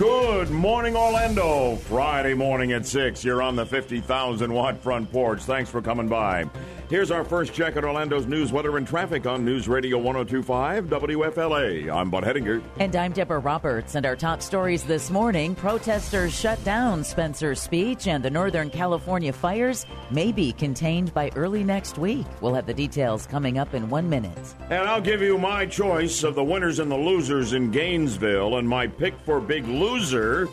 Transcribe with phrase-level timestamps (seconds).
[0.00, 1.76] Good morning, Orlando.
[1.76, 3.22] Friday morning at 6.
[3.22, 5.42] You're on the 50,000 watt front porch.
[5.42, 6.48] Thanks for coming by.
[6.90, 11.88] Here's our first check at Orlando's news, weather, and traffic on News Radio 1025 WFLA.
[11.88, 12.60] I'm Bud Hedinger.
[12.80, 13.94] And I'm Deborah Roberts.
[13.94, 19.32] And our top stories this morning protesters shut down Spencer's speech, and the Northern California
[19.32, 22.26] fires may be contained by early next week.
[22.40, 24.56] We'll have the details coming up in one minute.
[24.68, 28.68] And I'll give you my choice of the winners and the losers in Gainesville, and
[28.68, 30.48] my pick for Big Loser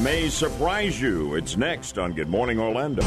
[0.00, 1.36] may surprise you.
[1.36, 3.06] It's next on Good Morning Orlando.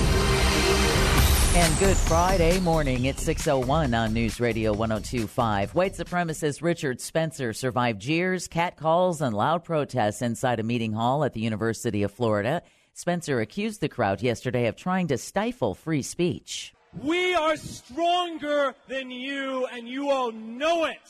[1.55, 3.05] And good Friday morning.
[3.05, 5.73] It's 601 on News Radio 1025.
[5.73, 11.34] White supremacist Richard Spencer survived jeers, catcalls, and loud protests inside a meeting hall at
[11.34, 12.62] the University of Florida.
[12.94, 16.72] Spencer accused the crowd yesterday of trying to stifle free speech.
[17.02, 21.02] We are stronger than you, and you all know it.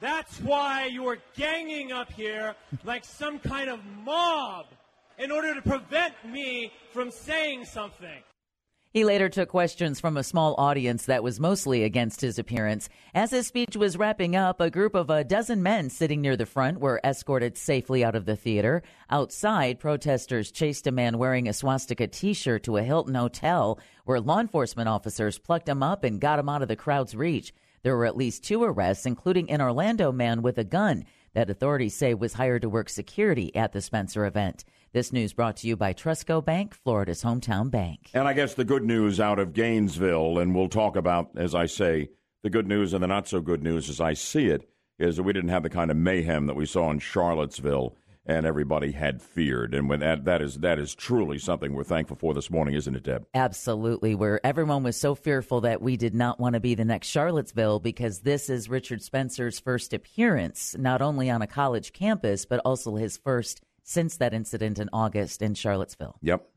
[0.00, 4.66] That's why you are ganging up here like some kind of mob
[5.18, 8.22] in order to prevent me from saying something.
[8.92, 12.90] He later took questions from a small audience that was mostly against his appearance.
[13.14, 16.44] As his speech was wrapping up, a group of a dozen men sitting near the
[16.44, 18.82] front were escorted safely out of the theater.
[19.08, 24.20] Outside, protesters chased a man wearing a swastika t shirt to a Hilton hotel, where
[24.20, 27.54] law enforcement officers plucked him up and got him out of the crowd's reach.
[27.82, 31.94] There were at least two arrests, including an Orlando man with a gun that authorities
[31.94, 34.66] say was hired to work security at the Spencer event.
[34.92, 38.10] This news brought to you by Trustco Bank, Florida's hometown bank.
[38.12, 41.64] And I guess the good news out of Gainesville, and we'll talk about, as I
[41.64, 42.10] say,
[42.42, 45.22] the good news and the not so good news as I see it, is that
[45.22, 49.22] we didn't have the kind of mayhem that we saw in Charlottesville and everybody had
[49.22, 49.74] feared.
[49.74, 52.94] And when that that is that is truly something we're thankful for this morning, isn't
[52.94, 53.26] it, Deb?
[53.34, 54.14] Absolutely.
[54.14, 57.80] Where everyone was so fearful that we did not want to be the next Charlottesville
[57.80, 62.96] because this is Richard Spencer's first appearance, not only on a college campus, but also
[62.96, 66.16] his first since that incident in August in Charlottesville.
[66.22, 66.48] Yep.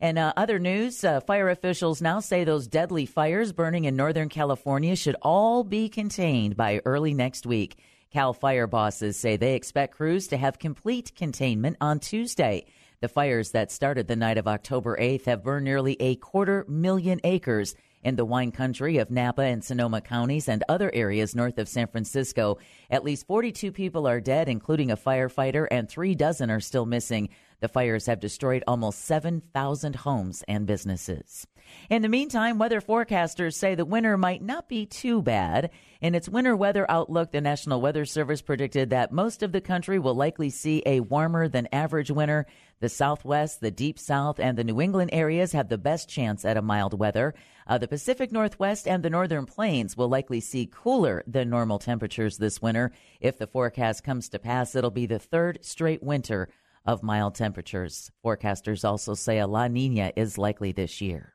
[0.00, 4.30] And uh, other news uh, fire officials now say those deadly fires burning in Northern
[4.30, 7.76] California should all be contained by early next week.
[8.10, 12.64] Cal Fire bosses say they expect crews to have complete containment on Tuesday.
[13.00, 17.20] The fires that started the night of October 8th have burned nearly a quarter million
[17.22, 21.68] acres in the wine country of Napa and Sonoma counties and other areas north of
[21.68, 22.58] San Francisco.
[22.90, 27.28] At least 42 people are dead, including a firefighter, and three dozen are still missing.
[27.60, 31.46] The fires have destroyed almost 7,000 homes and businesses.
[31.88, 35.70] In the meantime, weather forecasters say the winter might not be too bad.
[36.00, 39.98] In its winter weather outlook, the National Weather Service predicted that most of the country
[39.98, 42.46] will likely see a warmer than average winter.
[42.80, 46.56] The Southwest, the Deep South, and the New England areas have the best chance at
[46.56, 47.34] a mild weather.
[47.66, 52.38] Uh, the Pacific Northwest and the Northern Plains will likely see cooler than normal temperatures
[52.38, 52.92] this winter.
[53.20, 56.48] If the forecast comes to pass, it'll be the third straight winter
[56.86, 58.10] of mild temperatures.
[58.24, 61.34] Forecasters also say a La Nina is likely this year.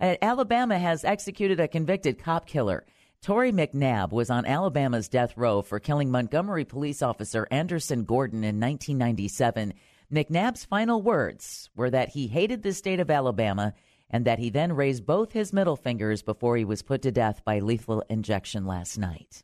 [0.00, 2.84] Uh, Alabama has executed a convicted cop killer.
[3.20, 8.60] Torrey McNabb was on Alabama's death row for killing Montgomery police officer Anderson Gordon in
[8.60, 9.74] 1997.
[10.12, 13.74] McNabb's final words were that he hated the state of Alabama
[14.08, 17.44] and that he then raised both his middle fingers before he was put to death
[17.44, 19.42] by lethal injection last night.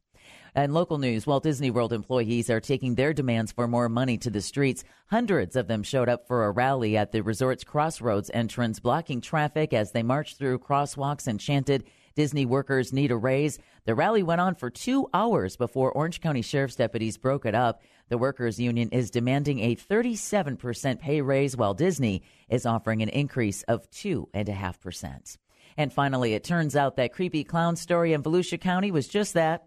[0.56, 4.31] And local news Walt Disney World employees are taking their demands for more money to
[4.31, 4.84] the streets.
[5.09, 9.72] Hundreds of them showed up for a rally at the resort's crossroads entrance, blocking traffic
[9.72, 13.59] as they marched through crosswalks and chanted, Disney workers need a raise.
[13.84, 17.82] The rally went on for two hours before Orange County Sheriff's deputies broke it up.
[18.09, 23.62] The workers' union is demanding a 37% pay raise, while Disney is offering an increase
[23.64, 25.38] of 2.5%.
[25.76, 29.66] And finally, it turns out that creepy clown story in Volusia County was just that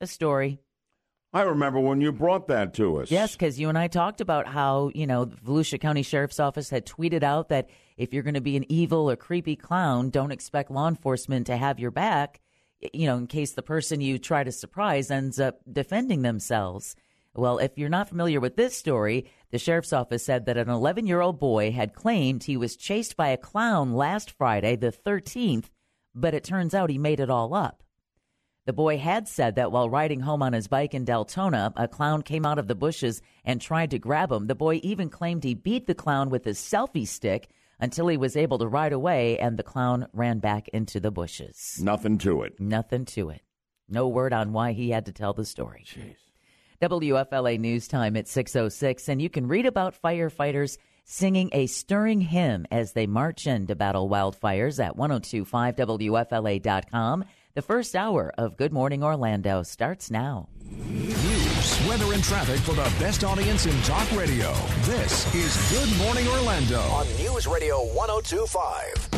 [0.00, 0.60] a story.
[1.32, 3.10] I remember when you brought that to us.
[3.10, 6.70] Yes, because you and I talked about how, you know, the Volusia County Sheriff's Office
[6.70, 10.32] had tweeted out that if you're going to be an evil or creepy clown, don't
[10.32, 12.40] expect law enforcement to have your back,
[12.94, 16.96] you know, in case the person you try to surprise ends up defending themselves.
[17.34, 21.06] Well, if you're not familiar with this story, the sheriff's office said that an 11
[21.06, 25.66] year old boy had claimed he was chased by a clown last Friday, the 13th,
[26.14, 27.82] but it turns out he made it all up.
[28.68, 32.20] The boy had said that while riding home on his bike in Deltona, a clown
[32.20, 34.46] came out of the bushes and tried to grab him.
[34.46, 37.48] The boy even claimed he beat the clown with his selfie stick
[37.80, 41.80] until he was able to ride away and the clown ran back into the bushes.
[41.82, 42.60] Nothing to it.
[42.60, 43.40] Nothing to it.
[43.88, 45.86] No word on why he had to tell the story.
[45.86, 46.16] Jeez.
[46.82, 50.76] WFLA News Time at 6:06 and you can read about firefighters
[51.06, 57.24] singing a stirring hymn as they march in to battle wildfires at 1025wfla.com.
[57.54, 60.48] The first hour of Good Morning Orlando starts now.
[60.70, 64.52] News weather, and traffic for the best audience in talk radio.
[64.82, 69.08] This is Good Morning Orlando on News Radio 1025.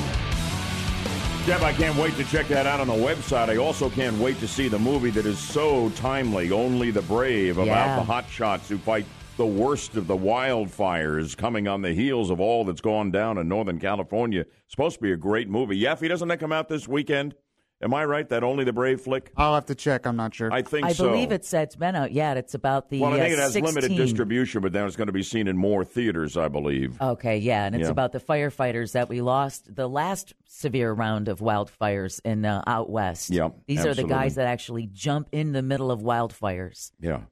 [1.46, 3.48] Deb, I can't wait to check that out on the website.
[3.48, 7.56] I also can't wait to see the movie that is so timely, Only the Brave,
[7.58, 7.96] about Yeah.
[8.04, 9.04] the hotshots who fight
[9.36, 13.48] the worst of the wildfires coming on the heels of all that's gone down in
[13.48, 14.44] Northern California.
[14.68, 15.78] Supposed to be a great movie.
[15.80, 17.34] Yaffee, doesn't that come out this weekend?
[17.82, 18.28] Am I right?
[18.28, 19.32] That Only the Brave flick?
[19.38, 20.06] I'll have to check.
[20.06, 20.52] I'm not sure.
[20.52, 21.08] I think I so.
[21.08, 22.12] believe it's it's been out.
[22.12, 23.00] Yeah, it's about the.
[23.00, 25.22] Well, I think uh, it has 16 limited distribution, but then it's going to be
[25.22, 27.00] seen in more theaters, I believe.
[27.00, 27.90] Okay, yeah, and it's Yeah.
[27.90, 32.90] about the firefighters that we lost the last severe round of wildfires in uh, out
[32.90, 33.30] west.
[33.30, 36.92] Yep, these are the guys that actually jump in the middle of wildfires.
[37.00, 37.22] yeah.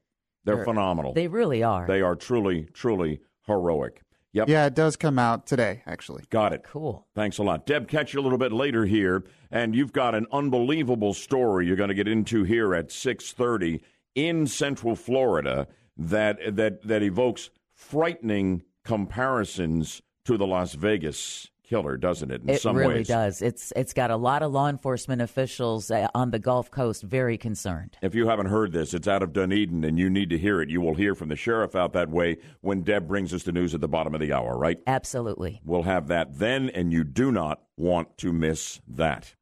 [0.45, 1.13] They're, They're- phenomenal.
[1.13, 1.85] They really are.
[1.85, 4.01] they are truly, truly heroic.
[4.33, 4.47] Yep.
[4.47, 6.23] yeah, it does come out today, actually.
[6.29, 6.63] Got it.
[6.63, 7.07] cool.
[7.15, 7.65] Thanks a lot.
[7.65, 11.75] Deb, catch you a little bit later here, and you've got an unbelievable story you're
[11.75, 13.81] going to get into here at 6:30
[14.13, 15.67] in Central Florida
[15.97, 22.41] that that that evokes frightening comparisons to the Las Vegas killer, doesn't it?
[22.41, 23.07] In It some really ways.
[23.07, 23.41] does.
[23.41, 27.37] It's it's got a lot of law enforcement officials uh, on the Gulf Coast very
[27.37, 27.97] concerned.
[28.01, 30.69] If you haven't heard this, it's out of Dunedin, and you need to hear it.
[30.69, 33.75] You will hear from the sheriff out that way when Deb brings us the news
[33.75, 34.79] at the bottom of the hour, right?
[34.87, 35.61] Absolutely.
[35.63, 39.35] We'll have that then, and you do not want to miss that.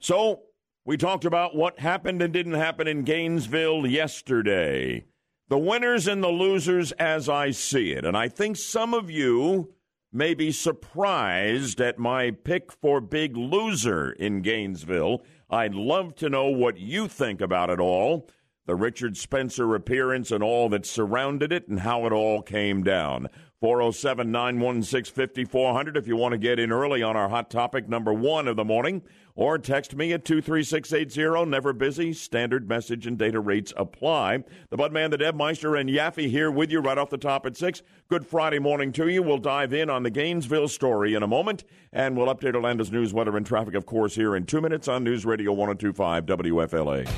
[0.00, 0.42] So,
[0.86, 5.04] we talked about what happened and didn't happen in Gainesville yesterday.
[5.48, 8.04] The winners and the losers as I see it.
[8.04, 9.74] And I think some of you
[10.12, 15.22] may be surprised at my pick for big loser in Gainesville.
[15.48, 18.28] I'd love to know what you think about it all
[18.66, 23.26] the Richard Spencer appearance and all that surrounded it and how it all came down.
[23.60, 28.12] 407 916 5400 if you want to get in early on our hot topic number
[28.12, 29.02] one of the morning,
[29.34, 31.48] or text me at 23680.
[31.48, 32.12] Never busy.
[32.12, 34.44] Standard message and data rates apply.
[34.70, 37.56] The Budman, the Deb Meister, and Yaffee here with you right off the top at
[37.56, 37.82] 6.
[38.08, 39.22] Good Friday morning to you.
[39.22, 43.12] We'll dive in on the Gainesville story in a moment, and we'll update Orlando's news,
[43.12, 47.08] weather, and traffic, of course, here in two minutes on News Radio 1025 WFLA.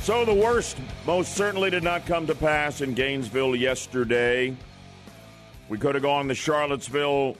[0.00, 4.56] So the worst most certainly did not come to pass in Gainesville yesterday.
[5.68, 7.36] We could have gone the Charlottesville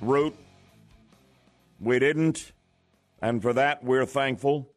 [0.00, 0.36] route.
[1.80, 2.52] We didn't.
[3.20, 4.72] And for that, we're thankful.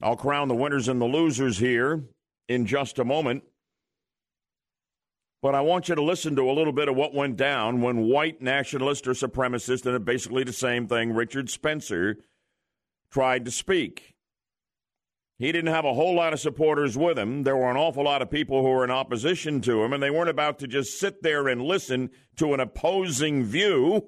[0.00, 2.04] I'll crown the winners and the losers here
[2.48, 3.44] in just a moment.
[5.42, 8.02] But I want you to listen to a little bit of what went down when
[8.02, 12.18] white nationalist or supremacist, and basically the same thing, Richard Spencer,
[13.10, 14.14] tried to speak.
[15.38, 17.42] He didn't have a whole lot of supporters with him.
[17.42, 20.10] There were an awful lot of people who were in opposition to him, and they
[20.10, 24.06] weren't about to just sit there and listen to an opposing view.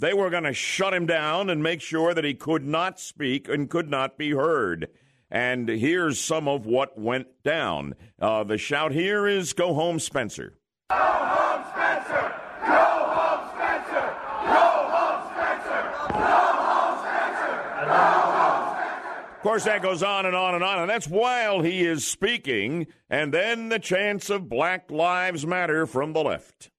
[0.00, 3.50] They were going to shut him down and make sure that he could not speak
[3.50, 4.88] and could not be heard.
[5.30, 7.94] And here's some of what went down.
[8.18, 10.54] Uh, the shout here is Go Home, Spencer.
[10.88, 12.34] Go home, Spencer!
[12.66, 14.14] Go home, Spencer!
[14.46, 15.92] Go home, Spencer!
[16.08, 17.84] Go home, Spencer!
[17.84, 19.34] Go home, Spencer!
[19.36, 22.86] Of course, that goes on and on and on, and that's while he is speaking,
[23.10, 26.70] and then the chants of Black Lives Matter from the left.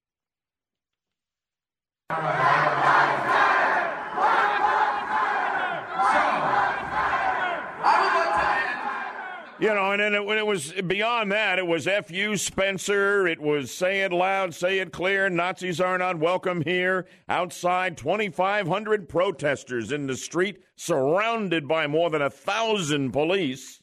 [9.62, 13.28] You know, and then it, it was beyond that, it was F you, Spencer.
[13.28, 15.30] It was say it loud, say it clear.
[15.30, 17.06] Nazis are not welcome here.
[17.28, 23.80] Outside, 2,500 protesters in the street, surrounded by more than a thousand police.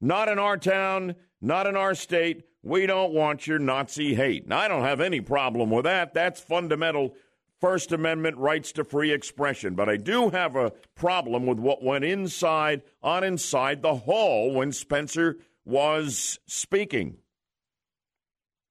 [0.00, 2.44] Not in our town, not in our state.
[2.62, 4.48] We don't want your Nazi hate.
[4.48, 6.14] Now, I don't have any problem with that.
[6.14, 7.14] That's fundamental
[7.60, 9.74] First Amendment rights to free expression.
[9.74, 14.72] But I do have a problem with what went inside, on inside the hall when
[14.72, 17.18] Spencer was speaking.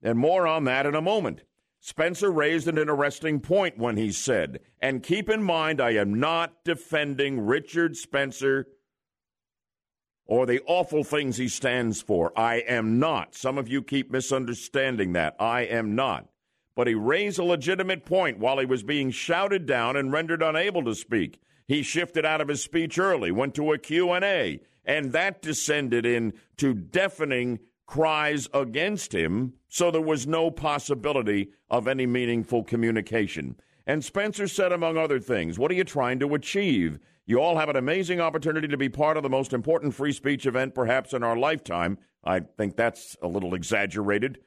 [0.01, 1.43] And more on that in a moment.
[1.79, 6.63] Spencer raised an interesting point when he said, and keep in mind, I am not
[6.65, 8.67] defending Richard Spencer
[10.25, 12.37] or the awful things he stands for.
[12.37, 13.35] I am not.
[13.35, 15.35] Some of you keep misunderstanding that.
[15.39, 16.27] I am not.
[16.77, 20.83] But he raised a legitimate point while he was being shouted down and rendered unable
[20.83, 21.41] to speak.
[21.67, 26.75] He shifted out of his speech early, went to a Q&A, and that descended into
[26.75, 27.57] deafening
[27.87, 33.55] cries against him, so there was no possibility of any meaningful communication.
[33.87, 36.99] And Spencer said, among other things, What are you trying to achieve?
[37.25, 40.45] You all have an amazing opportunity to be part of the most important free speech
[40.45, 41.97] event perhaps in our lifetime.
[42.23, 44.37] I think that's a little exaggerated.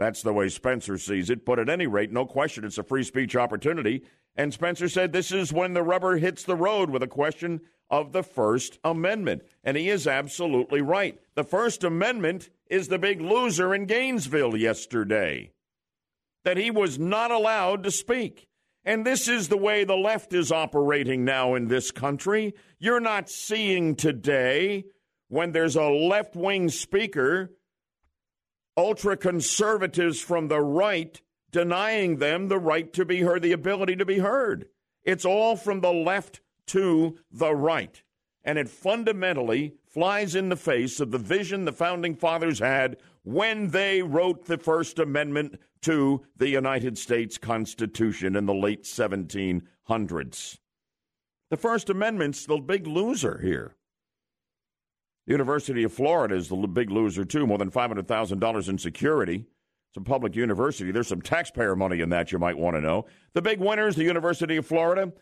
[0.00, 1.44] That's the way Spencer sees it.
[1.44, 4.02] But at any rate, no question, it's a free speech opportunity.
[4.34, 8.12] And Spencer said this is when the rubber hits the road with a question of
[8.12, 9.42] the First Amendment.
[9.62, 11.20] And he is absolutely right.
[11.34, 15.52] The First Amendment is the big loser in Gainesville yesterday,
[16.44, 18.48] that he was not allowed to speak.
[18.86, 22.54] And this is the way the left is operating now in this country.
[22.78, 24.84] You're not seeing today
[25.28, 27.50] when there's a left wing speaker,
[28.76, 34.04] ultra conservatives from the right denying them the right to be heard, the ability to
[34.04, 34.66] be heard.
[35.04, 38.02] It's all from the left to the right.
[38.44, 43.68] And it fundamentally flies in the face of the vision the founding fathers had when
[43.68, 50.58] they wrote the First Amendment to the United States Constitution in the late 1700s.
[51.50, 53.74] The First Amendment's the big loser here.
[55.26, 57.46] The University of Florida is the big loser, too.
[57.46, 59.46] More than $500,000 in security.
[59.90, 60.92] It's a public university.
[60.92, 63.06] There's some taxpayer money in that you might want to know.
[63.32, 65.12] The big winners, the University of Florida,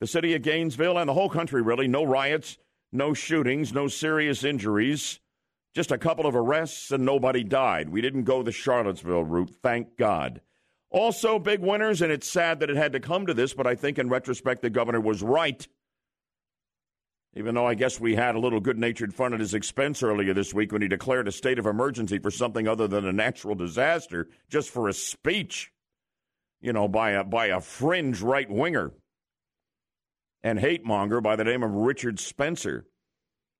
[0.00, 1.88] the city of Gainesville, and the whole country, really.
[1.88, 2.58] No riots,
[2.92, 5.20] no shootings, no serious injuries,
[5.74, 7.88] just a couple of arrests, and nobody died.
[7.88, 10.40] We didn't go the Charlottesville route, thank God.
[10.90, 13.74] Also, big winners, and it's sad that it had to come to this, but I
[13.74, 15.66] think in retrospect the governor was right
[17.38, 20.34] even though I guess we had a little good natured fun at his expense earlier
[20.34, 23.54] this week when he declared a state of emergency for something other than a natural
[23.54, 25.70] disaster just for a speech,
[26.60, 28.92] you know, by a, by a fringe right winger
[30.42, 32.86] and hate monger by the name of Richard Spencer.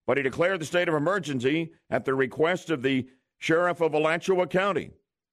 [0.08, 3.06] But he declared the state of emergency at the request of the
[3.38, 4.90] sheriff of Alachua County.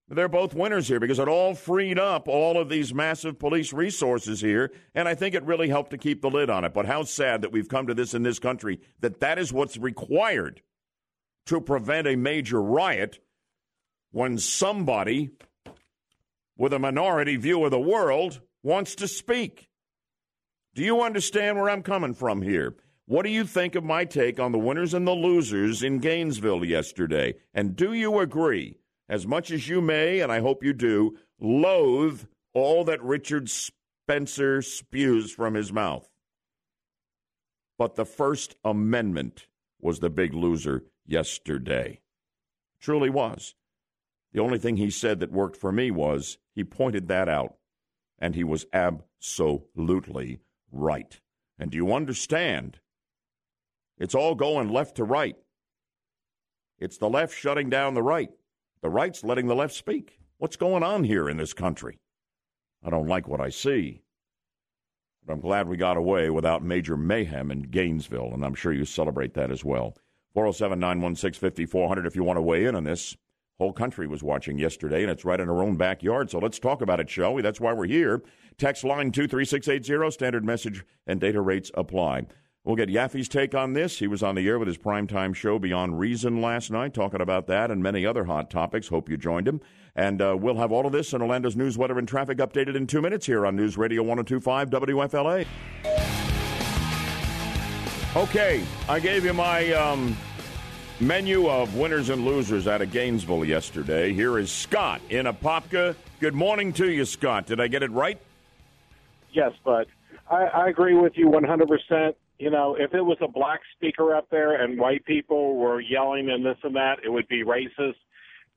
[0.07, 4.39] They're both winners here because it all freed up all of these massive police resources
[4.39, 6.73] here, and I think it really helped to keep the lid on it.
[6.73, 9.77] But how sad that we've come to this in this country that that is what's
[9.77, 10.61] required
[11.47, 13.19] to prevent a major riot
[14.11, 15.31] when somebody
[16.57, 19.69] with a minority view of the world wants to speak.
[20.73, 22.75] Do you understand where I'm coming from here?
[23.07, 26.65] What do you think of my take on the winners and the losers in Gainesville
[26.65, 27.35] yesterday?
[27.53, 28.77] And do you agree?
[29.07, 34.61] As much as you may, and I hope you do, loathe all that Richard Spencer
[34.61, 36.09] spews from his mouth.
[37.77, 39.47] But the First Amendment
[39.81, 41.99] was the big loser yesterday.
[42.79, 43.55] Truly was.
[44.31, 47.55] The only thing he said that worked for me was he pointed that out,
[48.19, 50.39] and he was absolutely
[50.71, 51.19] right.
[51.59, 52.79] And do you understand?
[53.97, 55.37] It's all going left to right.
[56.79, 58.29] It's the left shutting down the right.
[58.85, 60.19] The right's letting the left speak.
[60.37, 61.97] What's going on here in this country?
[62.83, 64.03] I don't like what I see.
[65.25, 68.85] But I'm glad we got away without major mayhem in Gainesville, and I'm sure you
[68.85, 69.97] celebrate that as well.
[70.35, 73.17] 407 916 5400 if you want to weigh in on this.
[73.57, 76.29] Whole country was watching yesterday, and it's right in our own backyard.
[76.29, 77.41] So let's talk about it, shall we?
[77.41, 78.21] That's why we're here.
[78.59, 82.27] Text line 23680, standard message and data rates apply.
[82.65, 83.99] We'll get Yaffee's take on this.
[83.99, 87.45] He was on the air with his primetime show Beyond Reason last night, talking about
[87.45, 88.87] that and many other hot topics.
[88.87, 89.61] Hope you joined him.
[89.95, 92.87] And uh, we'll have all of this and Orlando's news, weather, and traffic updated in
[92.87, 95.45] two minutes here on News Radio 1025 WFLA.
[98.15, 100.17] Okay, I gave you my um,
[100.99, 104.11] menu of winners and losers out of Gainesville yesterday.
[104.11, 105.95] Here is Scott in Apopka.
[106.19, 107.45] Good morning to you, Scott.
[107.45, 108.19] Did I get it right?
[109.33, 109.85] Yes, but
[110.31, 114.27] I, I agree with you 100% you know, if it was a black speaker up
[114.29, 117.95] there and white people were yelling and this and that, it would be racist.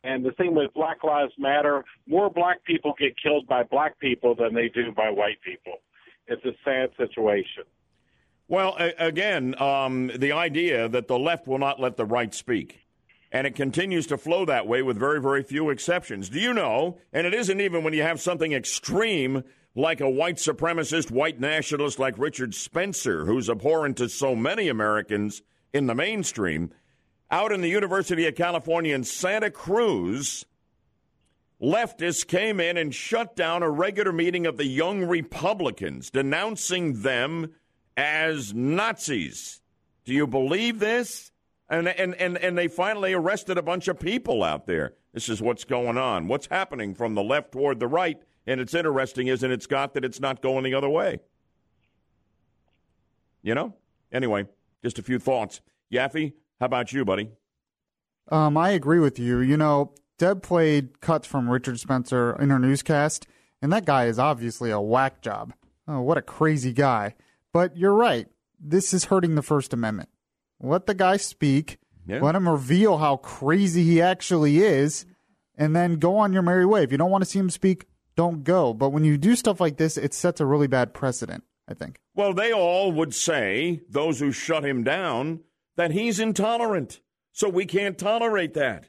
[0.05, 4.35] And the thing with Black Lives Matter, more black people get killed by black people
[4.35, 5.75] than they do by white people.
[6.27, 7.65] It's a sad situation.
[8.49, 12.87] Well, again, um, the idea that the left will not let the right speak.
[13.31, 16.31] And it continues to flow that way with very, very few exceptions.
[16.31, 16.99] Do you know?
[17.13, 19.45] And it isn't even when you have something extreme
[19.79, 25.41] like a white supremacist, white nationalist like Richard Spencer, who's abhorrent to so many Americans
[25.73, 26.73] in the mainstream,
[27.31, 30.45] out in the University of California in Santa Cruz,
[31.63, 37.53] leftists came in and shut down a regular meeting of the Young Republicans, denouncing them
[37.97, 39.61] as Nazis.
[40.05, 41.31] Do you believe this?
[41.71, 44.95] And, and, and, and they finally arrested a bunch of people out there.
[45.13, 46.27] This is what's going on.
[46.27, 50.07] What's happening from the left toward the right and it's interesting, isn't it, Scott, that
[50.07, 51.21] it's not going the other way?
[53.43, 53.75] You know?
[54.11, 54.47] Anyway,
[54.83, 55.61] just a few thoughts.
[55.93, 57.29] Yaffee, how about you, buddy?
[58.31, 59.41] Um, I agree with you.
[59.41, 63.27] You know, Deb played cuts from Richard Spencer in her newscast,
[63.61, 65.53] and that guy is obviously a whack job.
[65.87, 67.17] Oh, what a crazy guy.
[67.53, 68.29] But you're right.
[68.59, 70.09] This is hurting the First Amendment.
[70.59, 71.79] Let the guy speak.
[72.07, 72.21] Yeah.
[72.23, 75.05] Let him reveal how crazy he actually is,
[75.55, 76.83] and then go on your merry way.
[76.83, 77.87] If you don't want to see him speak,
[78.19, 78.75] don't go.
[78.75, 81.45] But when you do stuff like this, it sets a really bad precedent.
[81.71, 82.01] I think.
[82.15, 85.41] Well, they all would say, those who shut him down,
[85.77, 87.01] that he's intolerant.
[87.33, 88.89] So we can't tolerate that.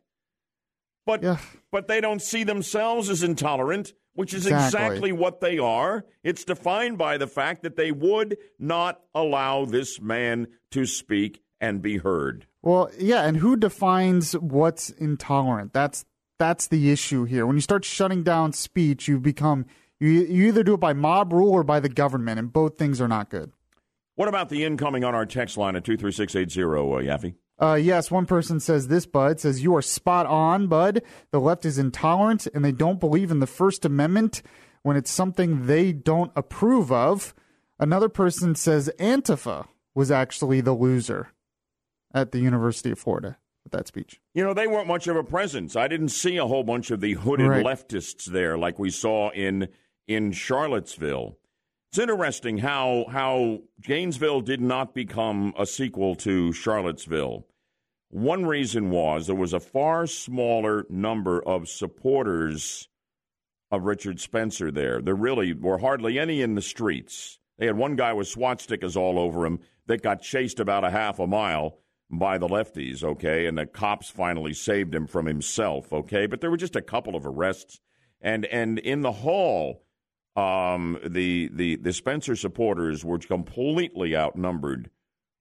[1.06, 1.38] But Yeah.
[1.72, 4.66] but they don't see themselves as intolerant, which is Exactly.
[4.80, 6.06] exactly what they are.
[6.24, 11.82] It's defined by the fact that they would not allow this man to speak and
[11.82, 12.48] be heard.
[12.62, 15.74] Well, yeah, and who defines what's intolerant?
[15.74, 16.06] That's
[16.40, 17.46] that's the issue here.
[17.46, 19.66] When you start shutting down speech, you become
[20.00, 23.00] you you either do it by mob rule or by the government, and both things
[23.00, 23.52] are not good.
[24.16, 27.36] What about the incoming on our text line at 23680, uh, Yaffee?
[27.62, 31.02] Uh, yes, one person says this, Bud says you are spot on, Bud.
[31.32, 34.42] The left is intolerant and they don't believe in the First Amendment
[34.82, 37.36] when it's something they don't approve of.
[37.78, 41.34] Another person says Antifa was actually the loser
[42.14, 43.38] at the University of Florida
[43.72, 44.20] with that speech.
[44.34, 45.76] You know, they weren't much of a presence.
[45.76, 47.66] I didn't see a whole bunch of the hooded Right.
[47.66, 49.68] leftists there like we saw in
[50.08, 51.38] in Charlottesville.
[51.92, 57.46] It's interesting how how Gainesville did not become a sequel to Charlottesville.
[58.10, 62.88] One reason was there was a far smaller number of supporters
[63.72, 65.00] of Richard Spencer there.
[65.00, 67.38] There really were hardly any in the streets.
[67.60, 70.90] They had one guy with SWAT stickers all over him that got chased about a
[70.90, 71.78] half a mile
[72.12, 73.46] by the lefties, okay?
[73.46, 76.26] And the cops finally saved him from himself, okay?
[76.26, 77.80] But there were just a couple of arrests.
[78.22, 79.84] And and in the hall,
[80.36, 84.90] um, the, the the Spencer supporters were completely outnumbered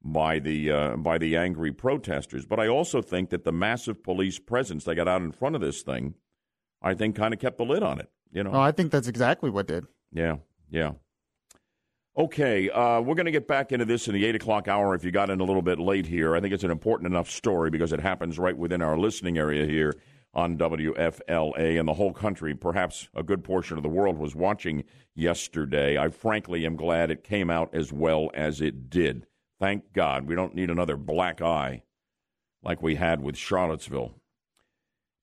[0.05, 2.47] by the uh, by the angry protesters.
[2.47, 5.61] But I also think that the massive police presence they got out in front of
[5.61, 6.15] this thing,
[6.83, 8.09] I think, kind of kept the lid on it.
[8.31, 9.87] You know, Oh, I think that's exactly what did.
[10.13, 10.37] yeah,
[10.71, 10.93] yeah.
[12.19, 15.05] Okay, uh, we're going to get back into this in the 8 o'clock hour if
[15.05, 16.35] you got in a little bit late here.
[16.35, 19.65] I think it's an important enough story because it happens right within our listening area
[19.65, 19.95] here
[20.35, 22.57] on WFLA and the whole country.
[22.57, 24.83] Perhaps a good portion of the world was watching
[25.15, 25.97] yesterday.
[25.97, 29.25] I frankly am glad it came out as well as it did.
[29.61, 30.27] Thank God.
[30.27, 31.83] We don't need another black eye
[32.65, 34.13] like we had with Charlottesville.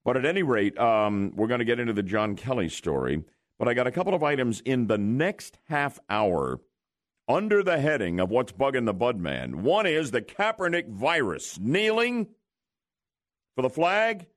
[0.05, 3.25] But at any rate, um, we're going to get into the John Kelly story.
[3.59, 6.61] But I got a couple of items in the next half hour
[7.27, 9.55] under the heading of what's bugging the Budman.
[9.55, 11.59] One is the Kaepernick virus.
[11.59, 12.27] Kneeling
[13.55, 14.27] for the flag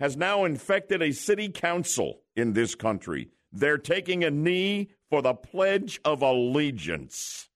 [0.00, 3.28] has now infected a city council in this country.
[3.52, 7.48] They're taking a knee for the Pledge of Allegiance.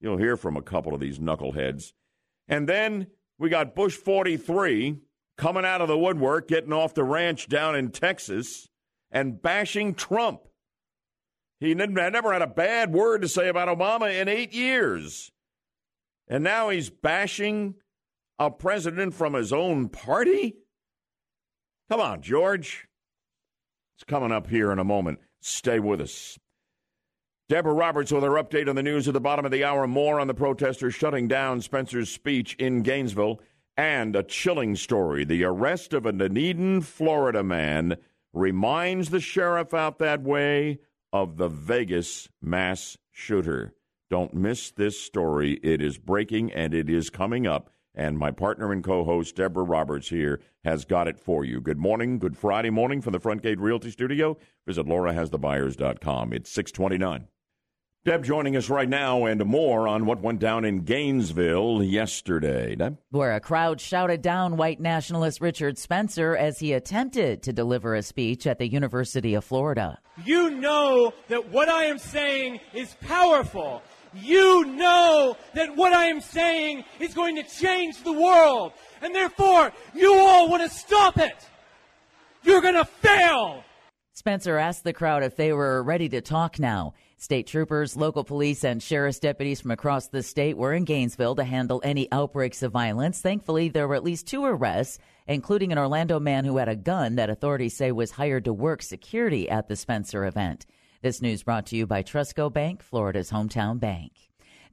[0.00, 1.92] You'll hear from a couple of these knuckleheads.
[2.46, 3.08] And then
[3.38, 5.00] we got Bush 43
[5.36, 8.68] coming out of the woodwork, getting off the ranch down in Texas
[9.10, 10.47] and bashing Trump.
[11.60, 15.32] He never had a bad word to say about Obama in eight years.
[16.28, 17.74] And now he's bashing
[18.38, 20.56] a president from his own party?
[21.90, 22.86] Come on, George.
[23.96, 25.18] It's coming up here in a moment.
[25.40, 26.38] Stay with us.
[27.48, 29.86] Deborah Roberts with her update on the news at the bottom of the hour.
[29.86, 33.40] More on the protesters shutting down Spencer's speech in Gainesville.
[33.76, 35.24] And a chilling story.
[35.24, 37.96] The arrest of a Dunedin, Florida man
[38.32, 40.80] reminds the sheriff out that way
[41.12, 43.74] of the Vegas mass shooter.
[44.10, 45.58] Don't miss this story.
[45.62, 47.70] It is breaking and it is coming up.
[47.94, 51.60] And my partner and co host, Deborah Roberts, here has got it for you.
[51.60, 52.18] Good morning.
[52.18, 54.36] Good Friday morning from the Front Gate Realty Studio.
[54.66, 56.32] Visit laurahasthebuyers.com.
[56.32, 57.26] It's 629.
[58.08, 62.74] Deb joining us right now and more on what went down in Gainesville yesterday.
[62.74, 62.96] Deb?
[63.10, 68.02] where a crowd shouted down white nationalist Richard Spencer as he attempted to deliver a
[68.02, 69.98] speech at the University of Florida.
[70.24, 73.82] You know that what I am saying is powerful.
[74.14, 78.72] You know that what I am saying is going to change the world.
[79.02, 81.46] And therefore, you all want to stop it.
[82.42, 83.64] You're going to fail.
[84.14, 86.94] Spencer asked the crowd if they were ready to talk now.
[87.20, 91.42] State troopers, local police, and sheriff's deputies from across the state were in Gainesville to
[91.42, 93.20] handle any outbreaks of violence.
[93.20, 97.16] Thankfully, there were at least two arrests, including an Orlando man who had a gun
[97.16, 100.64] that authorities say was hired to work security at the Spencer event.
[101.02, 104.12] This news brought to you by Trustco Bank, Florida's hometown bank.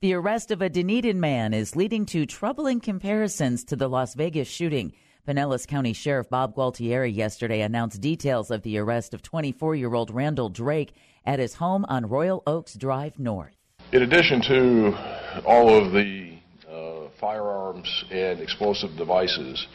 [0.02, 4.48] The arrest of a Dunedin man is leading to troubling comparisons to the Las Vegas
[4.48, 4.94] shooting.
[5.28, 10.12] Pinellas County Sheriff Bob Gualtieri yesterday announced details of the arrest of 24 year old
[10.12, 10.94] Randall Drake
[11.26, 13.54] at his home on Royal Oaks Drive North.
[13.92, 16.38] In addition to all of the
[16.70, 19.68] uh, firearms and explosive devices,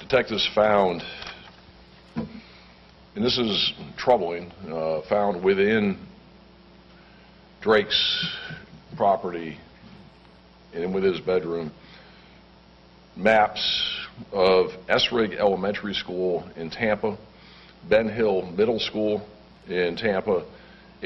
[0.00, 1.02] detectives found,
[2.16, 5.98] and this is troubling, uh, found within
[7.60, 8.36] Drake's
[8.96, 9.58] property
[10.72, 11.72] and with his bedroom
[13.16, 17.16] maps of Essrig Elementary School in Tampa,
[17.88, 19.26] Ben Hill Middle School
[19.68, 20.44] in Tampa,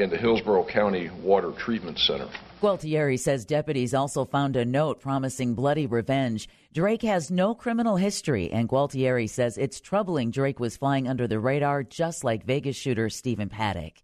[0.00, 2.28] and the Hillsborough County Water Treatment Center.
[2.60, 6.48] Gualtieri says deputies also found a note promising bloody revenge.
[6.74, 11.38] Drake has no criminal history, and Gualtieri says it's troubling Drake was flying under the
[11.38, 13.94] radar just like Vegas shooter Stephen Paddock.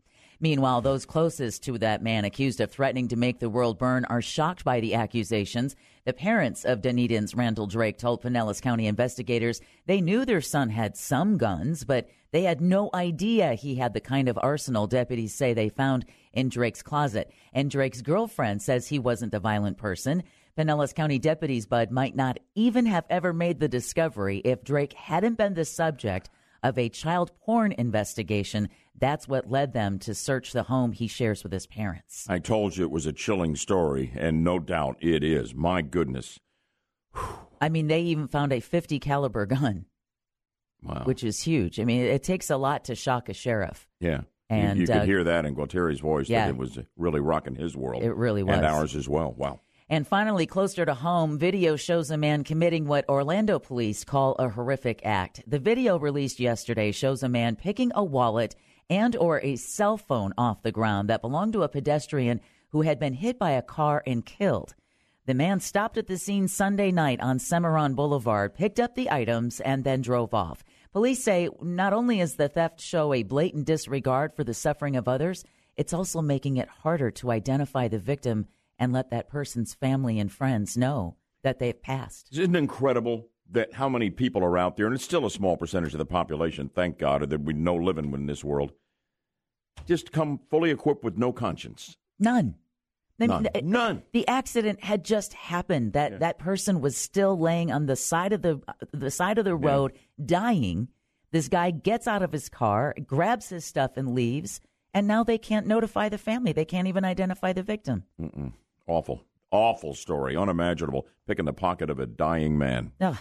[0.44, 4.20] Meanwhile, those closest to that man accused of threatening to make the world burn are
[4.20, 5.74] shocked by the accusations.
[6.04, 10.98] The parents of Dunedin's Randall Drake told Pinellas County investigators they knew their son had
[10.98, 15.54] some guns, but they had no idea he had the kind of arsenal deputies say
[15.54, 16.04] they found
[16.34, 17.30] in Drake's closet.
[17.54, 20.24] And Drake's girlfriend says he wasn't a violent person.
[20.58, 25.38] Pinellas County deputies, Bud, might not even have ever made the discovery if Drake hadn't
[25.38, 26.28] been the subject
[26.64, 28.68] of a child porn investigation.
[28.98, 32.26] That's what led them to search the home he shares with his parents.
[32.28, 35.54] I told you it was a chilling story, and no doubt it is.
[35.54, 36.38] My goodness.
[37.60, 39.86] I mean, they even found a 50 caliber gun,
[40.82, 41.02] Wow.
[41.04, 41.80] which is huge.
[41.80, 43.88] I mean, it takes a lot to shock a sheriff.
[44.00, 44.22] yeah.
[44.50, 46.44] And, you, you could uh, hear that in Gualtieri's voice yeah.
[46.44, 48.02] that it was really rocking his world.
[48.02, 48.58] It really was.
[48.58, 49.32] And ours as well.
[49.36, 49.60] Wow.
[49.88, 54.50] And finally, closer to home, video shows a man committing what Orlando police call a
[54.50, 55.42] horrific act.
[55.46, 58.54] The video released yesterday shows a man picking a wallet
[58.88, 62.98] and or a cell phone off the ground that belonged to a pedestrian who had
[62.98, 64.74] been hit by a car and killed.
[65.26, 69.60] The man stopped at the scene Sunday night on Cimarron Boulevard, picked up the items,
[69.60, 70.64] and then drove off.
[70.92, 75.08] Police say not only is the theft show a blatant disregard for the suffering of
[75.08, 75.44] others,
[75.76, 78.46] it's also making it harder to identify the victim
[78.78, 82.28] and let that person's family and friends know that they've passed.
[82.32, 85.56] Isn't it incredible that how many people are out there, and it's still a small
[85.56, 88.72] percentage of the population, thank God, or that we know living in this world,
[89.86, 91.96] just come fully equipped with no conscience.
[92.18, 92.54] None.
[93.20, 93.46] I mean, None.
[93.54, 94.02] it- None.
[94.12, 95.92] The accident had just happened.
[95.92, 99.44] That that person was still laying on the side of the uh, the side of
[99.44, 99.92] the road,
[100.24, 100.88] dying.
[101.30, 104.60] This guy gets out of his car, grabs his stuff, and leaves.
[104.92, 106.52] And now they can't notify the family.
[106.52, 108.04] They can't even identify the victim.
[108.86, 109.24] Awful.
[109.50, 110.36] Awful story.
[110.36, 111.06] Unimaginable.
[111.26, 112.92] Picking the pocket of a dying man.
[113.00, 113.16] Ugh.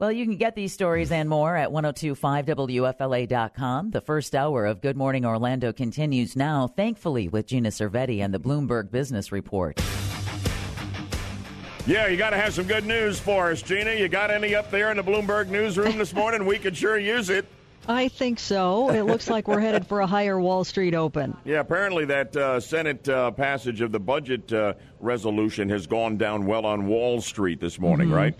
[0.00, 3.90] Well, you can get these stories and more at 1025WFLA.com.
[3.90, 8.40] The first hour of Good Morning Orlando continues now, thankfully, with Gina Cervetti and the
[8.40, 9.78] Bloomberg Business Report.
[11.86, 13.92] Yeah, you got to have some good news for us, Gina.
[13.92, 16.46] You got any up there in the Bloomberg newsroom this morning?
[16.46, 17.44] We could sure use it.
[17.86, 18.88] I think so.
[18.88, 21.36] It looks like we're headed for a higher Wall Street open.
[21.44, 26.46] Yeah, apparently that uh, Senate uh, passage of the budget uh, resolution has gone down
[26.46, 28.34] well on Wall Street this morning, right?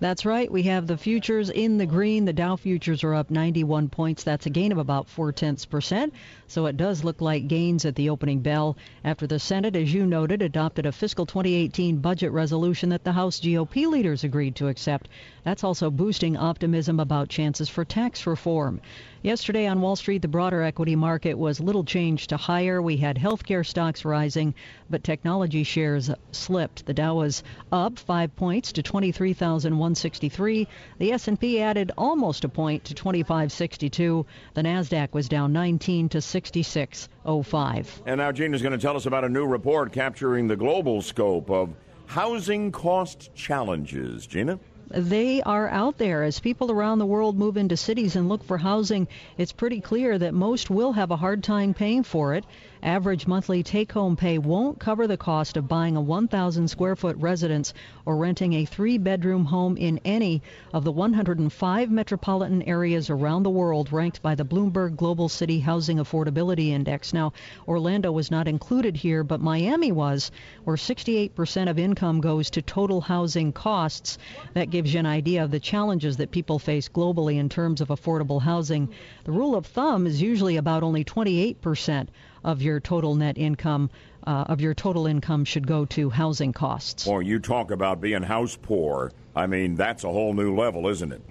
[0.00, 0.50] That's right.
[0.50, 2.24] We have the futures in the green.
[2.24, 4.24] The Dow futures are up 91 points.
[4.24, 6.14] That's a gain of about four tenths percent.
[6.46, 10.06] So it does look like gains at the opening bell after the Senate, as you
[10.06, 15.08] noted, adopted a fiscal 2018 budget resolution that the House GOP leaders agreed to accept.
[15.42, 18.80] That's also boosting optimism about chances for tax reform.
[19.22, 22.82] Yesterday on Wall Street, the broader equity market was little change to higher.
[22.82, 24.54] We had healthcare stocks rising,
[24.90, 26.84] but technology shares slipped.
[26.84, 30.68] The Dow was up 5 points to 23,163.
[30.98, 34.26] The S&P added almost a point to 2562.
[34.52, 38.02] The Nasdaq was down 19 to 6605.
[38.06, 41.48] And now Gina's going to tell us about a new report capturing the global scope
[41.48, 41.72] of
[42.06, 44.26] housing cost challenges.
[44.26, 44.58] Gina?
[44.90, 48.58] they are out there as people around the world move into cities and look for
[48.58, 49.08] housing.
[49.38, 52.44] It's pretty clear that most will have a hard time paying for it.
[52.84, 57.16] Average monthly take home pay won't cover the cost of buying a 1,000 square foot
[57.16, 57.72] residence
[58.04, 63.48] or renting a three bedroom home in any of the 105 metropolitan areas around the
[63.48, 67.14] world ranked by the Bloomberg Global City Housing Affordability Index.
[67.14, 67.32] Now,
[67.66, 70.30] Orlando was not included here, but Miami was,
[70.64, 74.18] where 68% of income goes to total housing costs.
[74.52, 77.88] That gives you an idea of the challenges that people face globally in terms of
[77.88, 78.90] affordable housing.
[79.24, 82.08] The rule of thumb is usually about only 28%
[82.44, 83.90] of your total net income,
[84.26, 87.06] uh, of your total income should go to housing costs.
[87.06, 89.12] Or you talk about being house poor.
[89.34, 91.22] I mean, that's a whole new level, isn't it?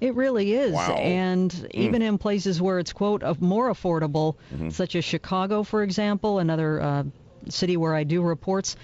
[0.00, 0.72] It really is.
[0.72, 0.96] Wow.
[0.96, 4.36] And even in places where it's, quote, more affordable,
[4.70, 7.04] such as Chicago, for example, another uh,
[7.48, 8.76] city where I do reports,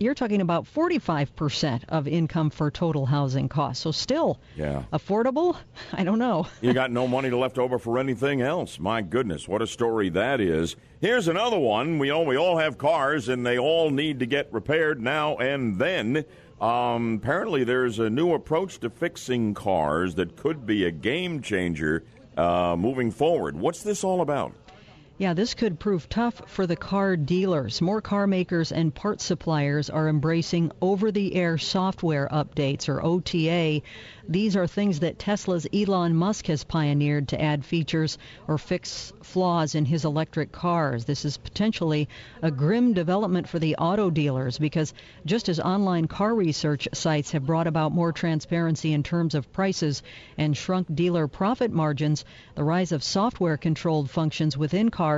[0.00, 3.82] you're talking about 45% of income for total housing costs.
[3.82, 4.82] So still Yeah.
[4.92, 5.56] affordable?
[5.92, 6.46] I don't know.
[6.62, 8.78] You got no money left over for anything else.
[8.80, 10.76] My goodness, what a story that is.
[11.00, 11.98] Here's another one.
[11.98, 15.78] We all we all have cars and they all need to get repaired now and
[15.78, 16.24] then.
[16.60, 22.04] Um, apparently, there's a new approach to fixing cars that could be a game changer
[22.36, 23.56] uh, moving forward.
[23.58, 24.52] What's this all about?
[25.20, 27.82] Yeah, this could prove tough for the car dealers.
[27.82, 33.82] More car makers and part suppliers are embracing over the air software updates, or OTA.
[34.26, 38.16] These are things that Tesla's Elon Musk has pioneered to add features
[38.48, 41.04] or fix flaws in his electric cars.
[41.04, 42.08] This is potentially
[42.40, 44.94] a grim development for the auto dealers because
[45.26, 50.02] just as online car research sites have brought about more transparency in terms of prices
[50.38, 55.09] and shrunk dealer profit margins, the rise of software controlled functions within cars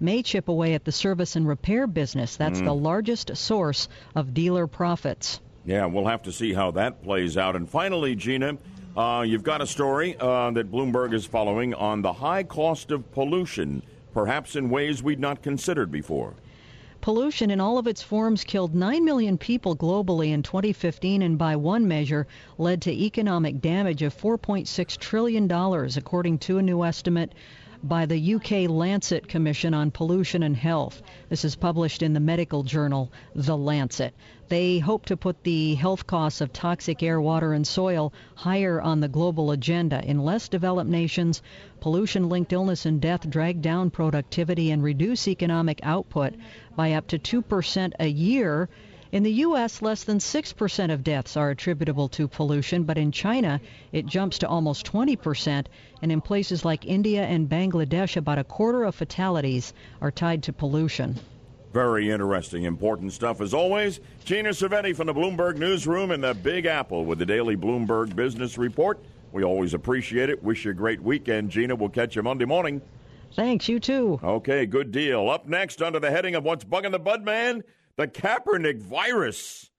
[0.00, 2.36] may chip away at the service and repair business.
[2.36, 2.64] That's mm.
[2.64, 5.40] the largest source of dealer profits.
[5.64, 7.56] Yeah, we'll have to see how that plays out.
[7.56, 8.56] And finally, Gina,
[8.96, 13.10] uh, you've got a story uh, that Bloomberg is following on the high cost of
[13.12, 13.82] pollution,
[14.14, 16.34] perhaps in ways we'd not considered before.
[17.06, 21.54] Pollution in all of its forms killed 9 million people globally in 2015 and by
[21.54, 22.26] one measure
[22.58, 25.48] led to economic damage of $4.6 trillion,
[25.96, 27.32] according to a new estimate
[27.88, 31.02] by the UK Lancet Commission on Pollution and Health.
[31.28, 34.14] This is published in the medical journal The Lancet.
[34.48, 39.00] They hope to put the health costs of toxic air, water, and soil higher on
[39.00, 40.04] the global agenda.
[40.04, 41.42] In less developed nations,
[41.80, 46.34] pollution linked illness and death drag down productivity and reduce economic output
[46.74, 48.68] by up to 2% a year
[49.12, 53.60] in the U.S., less than 6% of deaths are attributable to pollution, but in China,
[53.92, 55.66] it jumps to almost 20%.
[56.02, 60.52] And in places like India and Bangladesh, about a quarter of fatalities are tied to
[60.52, 61.18] pollution.
[61.72, 64.00] Very interesting, important stuff as always.
[64.24, 68.56] Gina Cervetti from the Bloomberg Newsroom in the Big Apple with the daily Bloomberg Business
[68.56, 68.98] Report.
[69.32, 70.42] We always appreciate it.
[70.42, 71.74] Wish you a great weekend, Gina.
[71.74, 72.80] We'll catch you Monday morning.
[73.34, 74.18] Thanks, you too.
[74.22, 75.28] Okay, good deal.
[75.28, 77.62] Up next, under the heading of What's Bugging the Budman,
[77.96, 79.70] the Kaepernick virus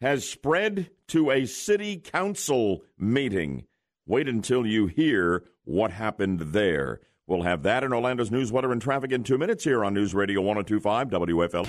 [0.00, 3.64] has spread to a city council meeting.
[4.06, 7.00] Wait until you hear what happened there.
[7.26, 10.14] We'll have that in Orlando's news, weather, and traffic in two minutes here on News
[10.14, 11.66] Radio 1025 WFL.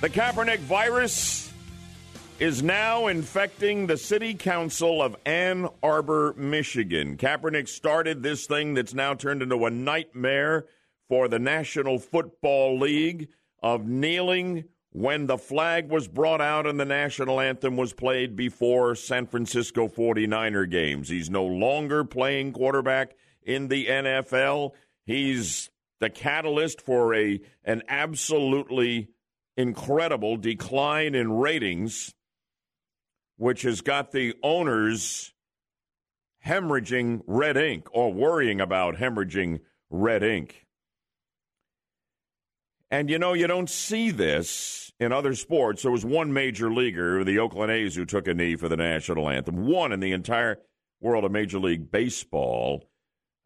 [0.00, 1.52] The Kaepernick virus
[2.40, 7.16] is now infecting the city council of Ann Arbor, Michigan.
[7.16, 10.66] Kaepernick started this thing that's now turned into a nightmare
[11.08, 13.28] for the National Football League
[13.62, 18.94] of kneeling when the flag was brought out and the national anthem was played before
[18.94, 21.08] San Francisco 49er games.
[21.08, 24.72] He's no longer playing quarterback in the NFL.
[25.04, 25.70] He's
[26.00, 29.08] the catalyst for a an absolutely
[29.56, 32.14] incredible decline in ratings
[33.36, 35.32] which has got the owners
[36.46, 39.58] hemorrhaging red ink or worrying about hemorrhaging
[39.90, 40.61] red ink.
[42.92, 45.80] And you know, you don't see this in other sports.
[45.80, 49.30] There was one major leaguer, the Oakland A's, who took a knee for the national
[49.30, 49.66] anthem.
[49.66, 50.58] One in the entire
[51.00, 52.86] world of Major League Baseball.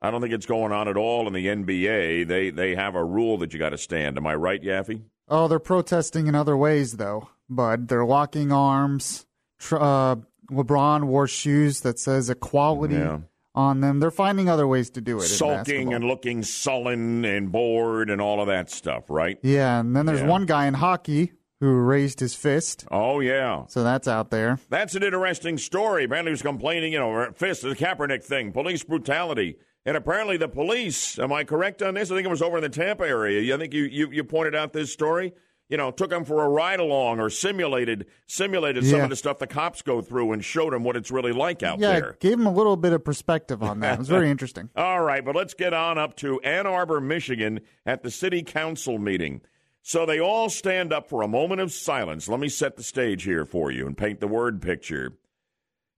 [0.03, 2.27] I don't think it's going on at all in the NBA.
[2.27, 4.19] They they have a rule that you got to stand.
[4.19, 5.05] Am I right, Yaffee?
[5.29, 7.29] Oh, they're protesting in other ways, though.
[7.49, 9.27] But they're locking arms.
[9.71, 10.17] Uh,
[10.51, 12.97] LeBron wore shoes that says equality.
[12.97, 13.21] Yeah
[13.57, 13.99] on them.
[13.99, 15.23] They're finding other ways to do it.
[15.23, 19.39] Sulking and looking sullen and bored and all of that stuff, right?
[19.43, 20.29] Yeah, and then there's yeah.
[20.29, 22.87] one guy in hockey who raised his fist.
[22.91, 23.65] Oh, yeah.
[23.69, 24.59] So that's out there.
[24.69, 26.05] That's an interesting story.
[26.05, 29.57] Apparently, he was complaining, you know, fist, the Kaepernick thing, police brutality.
[29.87, 32.11] And apparently, the police, am I correct on this?
[32.11, 33.55] I think it was over in the Tampa area.
[33.55, 35.33] I think you, you, you pointed out this story
[35.69, 38.91] you know, took them for a ride along or simulated simulated yeah.
[38.93, 41.63] some of the stuff the cops go through and showed them what it's really like
[41.63, 41.95] out there.
[41.95, 42.17] yeah, there.
[42.21, 43.95] gave them a little bit of perspective on that.
[43.95, 44.71] It was very interesting.
[44.77, 48.99] All right, but let's get on up to Ann Arbor, Michigan at the city council
[48.99, 49.41] meeting.
[49.83, 52.29] So they all stand up for a moment of silence.
[52.29, 55.13] Let me set the stage here for you and paint the word picture.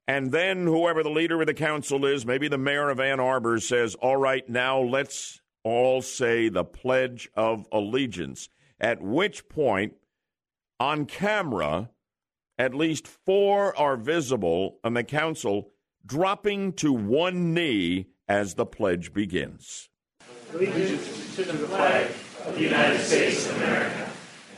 [0.07, 3.61] And then whoever the leader of the council is, maybe the mayor of Ann Arbor
[3.61, 8.49] says, "All right, now let's all say the pledge of allegiance."
[8.81, 9.95] At which point,
[10.81, 11.91] on camera,
[12.59, 15.71] at least four are visible on the council
[16.07, 19.89] dropping to one knee as the pledge begins.
[20.55, 22.11] Allegiance to the flag
[22.47, 24.11] of the United States of America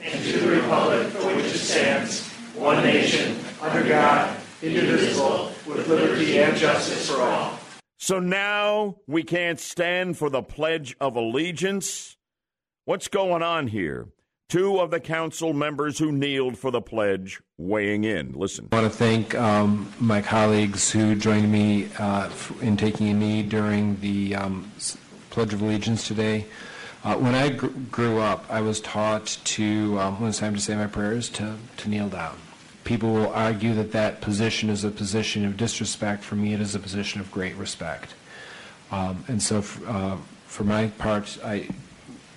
[0.03, 6.39] and to the republic for which it stands, one nation, under God, indivisible, with liberty
[6.39, 7.59] and justice for all.
[7.99, 12.17] So now we can't stand for the Pledge of Allegiance?
[12.87, 14.09] What's going on here?
[14.49, 18.33] Two of the council members who kneeled for the pledge weighing in.
[18.33, 18.69] Listen.
[18.73, 22.31] I want to thank um, my colleagues who joined me uh,
[22.63, 24.73] in taking a knee during the um,
[25.29, 26.47] Pledge of Allegiance today.
[27.05, 30.61] Uh, when I gr- grew up, I was taught to, um, when it's time to
[30.61, 32.39] say my prayers, to, to kneel down.
[32.85, 36.25] People will argue that that position is a position of disrespect.
[36.25, 38.15] For me, it is a position of great respect.
[38.91, 40.17] Um, and so, uh,
[40.47, 41.69] for my part, I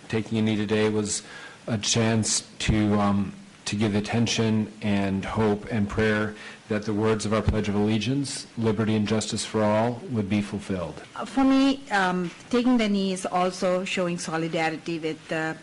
[0.09, 1.23] taking a knee today was
[1.67, 3.33] a chance to um,
[3.65, 6.35] to give attention and hope and prayer
[6.69, 10.41] that the words of our Pledge of Allegiance, liberty and justice for all, would be
[10.41, 11.01] fulfilled.
[11.25, 15.53] For me, um, taking the knee is also showing solidarity with uh,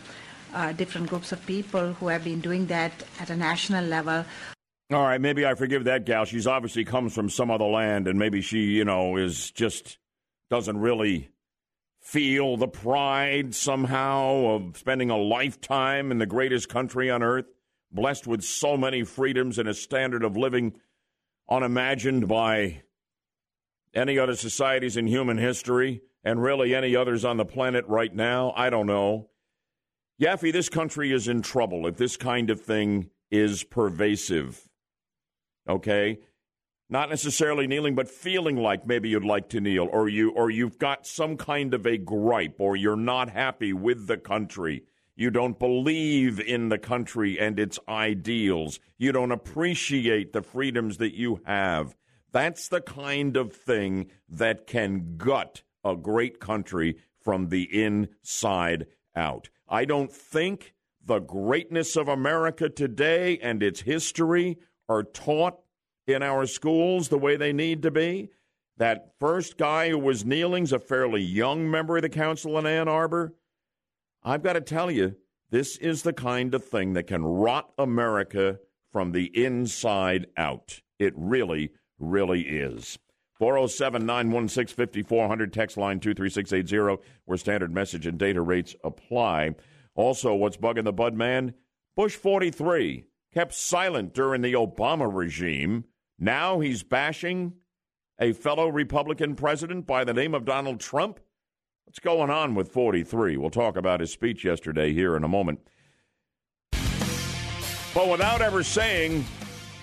[0.53, 4.25] uh, different groups of people who have been doing that at a national level.
[4.91, 6.25] All right, maybe I forgive that gal.
[6.25, 9.97] She's obviously comes from some other land, and maybe she, you know, is just
[10.49, 11.29] doesn't really
[12.01, 17.45] feel the pride somehow of spending a lifetime in the greatest country on earth,
[17.91, 20.73] blessed with so many freedoms and a standard of living
[21.49, 22.81] unimagined by
[23.93, 28.53] any other societies in human history, and really any others on the planet right now.
[28.55, 29.29] I don't know.
[30.19, 34.69] Yaffee, this country is in trouble if this kind of thing is pervasive.
[35.67, 36.19] Okay?
[36.91, 40.77] Not necessarily kneeling, but feeling like maybe you'd like to kneel, or you or you've
[40.77, 44.83] got some kind of a gripe, or you're not happy with the country.
[45.15, 48.81] You don't believe in the country and its ideals.
[48.97, 51.95] You don't appreciate the freedoms that you have.
[52.33, 59.49] That's the kind of thing that can gut a great country from the inside out.
[59.69, 64.57] I don't think the greatness of America today and its history
[64.89, 65.59] are taught
[66.13, 68.29] in our schools the way they need to be.
[68.77, 72.87] That first guy who was kneeling's a fairly young member of the council in Ann
[72.87, 73.33] Arbor.
[74.23, 75.15] I've got to tell you,
[75.49, 78.59] this is the kind of thing that can rot America
[78.91, 80.81] from the inside out.
[80.97, 82.97] It really, really is.
[83.37, 89.55] 407 916 5400, text line 23680, where standard message and data rates apply.
[89.95, 91.53] Also, what's bugging the Bud man?
[91.95, 95.85] Bush 43 kept silent during the Obama regime.
[96.23, 97.53] Now he's bashing
[98.19, 101.19] a fellow Republican president by the name of Donald Trump.
[101.85, 103.37] What's going on with 43?
[103.37, 105.61] We'll talk about his speech yesterday here in a moment.
[107.95, 109.25] But without ever saying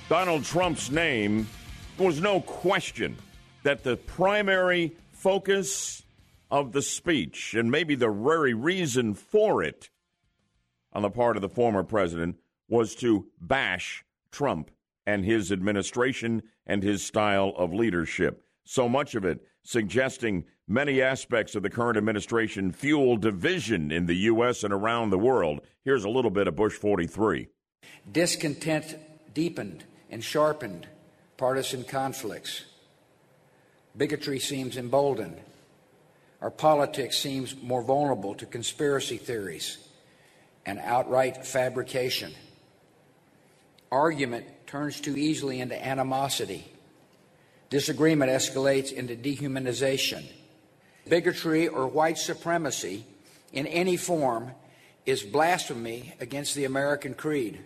[0.08, 1.48] Donald Trump's name,
[1.96, 3.16] there was no question
[3.64, 6.04] that the primary focus
[6.52, 9.90] of the speech, and maybe the very reason for it
[10.92, 12.36] on the part of the former president,
[12.68, 14.70] was to bash Trump
[15.08, 18.44] and his administration and his style of leadership.
[18.64, 24.16] So much of it suggesting many aspects of the current administration fuel division in the
[24.32, 24.64] U.S.
[24.64, 25.60] and around the world.
[25.82, 27.48] Here's a little bit of Bush 43.
[28.12, 28.98] Discontent
[29.32, 30.86] deepened and sharpened
[31.38, 32.66] partisan conflicts.
[33.96, 35.40] Bigotry seems emboldened.
[36.42, 39.78] Our politics seems more vulnerable to conspiracy theories
[40.66, 42.34] and outright fabrication.
[43.90, 46.70] Argument turns too easily into animosity.
[47.70, 50.24] Disagreement escalates into dehumanization.
[51.08, 53.04] Bigotry or white supremacy
[53.52, 54.52] in any form
[55.06, 57.58] is blasphemy against the American creed.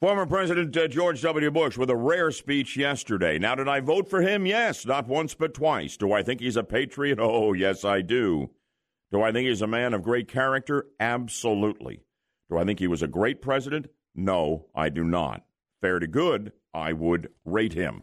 [0.00, 1.50] Former President uh, George W.
[1.52, 3.38] Bush with a rare speech yesterday.
[3.38, 4.46] Now, did I vote for him?
[4.46, 5.96] Yes, not once but twice.
[5.96, 7.18] Do I think he's a patriot?
[7.20, 8.50] Oh, yes, I do.
[9.12, 10.86] Do I think he's a man of great character?
[10.98, 12.00] Absolutely.
[12.50, 13.86] Do I think he was a great president?
[14.14, 15.44] No, I do not.
[15.80, 18.02] Fair to good, I would rate him.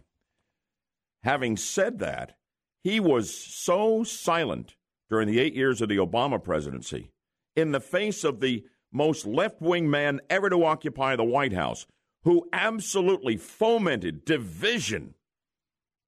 [1.24, 2.38] Having said that,
[2.84, 4.76] he was so silent
[5.10, 7.12] during the eight years of the Obama presidency
[7.56, 11.86] in the face of the most left wing man ever to occupy the White House,
[12.24, 15.14] who absolutely fomented division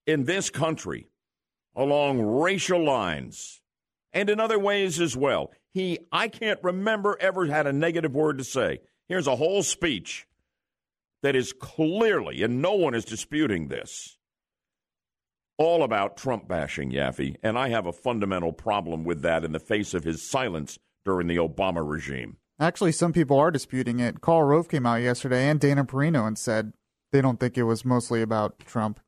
[0.08, 1.08] in this country
[1.76, 3.62] along racial lines
[4.14, 5.52] and in other ways as well.
[5.74, 8.80] He, I can't remember ever had a negative word to say.
[9.12, 10.26] Here's a whole speech
[11.22, 14.18] that is clearly, and no one is disputing this,
[15.58, 17.36] all about Trump bashing, Yaffee.
[17.44, 21.28] And I have a fundamental problem with that in the face of his silence during
[21.28, 22.38] the Obama regime.
[22.58, 24.22] Actually, some people are disputing it.
[24.22, 26.72] Karl Rove came out yesterday and Dana Perino and said
[27.12, 29.02] they don't think it was mostly about Trump.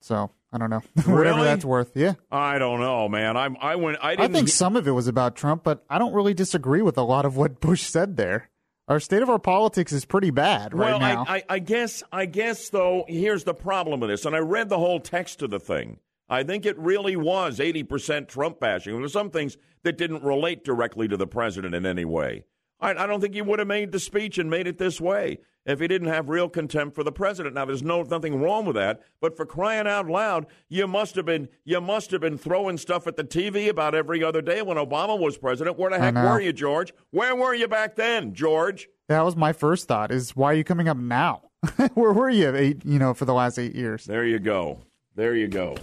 [0.00, 0.82] So I don't know.
[0.94, 1.42] Whatever Really?
[1.42, 1.96] that's worth.
[1.96, 2.14] Yeah.
[2.30, 3.36] I don't know, man.
[3.36, 3.98] I'm, I went.
[4.00, 4.30] I I didn't.
[4.30, 7.02] I think some of it was about Trump, but I don't really disagree with a
[7.02, 8.50] lot of what Bush said there.
[8.86, 11.24] Our state of our politics is pretty bad right well, now.
[11.26, 14.68] I, I, I guess, I guess though, here's the problem with this, and I read
[14.68, 15.98] the whole text of the thing.
[16.28, 18.92] I think it really was 80% Trump bashing.
[18.92, 22.44] There were some things that didn't relate directly to the president in any way.
[22.80, 25.38] I, I don't think he would have made the speech and made it this way
[25.66, 27.54] if he didn't have real contempt for the president.
[27.54, 31.26] Now, there's no nothing wrong with that, but for crying out loud, you must have
[31.26, 34.76] been you must have been throwing stuff at the TV about every other day when
[34.76, 35.78] Obama was president.
[35.78, 36.92] Where the heck were you, George?
[37.10, 38.88] Where were you back then, George?
[39.08, 41.42] that was my first thought is why are you coming up now?
[41.94, 44.04] Where were you eight, you know, for the last eight years?
[44.04, 44.80] There you go.
[45.14, 45.76] There you go.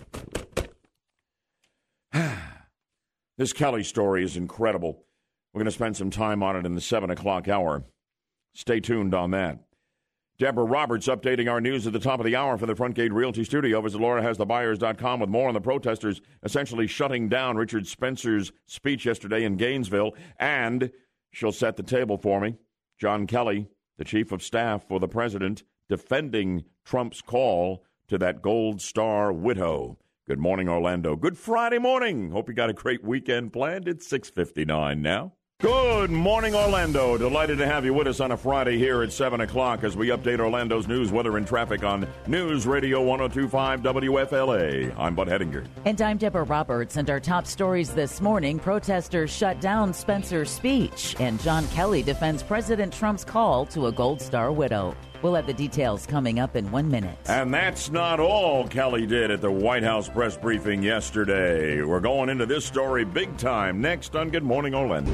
[3.37, 5.03] This Kelly story is incredible.
[5.51, 7.83] We're going to spend some time on it in the 7 o'clock hour.
[8.53, 9.57] Stay tuned on that.
[10.41, 13.13] Deborah Roberts updating our news at the top of the hour from the Front Gate
[13.13, 13.79] Realty Studio.
[13.79, 19.55] Visit LauraHasTheBuyers.com with more on the protesters essentially shutting down Richard Spencer's speech yesterday in
[19.55, 20.15] Gainesville.
[20.39, 20.89] And
[21.31, 22.55] she'll set the table for me.
[22.97, 23.67] John Kelly,
[23.99, 29.99] the chief of staff for the president, defending Trump's call to that Gold Star widow.
[30.27, 31.15] Good morning, Orlando.
[31.15, 32.31] Good Friday morning.
[32.31, 33.87] Hope you got a great weekend planned.
[33.87, 35.33] It's 659 now.
[35.61, 37.19] Good morning, Orlando.
[37.19, 40.07] Delighted to have you with us on a Friday here at 7 o'clock as we
[40.07, 44.91] update Orlando's news, weather, and traffic on News Radio 1025 WFLA.
[44.97, 45.67] I'm Bud Hedinger.
[45.85, 46.97] And I'm Deborah Roberts.
[46.97, 52.41] And our top stories this morning protesters shut down Spencer's speech, and John Kelly defends
[52.41, 54.95] President Trump's call to a Gold Star widow.
[55.21, 57.15] We'll have the details coming up in one minute.
[57.27, 61.83] And that's not all Kelly did at the White House press briefing yesterday.
[61.83, 65.13] We're going into this story big time next on Good Morning Orlando.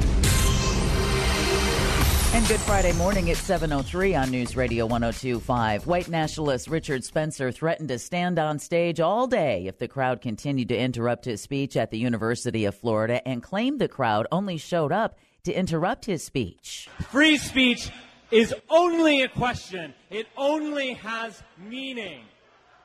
[2.38, 5.88] And good Friday morning at 7.03 on News Radio 102.5.
[5.88, 10.70] White nationalist Richard Spencer threatened to stand on stage all day if the crowd continued
[10.70, 14.92] to interrupt his speech at the University of Florida and claimed the crowd only showed
[14.92, 16.88] up to interrupt his speech.
[17.10, 17.90] Free speech
[18.30, 19.96] is only a question.
[20.12, 22.22] It only has meaning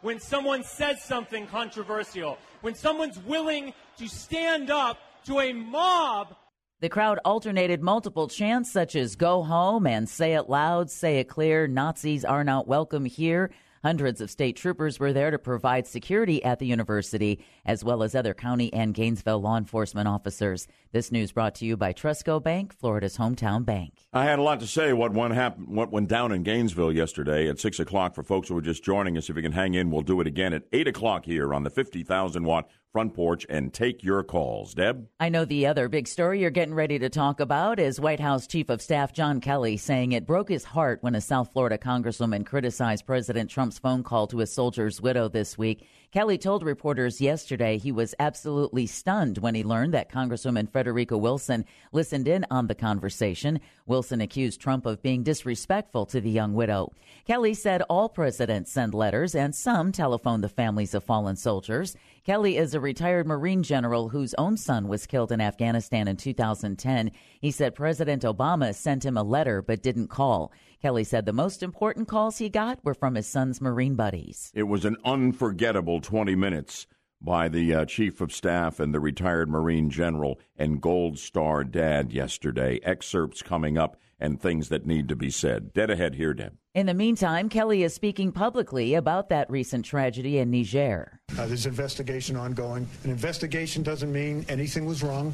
[0.01, 4.97] when someone says something controversial, when someone's willing to stand up
[5.27, 6.37] to a mob
[6.83, 11.29] the crowd alternated multiple chants such as Go Home and Say It Loud, Say It
[11.29, 13.53] Clear, Nazis are not welcome here.
[13.85, 18.15] Hundreds of state troopers were there to provide security at the university, as well as
[18.15, 20.67] other county and Gainesville law enforcement officers.
[20.93, 23.95] This news brought to you by Trustco Bank, Florida's hometown bank.
[24.13, 27.49] I had a lot to say what went happened, what went down in Gainesville yesterday
[27.49, 28.15] at six o'clock.
[28.15, 30.27] For folks who are just joining us, if you can hang in, we'll do it
[30.27, 34.23] again at eight o'clock here on the fifty thousand watt front porch and take your
[34.23, 34.75] calls.
[34.75, 35.09] Deb?
[35.19, 38.47] I know the other big story you're getting ready to talk about is White House
[38.47, 42.45] Chief of Staff John Kelly saying it broke his heart when a South Florida congresswoman
[42.45, 45.89] criticized President Trump's phone call to a soldier's widow this week.
[46.13, 51.65] Kelly told reporters yesterday he was absolutely stunned when he learned that Congresswoman Frederica Wilson
[51.91, 53.59] listened in on the conversation.
[53.87, 56.93] Wilson accused Trump of being disrespectful to the young widow.
[57.27, 61.97] Kelly said all presidents send letters and some telephone the families of fallen soldiers.
[62.25, 67.11] Kelly is a retired Marine general whose own son was killed in Afghanistan in 2010.
[67.41, 70.53] He said President Obama sent him a letter but didn't call.
[70.83, 74.51] Kelly said the most important calls he got were from his son's Marine buddies.
[74.53, 76.89] It was an unforgettable 20 minutes
[77.21, 82.13] by the uh, chief of staff and the retired Marine general and Gold Star dad
[82.13, 82.81] yesterday.
[82.83, 85.73] Excerpts coming up and things that need to be said.
[85.73, 86.57] Dead ahead here, Deb.
[86.75, 91.21] In the meantime, Kelly is speaking publicly about that recent tragedy in Niger.
[91.39, 92.89] Uh, there's investigation ongoing.
[93.05, 95.33] An investigation doesn't mean anything was wrong.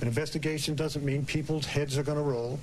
[0.00, 2.58] An investigation doesn't mean people's heads are going to roll.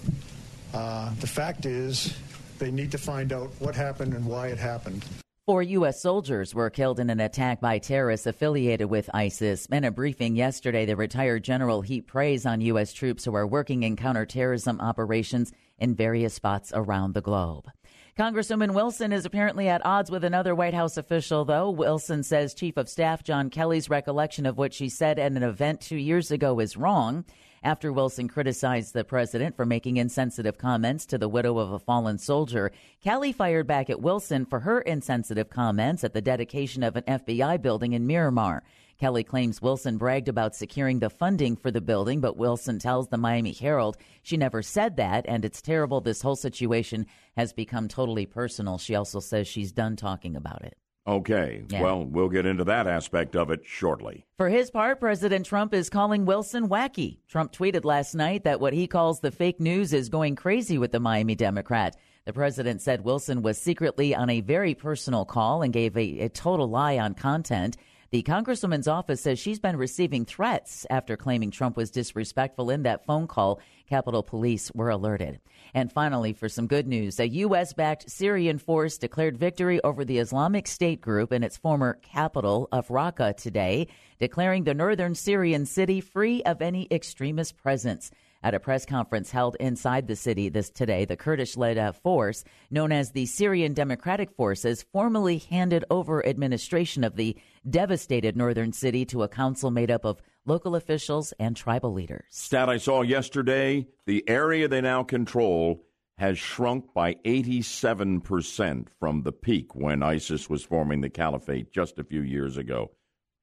[0.74, 2.15] Uh, the fact is,
[2.59, 5.05] they need to find out what happened and why it happened.
[5.45, 6.01] Four U.S.
[6.01, 9.65] soldiers were killed in an attack by terrorists affiliated with ISIS.
[9.65, 12.93] In a briefing yesterday, the retired general heaped praise on U.S.
[12.93, 17.69] troops who are working in counterterrorism operations in various spots around the globe.
[18.17, 21.69] Congresswoman Wilson is apparently at odds with another White House official, though.
[21.69, 25.82] Wilson says Chief of Staff John Kelly's recollection of what she said at an event
[25.82, 27.26] two years ago is wrong
[27.64, 32.18] after Wilson criticized the president for making insensitive comments to the widow of a fallen
[32.18, 32.72] soldier.
[33.01, 37.61] Kelly fired back at Wilson for her insensitive comments at the dedication of an FBI
[37.61, 38.64] building in Miramar.
[38.99, 43.18] Kelly claims Wilson bragged about securing the funding for the building, but Wilson tells the
[43.18, 47.05] Miami Herald she never said that, and it's terrible this whole situation
[47.36, 48.78] has become totally personal.
[48.78, 50.78] She also says she's done talking about it.
[51.06, 51.64] Okay.
[51.68, 51.82] Yeah.
[51.82, 54.26] Well, we'll get into that aspect of it shortly.
[54.38, 57.18] For his part, President Trump is calling Wilson wacky.
[57.28, 60.91] Trump tweeted last night that what he calls the fake news is going crazy with
[60.91, 61.97] the Miami Democrat.
[62.26, 66.30] The president said Wilson was secretly on a very personal call and gave a, a
[66.30, 67.76] total lie on content.
[68.14, 73.07] The Congresswoman's office says she's been receiving threats after claiming Trump was disrespectful in that
[73.07, 73.59] phone call.
[73.89, 75.39] Capitol Police were alerted.
[75.74, 77.74] And finally, for some good news, a U.S.
[77.74, 82.89] backed Syrian force declared victory over the Islamic State group in its former capital of
[82.89, 83.88] Raqqa today,
[84.20, 88.11] declaring the northern Syrian city free of any extremist presence.
[88.43, 92.91] At a press conference held inside the city this today, the Kurdish-led uh, force, known
[92.91, 97.38] as the Syrian Democratic Forces, formally handed over administration of the
[97.70, 102.24] devastated northern city to a council made up of local officials and tribal leaders.
[102.30, 105.84] Stat I saw yesterday: the area they now control
[106.18, 112.03] has shrunk by 87% from the peak when ISIS was forming the caliphate just a
[112.03, 112.91] few years ago.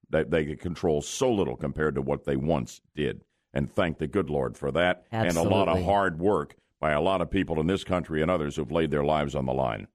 [0.08, 3.22] They, they control so little compared to what they once did.
[3.52, 5.04] And thank the good Lord for that.
[5.12, 5.40] Absolutely.
[5.40, 8.30] And a lot of hard work by a lot of people in this country and
[8.30, 9.86] others who've laid their lives on the line.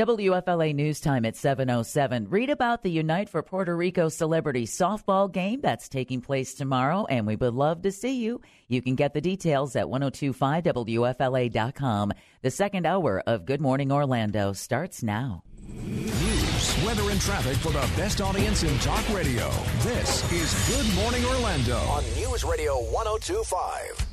[0.00, 2.26] WFLA News Time at 7:07.
[2.30, 7.26] Read about the Unite for Puerto Rico celebrity softball game that's taking place tomorrow and
[7.26, 8.40] we would love to see you.
[8.68, 12.12] You can get the details at 1025wfla.com.
[12.40, 15.42] The second hour of Good Morning Orlando starts now.
[15.68, 19.50] News, weather, and traffic for the best audience in talk radio.
[19.80, 24.11] This is Good Morning Orlando on News Radio 1025.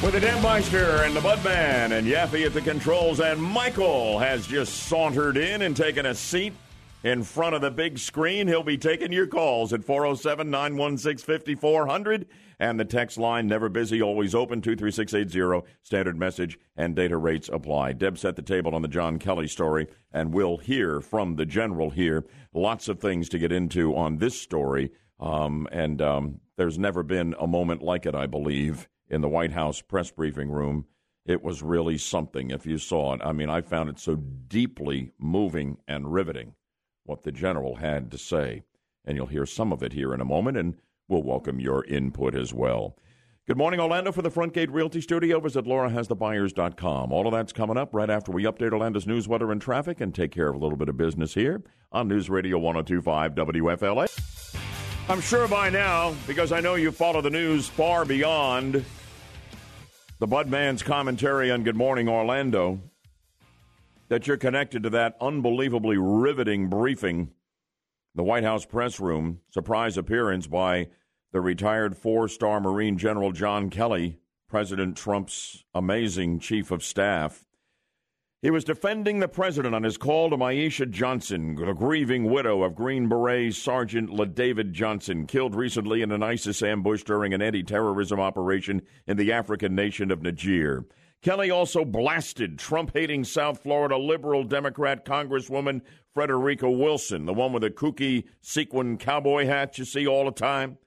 [0.00, 4.46] With the Dan Meister and the Budman and Yaffee at the controls, and Michael has
[4.46, 6.52] just sauntered in and taken a seat
[7.02, 8.46] in front of the big screen.
[8.46, 12.28] He'll be taking your calls at 407 916 5400.
[12.60, 15.66] And the text line, never busy, always open, 23680.
[15.82, 17.94] Standard message and data rates apply.
[17.94, 21.90] Deb set the table on the John Kelly story, and we'll hear from the general
[21.90, 22.24] here.
[22.54, 24.92] Lots of things to get into on this story.
[25.18, 29.52] Um, and um, there's never been a moment like it, I believe in the White
[29.52, 30.86] House press briefing room.
[31.26, 33.20] It was really something if you saw it.
[33.22, 36.54] I mean, I found it so deeply moving and riveting
[37.04, 38.62] what the general had to say.
[39.04, 40.74] And you'll hear some of it here in a moment, and
[41.08, 42.96] we'll welcome your input as well.
[43.46, 44.12] Good morning, Orlando.
[44.12, 47.12] For the Front Gate Realty Studio, visit laurahasthebuyers.com.
[47.12, 50.14] All of that's coming up right after we update Orlando's news, weather, and traffic and
[50.14, 54.54] take care of a little bit of business here on News Radio 1025 WFLA.
[55.08, 58.84] I'm sure by now, because I know you follow the news far beyond
[60.18, 62.80] the Budman's commentary on Good Morning Orlando,
[64.08, 67.30] that you're connected to that unbelievably riveting briefing,
[68.16, 70.88] the White House press room, surprise appearance by
[71.30, 77.44] the retired four star Marine General John Kelly, President Trump's amazing chief of staff.
[78.40, 82.76] He was defending the president on his call to Myeshia Johnson, the grieving widow of
[82.76, 88.20] Green Beret Sergeant LaDavid Johnson, killed recently in an ISIS ambush during an anti terrorism
[88.20, 90.84] operation in the African nation of Niger.
[91.20, 95.80] Kelly also blasted Trump hating South Florida liberal Democrat Congresswoman
[96.14, 100.78] Frederica Wilson, the one with the kooky sequin cowboy hat you see all the time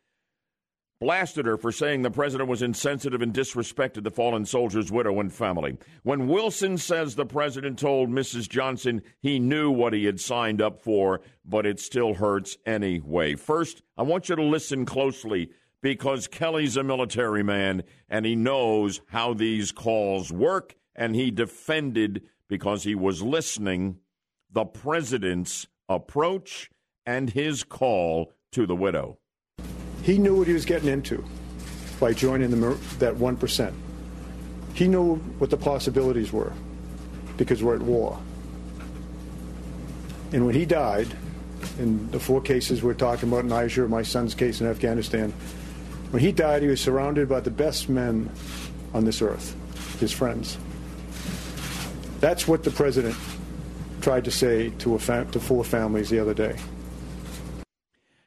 [1.02, 5.34] blasted her for saying the president was insensitive and disrespected the fallen soldier's widow and
[5.34, 5.76] family.
[6.04, 8.48] When Wilson says the president told Mrs.
[8.48, 13.34] Johnson he knew what he had signed up for, but it still hurts anyway.
[13.34, 15.50] First, I want you to listen closely
[15.82, 22.22] because Kelly's a military man and he knows how these calls work, and he defended
[22.48, 23.98] because he was listening
[24.52, 26.70] the president's approach
[27.08, 29.18] and his call to the widow.
[30.04, 31.24] He knew what he was getting into
[32.00, 32.58] by joining the,
[33.00, 33.74] that 1%.
[34.74, 36.54] He knew what the possibilities were
[37.38, 38.20] because we're at war.
[40.34, 41.08] And when he died,
[41.78, 45.32] in the four cases we're talking about, in Niger, my son's case in Afghanistan,
[46.12, 48.30] when he died, he was surrounded by the best men
[48.94, 49.56] on this earth,
[50.00, 50.58] his friends.
[52.20, 53.16] That's what the president
[54.02, 56.58] tried to say to, fam- to four families the other day.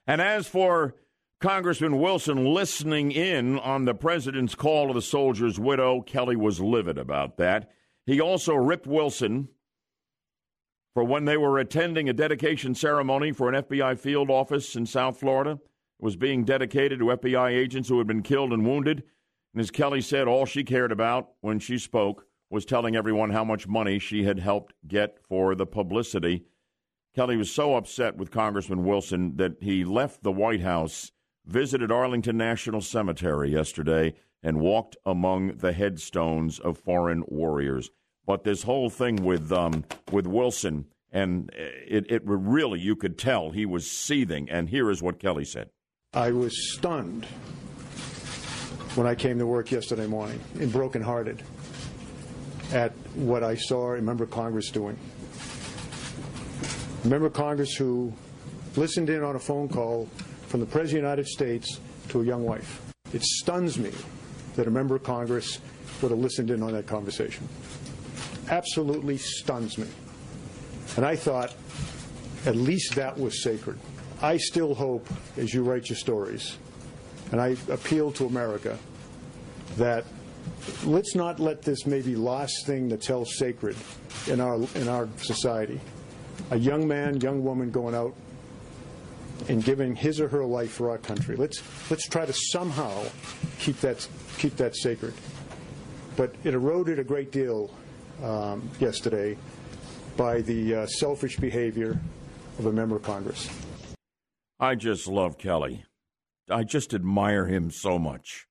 [0.07, 0.95] And as for
[1.41, 6.01] Congressman Wilson listening in on the president's call to the soldier's widow.
[6.01, 7.71] Kelly was livid about that.
[8.07, 9.49] He also ripped Wilson
[10.95, 15.19] for when they were attending a dedication ceremony for an FBI field office in South
[15.19, 15.53] Florida.
[15.53, 19.03] It was being dedicated to FBI agents who had been killed and wounded.
[19.53, 23.45] And as Kelly said, all she cared about when she spoke was telling everyone how
[23.45, 26.45] much money she had helped get for the publicity.
[27.15, 31.13] Kelly was so upset with Congressman Wilson that he left the White House
[31.47, 37.91] visited Arlington National Cemetery yesterday and walked among the headstones of foreign warriors.
[38.27, 43.51] But this whole thing with um, with Wilson and it, it really you could tell
[43.51, 44.51] he was seething.
[44.51, 45.71] And here is what Kelly said:
[46.13, 47.25] I was stunned
[48.97, 51.43] when I came to work yesterday morning and brokenhearted
[52.73, 54.99] at what I saw a member of Congress doing.
[57.05, 58.13] A member of Congress who
[58.77, 60.09] listened in on a phone call
[60.55, 61.81] from the President of the United States
[62.11, 62.81] to a young wife.
[63.13, 63.91] It stuns me
[64.55, 65.59] that a member of Congress
[66.01, 67.49] would have listened in on that conversation.
[68.49, 69.89] Absolutely stuns me.
[70.97, 71.53] And I thought
[72.47, 73.81] at least that was sacred.
[74.23, 76.57] I still hope, as you write your stories,
[77.33, 78.79] and I appeal to America,
[79.77, 80.05] that
[80.85, 83.75] let's not let this maybe last thing that's held sacred
[84.29, 85.81] in our in our society.
[86.53, 88.15] A young man, young woman going out
[89.49, 91.37] in giving his or her life for our country.
[91.37, 93.05] Let's let's try to somehow
[93.59, 94.07] keep that
[94.39, 95.15] keep that sacred.
[96.17, 97.71] But it eroded a great deal
[98.23, 99.37] um, yesterday
[100.17, 101.99] by the uh, selfish behavior
[102.59, 103.49] of a member of Congress.
[104.61, 105.85] I just love Kelly.
[106.49, 108.47] I just admire him so much.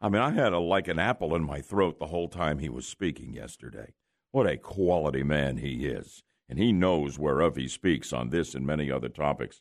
[0.00, 2.68] I mean, I had a, like an apple in my throat the whole time he
[2.68, 3.94] was speaking yesterday.
[4.32, 6.22] What a quality man he is.
[6.48, 9.60] And he knows whereof he speaks on this and many other topics.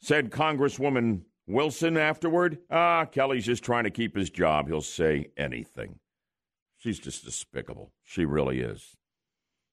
[0.00, 4.68] Said Congresswoman Wilson afterward, ah, Kelly's just trying to keep his job.
[4.68, 5.98] He'll say anything.
[6.78, 7.92] She's just despicable.
[8.02, 8.96] She really is.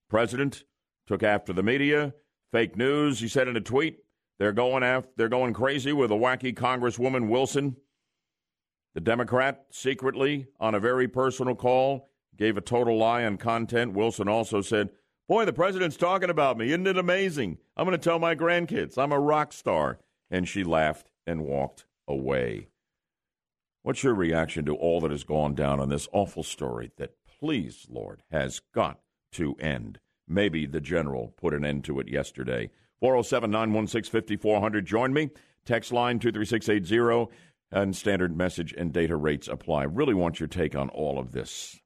[0.09, 0.63] President
[1.05, 2.13] took after the media.
[2.51, 3.99] Fake news, he said in a tweet.
[4.39, 7.77] They're going after, they're going crazy with a wacky Congresswoman Wilson.
[8.93, 13.93] The Democrat secretly, on a very personal call, gave a total lie on content.
[13.93, 14.89] Wilson also said,
[15.27, 16.67] Boy, the president's talking about me.
[16.67, 17.57] Isn't it amazing?
[17.75, 19.99] I'm going to tell my grandkids I'm a rock star.
[20.29, 22.67] And she laughed and walked away.
[23.83, 27.87] What's your reaction to all that has gone down on this awful story that, please,
[27.89, 28.99] Lord, has got
[29.33, 29.99] to end?
[30.27, 32.69] Maybe the general put an end to it yesterday.
[32.99, 34.85] 407 916 5400.
[34.85, 35.29] Join me.
[35.65, 37.31] Text line 23680
[37.71, 39.83] and standard message and data rates apply.
[39.83, 41.77] Really want your take on all of this.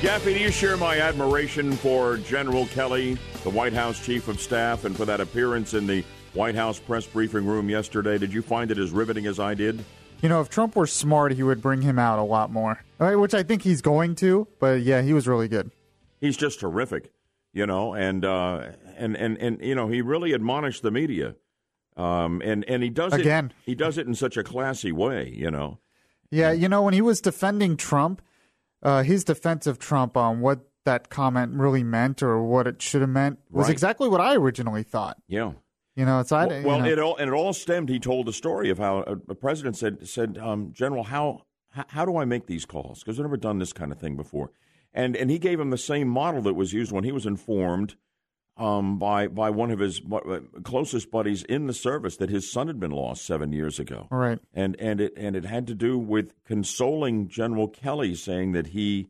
[0.00, 4.84] Yaffee, do you share my admiration for General Kelly, the White House Chief of Staff,
[4.84, 6.04] and for that appearance in the
[6.34, 8.18] White House press briefing room yesterday?
[8.18, 9.84] Did you find it as riveting as I did?
[10.20, 13.34] You know, if Trump were smart, he would bring him out a lot more, which
[13.34, 14.48] I think he's going to.
[14.58, 15.70] But yeah, he was really good.
[16.20, 17.12] He's just terrific,
[17.52, 21.34] you know, and uh, and and and you know, he really admonished the media,
[21.96, 23.46] um, and and he does again.
[23.46, 25.78] It, he does it in such a classy way, you know.
[26.30, 28.22] Yeah, you know, when he was defending Trump,
[28.82, 33.00] uh, his defense of Trump on what that comment really meant or what it should
[33.02, 33.72] have meant was Right.
[33.72, 35.18] exactly what I originally thought.
[35.28, 35.52] Yeah.
[35.96, 36.46] You know, it's I.
[36.46, 37.88] Well, well, know, it all and it all stemmed.
[37.88, 41.84] He told the story of how a, a president said said um, General, how, how
[41.88, 43.00] how do I make these calls?
[43.00, 44.50] Because I've never done this kind of thing before,
[44.92, 47.94] and and he gave him the same model that was used when he was informed
[48.56, 50.00] um, by by one of his
[50.64, 54.08] closest buddies in the service that his son had been lost seven years ago.
[54.10, 54.40] Right.
[54.52, 59.08] and and it and it had to do with consoling General Kelly, saying that he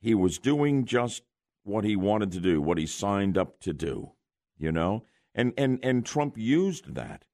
[0.00, 1.22] he was doing just
[1.62, 4.10] what he wanted to do, what he signed up to do,
[4.58, 5.04] you know,
[5.34, 7.24] and and and Trump used that,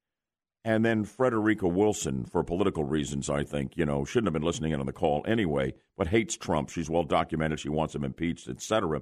[0.63, 4.71] and then Frederica Wilson, for political reasons, I think, you know, shouldn't have been listening
[4.71, 6.69] in on the call anyway, but hates Trump.
[6.69, 7.59] She's well documented.
[7.59, 9.01] She wants him impeached, etc.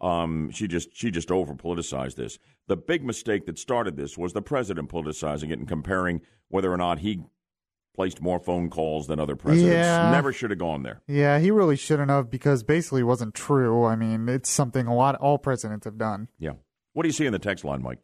[0.00, 2.38] Um, she just she just over politicized this.
[2.68, 6.76] The big mistake that started this was the president politicizing it and comparing whether or
[6.76, 7.22] not he
[7.96, 9.72] placed more phone calls than other presidents.
[9.72, 10.10] Yeah.
[10.12, 11.00] Never should have gone there.
[11.08, 13.84] yeah, he really shouldn't have because basically it wasn't true.
[13.84, 16.28] I mean, it's something a lot all presidents have done.
[16.38, 16.52] Yeah.
[16.92, 17.98] What do you see in the text line, Mike?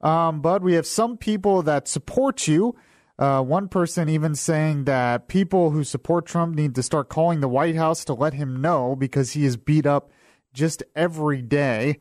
[0.00, 2.74] Um, Bud, we have some people that support you.
[3.18, 7.48] Uh, one person even saying that people who support Trump need to start calling the
[7.48, 10.10] White House to let him know because he is beat up
[10.54, 11.98] just every day.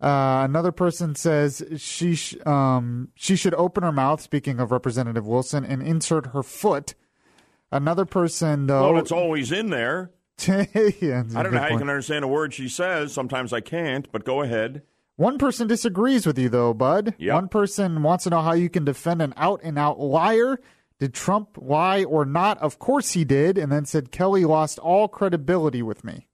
[0.00, 4.20] Uh, another person says she sh- um, she should open her mouth.
[4.20, 6.94] Speaking of Representative Wilson, and insert her foot.
[7.70, 8.92] Another person though.
[8.92, 10.10] Well, it's always in there.
[10.48, 13.12] yeah, I don't know how you can understand a word she says.
[13.12, 14.82] Sometimes I can't, but go ahead.
[15.22, 17.14] One person disagrees with you, though, Bud.
[17.16, 17.32] Yep.
[17.34, 20.58] One person wants to know how you can defend an out and out liar.
[20.98, 22.58] Did Trump lie or not?
[22.58, 23.56] Of course he did.
[23.56, 26.26] And then said Kelly lost all credibility with me.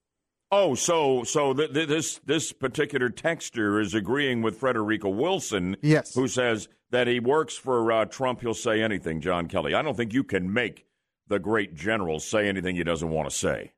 [0.50, 6.14] Oh, so so th- th- this this particular texter is agreeing with Frederica Wilson, Yes.
[6.14, 8.40] who says that he works for uh, Trump.
[8.40, 9.74] He'll say anything, John Kelly.
[9.74, 10.86] I don't think you can make
[11.26, 13.72] the great general say anything he doesn't want to say.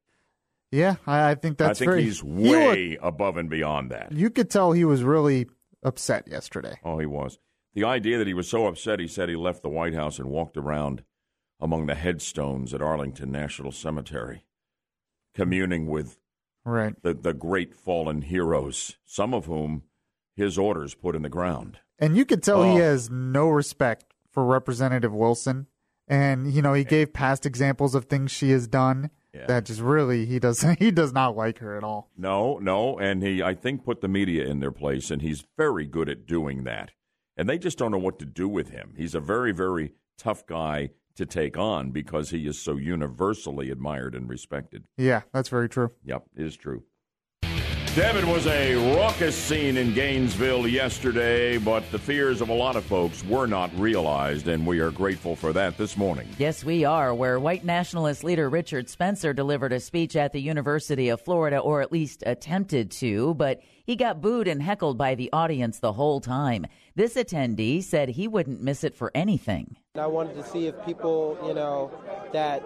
[0.73, 2.03] Yeah, I, I think that's I think very.
[2.05, 4.13] he's he looked- way above and beyond that.
[4.13, 5.47] you could tell he was really
[5.83, 6.79] upset yesterday.
[6.85, 7.39] Oh, he was.
[7.75, 10.29] The idea that he was so upset, he said he left the White House and
[10.29, 11.03] walked around
[11.61, 14.45] among the headstones at Arlington National Cemetery,
[15.35, 16.19] communing with
[16.65, 16.95] Right.
[17.03, 19.83] the, the great fallen heroes, some of whom
[20.37, 21.79] his orders put in the ground.
[21.99, 22.77] And you could tell he Oh.
[22.85, 25.67] has no respect for Representative Wilson.
[26.07, 26.89] And, you know, he eh.
[26.89, 29.47] gave past examples of things she has done Yeah.
[29.47, 32.11] that just really, he does, he does not like her at all.
[32.17, 35.87] No, no, and he, I think, put the media in their place, and he's very
[35.87, 36.91] good at doing that.
[37.37, 38.95] And they just don't know what to do with him.
[38.97, 44.15] He's a very, very tough guy to take on because he is so universally admired
[44.15, 44.85] and respected.
[44.97, 45.93] Yeah, that's very true.
[46.05, 46.85] Yep, it is true.
[47.97, 52.85] Devin was a raucous scene in Gainesville yesterday, but the fears of a lot of
[52.85, 56.29] folks were not realized, and we are grateful for that this morning.
[56.39, 57.13] Yes, we are.
[57.13, 61.83] Where white nationalist leader Richard Spencer delivered a speech at the University of Florida, or
[61.83, 66.21] at least attempted to, but he got booed and heckled by the audience the whole
[66.21, 66.67] time.
[66.95, 69.75] This attendee said he wouldn't miss it for anything.
[69.97, 71.91] I wanted to see if people, you know,
[72.33, 72.63] that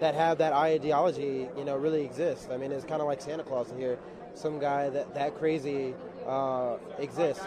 [0.00, 2.50] that have that ideology, you know, really exist.
[2.52, 3.98] I mean, it's kind of like Santa Claus here.
[4.38, 5.94] Some guy that that crazy
[6.26, 7.44] uh, exists.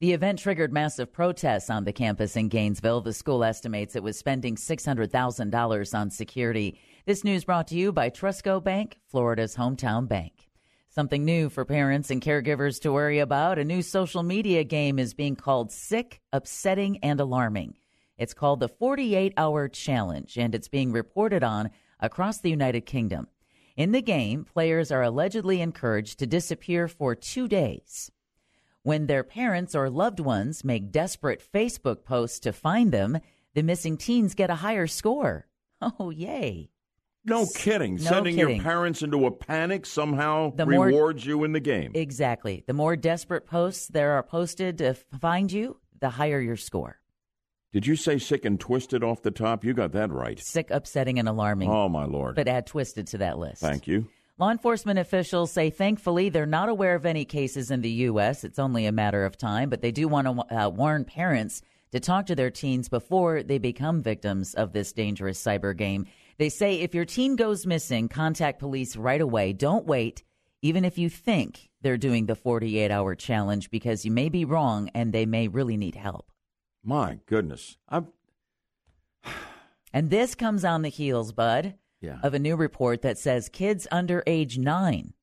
[0.00, 3.00] The event triggered massive protests on the campus in Gainesville.
[3.00, 6.78] The school estimates it was spending $600,000 on security.
[7.06, 10.50] This news brought to you by Trustco Bank, Florida's hometown bank.
[10.90, 13.58] Something new for parents and caregivers to worry about.
[13.58, 17.74] A new social media game is being called Sick, Upsetting, and Alarming.
[18.18, 23.28] It's called the 48 Hour Challenge, and it's being reported on across the United Kingdom.
[23.76, 28.10] In the game, players are allegedly encouraged to disappear for two days.
[28.82, 33.18] When their parents or loved ones make desperate Facebook posts to find them,
[33.54, 35.46] the missing teens get a higher score.
[35.98, 36.70] Oh, yay.
[37.26, 37.96] No kidding.
[37.96, 38.56] No Sending kidding.
[38.56, 41.90] your parents into a panic somehow The more- rewards you in the game.
[41.94, 42.64] Exactly.
[42.66, 47.00] The more desperate posts there are posted to find you, the higher your score.
[47.74, 49.64] Did you say sick and twisted off the top?
[49.64, 50.38] You got that right.
[50.38, 51.68] Sick, upsetting, and alarming.
[51.68, 52.36] Oh, my Lord.
[52.36, 53.60] But add twisted to that list.
[53.60, 54.06] Thank you.
[54.38, 58.44] Law enforcement officials say thankfully they're not aware of any cases in the U.S.
[58.44, 61.98] It's only a matter of time, but they do want to uh, warn parents to
[61.98, 66.06] talk to their teens before they become victims of this dangerous cyber game.
[66.38, 69.52] They say if your teen goes missing, contact police right away.
[69.52, 70.22] Don't wait,
[70.62, 74.90] even if you think they're doing the 48 hour challenge, because you may be wrong
[74.94, 76.30] and they may really need help.
[76.84, 77.76] My goodness.
[77.88, 78.08] I'm,
[79.92, 82.18] And this comes on the heels, Bud, Yeah.
[82.22, 85.14] of a new report that says kids under age nine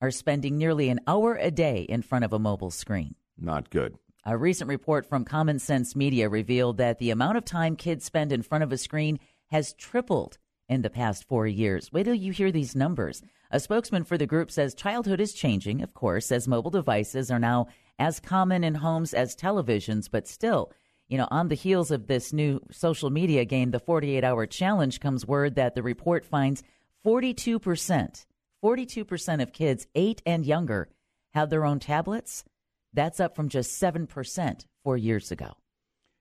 [0.00, 3.14] are spending nearly an hour a day in front of a mobile screen.
[3.36, 3.96] not good.
[4.26, 8.32] A recent report from Common Sense Media revealed that the amount of time kids spend
[8.32, 10.36] in front of a screen has tripled
[10.68, 11.90] in the past four years.
[11.90, 13.22] Wait till you hear these numbers.
[13.50, 17.38] A spokesman for the group says childhood is changing, of course, as mobile devices are
[17.38, 17.66] now
[17.98, 20.70] as common in homes as televisions, but still,
[21.10, 25.00] you know, on the heels of this new social media game, the 48 hour challenge,
[25.00, 26.62] comes word that the report finds
[27.04, 28.26] 42%,
[28.62, 30.88] 42% of kids eight and younger
[31.34, 32.44] have their own tablets.
[32.92, 35.54] That's up from just 7% four years ago.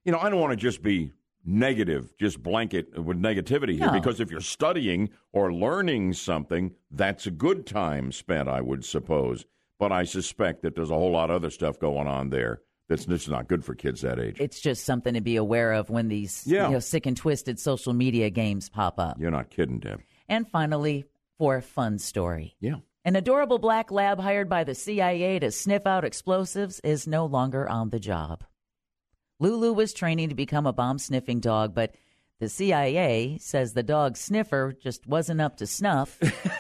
[0.06, 1.12] You know, I don't want to just be
[1.46, 3.94] negative, just blanket with negativity here, No.
[3.94, 9.46] because if you're studying or learning something, that's a good time spent, I would suppose.
[9.78, 13.06] But I suspect that there's a whole lot of other stuff going on there that's
[13.06, 14.38] just not good for kids that age.
[14.42, 16.68] It's just something to be aware of when these Yeah.
[16.68, 19.18] you know, sick and twisted social media games pop up.
[19.20, 20.02] You're not kidding, Deb.
[20.28, 21.06] And finally,
[21.38, 22.56] for a fun story.
[22.60, 22.76] Yeah.
[23.06, 27.68] An adorable black lab hired by the CIA to sniff out explosives is no longer
[27.70, 28.44] on the job.
[29.40, 31.96] Lulu was training to become a bomb sniffing dog, but
[32.40, 36.18] the CIA says the dog sniffer just wasn't up to snuff.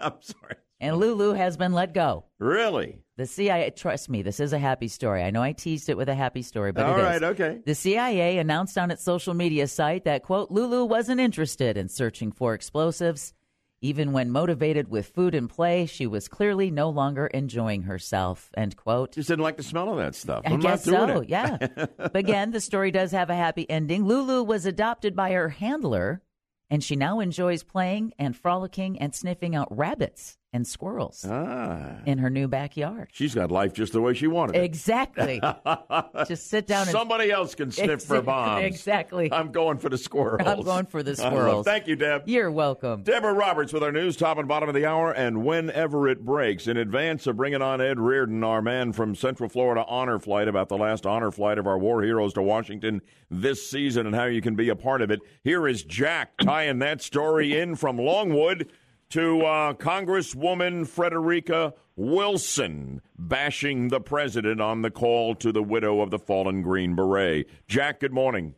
[0.00, 0.56] I'm sorry.
[0.78, 2.24] And Lulu has been let go.
[2.38, 2.98] Really?
[3.16, 5.22] The CIA, trust me, this is a happy story.
[5.22, 7.04] I know I teased it with a happy story, but All it is.
[7.04, 7.60] right, okay.
[7.64, 12.30] The CIA announced on its social media site that, quote, Lulu wasn't interested in searching
[12.30, 13.32] for explosives.
[13.80, 18.76] Even when motivated with food and play, she was clearly no longer enjoying herself, end
[18.76, 19.12] quote.
[19.12, 20.42] Just didn't like the smell of that stuff.
[20.46, 21.28] I I'm guess not doing so, it.
[21.30, 21.56] yeah.
[21.96, 24.04] but again, the story does have a happy ending.
[24.06, 26.22] Lulu was adopted by her handler,
[26.68, 31.96] and she now enjoys playing and frolicking and sniffing out rabbits and squirrels Ah.
[32.06, 33.08] in her new backyard.
[33.12, 34.64] She's got life just the way she wanted it.
[34.64, 35.40] Exactly.
[36.26, 38.64] Just sit down and Somebody else can sniff for Exactly, bombs.
[38.64, 39.32] exactly.
[39.32, 40.46] I'm going for the squirrels.
[40.48, 41.66] I'm going for the squirrels.
[41.66, 42.22] Thank you, Deb.
[42.26, 43.02] You're welcome.
[43.02, 46.66] Deborah Roberts with our news, top and bottom of the hour, and whenever it breaks.
[46.66, 50.68] In advance of bringing on Ed Reardon, our man from Central Florida Honor Flight, about
[50.68, 54.40] the last honor flight of our war heroes to Washington this season and how you
[54.40, 55.20] can be a part of it.
[55.44, 58.70] Here is Jack tying that story in from Longwood
[59.10, 66.10] to uh, Congresswoman Frederica Wilson bashing the president on the call to the widow of
[66.10, 67.48] the fallen Green Beret.
[67.68, 68.54] Jack, good morning.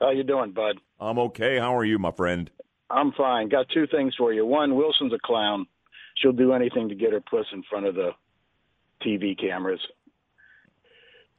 [0.00, 0.78] How you doing, bud?
[1.00, 1.58] I'm okay.
[1.58, 2.50] How are you, my friend?
[2.90, 3.48] I'm fine.
[3.48, 4.44] Got two things for you.
[4.44, 5.66] One, Wilson's a clown.
[6.16, 8.10] She'll do anything to get her puss in front of the
[9.04, 9.80] TV cameras.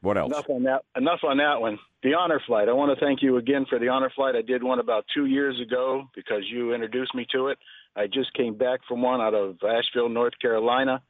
[0.01, 0.33] What else?
[0.33, 0.81] Enough on that.
[0.97, 1.77] Enough on that one.
[2.01, 2.67] The honor flight.
[2.67, 4.35] I want to thank you again for the honor flight.
[4.35, 7.57] I did one about two years ago because you introduced me to it.
[7.95, 11.01] I just came back from one out of Asheville, North Carolina.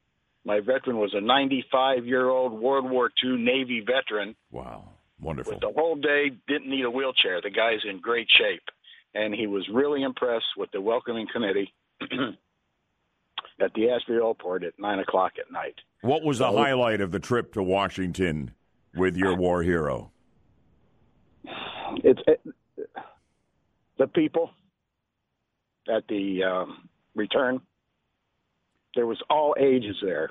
[0.45, 4.35] My veteran was a 95 year old World War II Navy veteran.
[4.51, 4.89] Wow.
[5.21, 5.53] Wonderful.
[5.53, 7.39] With the whole day, didn't need a wheelchair.
[7.41, 8.63] The guy's in great shape.
[9.15, 14.99] And he was really impressed with the welcoming committee at the Asheville Airport at 9
[14.99, 15.75] o'clock at night.
[16.01, 18.51] What was the So- highlight of the trip to Washington
[18.95, 20.11] with your war hero?
[22.03, 22.41] It's it,
[23.99, 24.49] the people
[25.87, 27.61] at the um, return.
[28.95, 30.29] There was all ages there.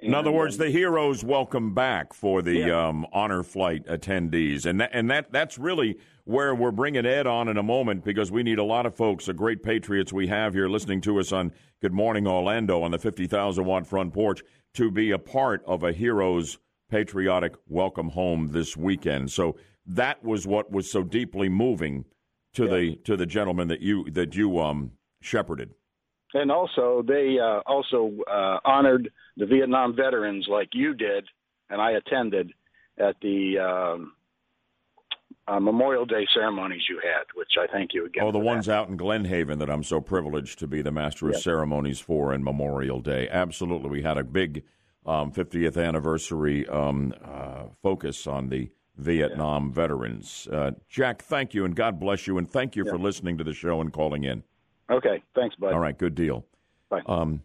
[0.00, 2.86] In other words, the heroes welcome back for the Yeah.
[2.88, 7.48] um, honor flight attendees, and that, and that that's really where we're bringing Ed on
[7.48, 10.54] in a moment because we need a lot of folks, the great patriots we have
[10.54, 11.52] here listening to us on
[11.82, 14.40] Good Morning Orlando on the fifty thousand watt front porch,
[14.74, 19.32] to be a part of a heroes patriotic welcome home this weekend.
[19.32, 22.04] So that was what was so deeply moving
[22.58, 22.70] to yeah.
[22.70, 25.70] the to the gentleman that you that you um shepherded.
[26.34, 31.26] And also, they uh, also uh, honored the Vietnam veterans like you did,
[31.70, 32.52] and I attended
[32.98, 34.12] at the um,
[35.46, 38.24] uh, Memorial Day ceremonies you had, which I thank you again.
[38.24, 38.74] Oh, the ones that.
[38.74, 42.34] out in Glen Haven that I'm so privileged to be the master of ceremonies for
[42.34, 43.26] in Memorial Day.
[43.30, 44.64] Absolutely, we had a big
[45.06, 48.68] um, 50th anniversary um, uh, focus on the
[48.98, 49.74] Vietnam yeah.
[49.74, 50.48] veterans.
[50.50, 52.92] Uh, Jack, thank you, and God bless you, and thank you yeah.
[52.92, 54.42] for listening to the show and calling in.
[54.90, 55.72] Okay, thanks, bud.
[55.72, 56.44] All right, good deal.
[56.90, 57.02] Bye.
[57.06, 57.42] Um,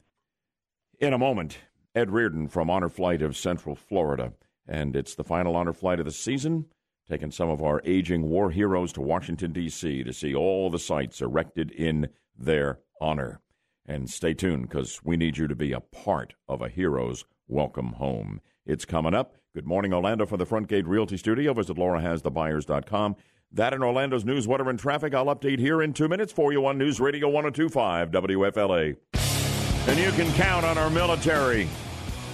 [0.99, 1.59] in a moment,
[1.95, 4.33] Ed Reardon from Honor Flight of Central Florida,
[4.67, 6.65] and it's the final honor flight of the season
[7.09, 10.03] taking some of our aging war heroes to Washington, D.C.
[10.03, 13.41] to see all the sites erected in their honor.
[13.85, 17.93] And stay tuned because we need you to be a part of a hero's welcome
[17.93, 18.39] home.
[18.65, 19.35] It's coming up.
[19.55, 21.53] Good morning, Orlando, from the Front Gate Realty Studio.
[21.53, 23.15] Visit laurahasthebuyers.com.
[23.51, 25.13] That in Orlando's news, weather, and traffic.
[25.13, 28.97] I'll update here in two minutes for you on News Radio 1025 WFLA.
[29.87, 31.69] And you can count on our military,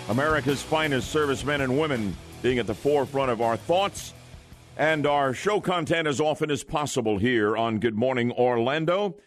[0.07, 4.13] America's finest servicemen and women, being at the forefront of our thoughts
[4.77, 9.17] and our show content as often as possible here on Good Morning Orlando.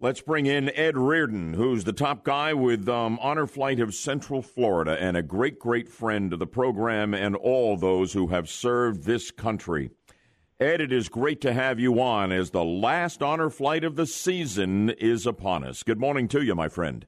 [0.00, 4.42] Let's bring in Ed Reardon, who's the top guy with um, Honor Flight of Central
[4.42, 9.02] Florida and a great, great friend of the program and all those who have served
[9.02, 9.90] this country.
[10.60, 14.06] Ed, it is great to have you on as the last honor flight of the
[14.06, 15.82] season is upon us.
[15.82, 17.04] Good morning to you, my friend.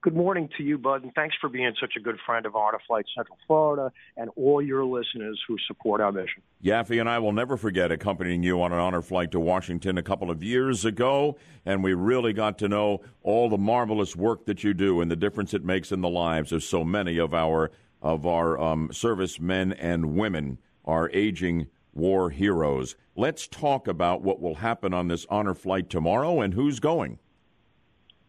[0.00, 2.78] Good morning to you, Bud, and thanks for being such a good friend of Honor
[2.86, 6.40] Flight Central Florida and all your listeners who support our mission.
[6.62, 10.02] Yaffee and I will never forget accompanying you on an honor flight to Washington a
[10.04, 11.36] couple of years ago,
[11.66, 15.16] and we really got to know all the marvelous work that you do and the
[15.16, 19.72] difference it makes in the lives of so many of our of our um, servicemen
[19.72, 22.94] and women, our aging war heroes.
[23.16, 27.18] Let's talk about what will happen on this honor flight tomorrow and who's going.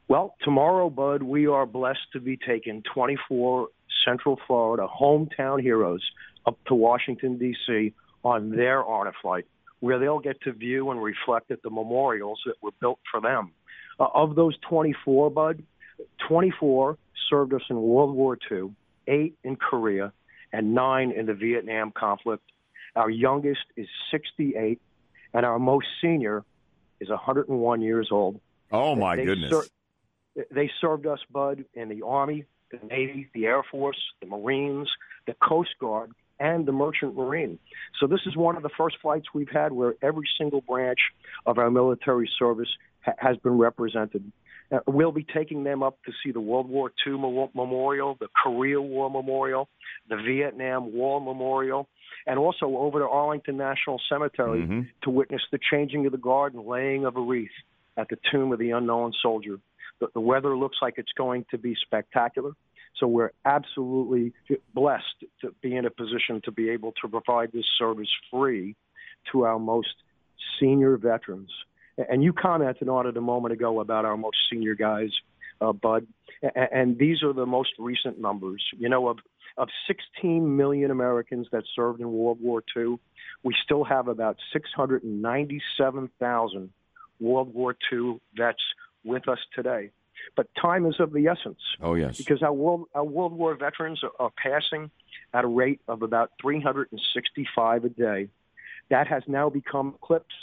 [0.10, 3.68] Well, tomorrow, Bud, we are blessed to be taking 24
[4.04, 6.02] Central Florida hometown heroes
[6.48, 7.94] up to Washington, D.C.
[8.24, 9.46] on their honor flight,
[9.82, 13.52] where they'll get to view and reflect at the memorials that were built for them.
[14.00, 15.62] Uh, of those 24, Bud,
[16.28, 16.98] 24
[17.30, 18.72] served us in World War II,
[19.08, 20.12] eight in Korea,
[20.52, 22.44] and nine in the Vietnam conflict.
[22.96, 24.82] Our youngest is 68,
[25.36, 26.44] and our most senior
[27.00, 28.42] is 101 years old.
[28.72, 29.52] Oh, my they goodness.
[29.52, 29.70] Ser-
[30.52, 34.90] they served us, Bud, in the Army, the Navy, the Air Force, the Marines,
[35.28, 37.60] the Coast Guard, and the Merchant Marine.
[38.00, 41.00] So this is one of the first flights we've had where every single branch
[41.46, 42.70] of our military service
[43.02, 44.32] ha- has been represented.
[44.72, 47.14] Uh, we'll be taking them up to see the World War II
[47.54, 49.68] Memorial, the Korea War Memorial,
[50.08, 51.90] the Vietnam War Memorial,
[52.28, 54.82] and also over to Arlington National Cemetery mm-hmm.
[55.04, 57.50] to witness the changing of the guard and laying of a wreath
[57.98, 59.58] at the tomb of the unknown soldier.
[60.00, 62.52] The, the weather looks like it's going to be spectacular.
[62.98, 64.34] So we're absolutely
[64.74, 68.76] blessed to be in a position to be able to provide this service free
[69.32, 69.96] to our most
[70.60, 71.52] senior veterans.
[71.98, 75.10] And you commented on it a moment ago about our most senior guys,
[75.62, 76.08] uh, Bud.
[76.56, 78.64] And these are the most recent numbers.
[78.78, 79.20] You know, of
[79.58, 82.98] of 16 million Americans that served in World War II,
[83.44, 86.70] we still have about 697,000
[87.20, 88.62] World War II vets
[89.04, 89.92] with us today.
[90.36, 91.60] But time is of the essence.
[91.82, 94.92] Oh yes, because our world our World War veterans are, are passing
[95.34, 98.30] at a rate of about 365 a day.
[98.90, 100.34] That has now become eclipsed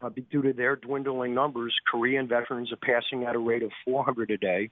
[0.00, 1.74] uh, due to their dwindling numbers.
[1.90, 4.70] Korean veterans are passing at a rate of 400 a day,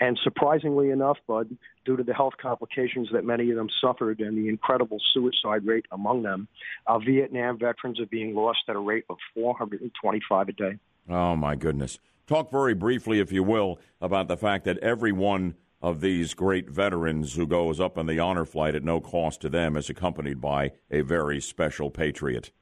[0.00, 4.36] and surprisingly enough, Bud, due to the health complications that many of them suffered and
[4.36, 6.48] the incredible suicide rate among them,
[6.86, 10.78] our Vietnam veterans are being lost at a rate of 425 a day.
[11.08, 11.98] Oh my goodness.
[12.26, 16.70] Talk very briefly, if you will, about the fact that every one of these great
[16.70, 20.40] veterans who goes up on the honor flight at no cost to them is accompanied
[20.40, 22.52] by a very special patriot.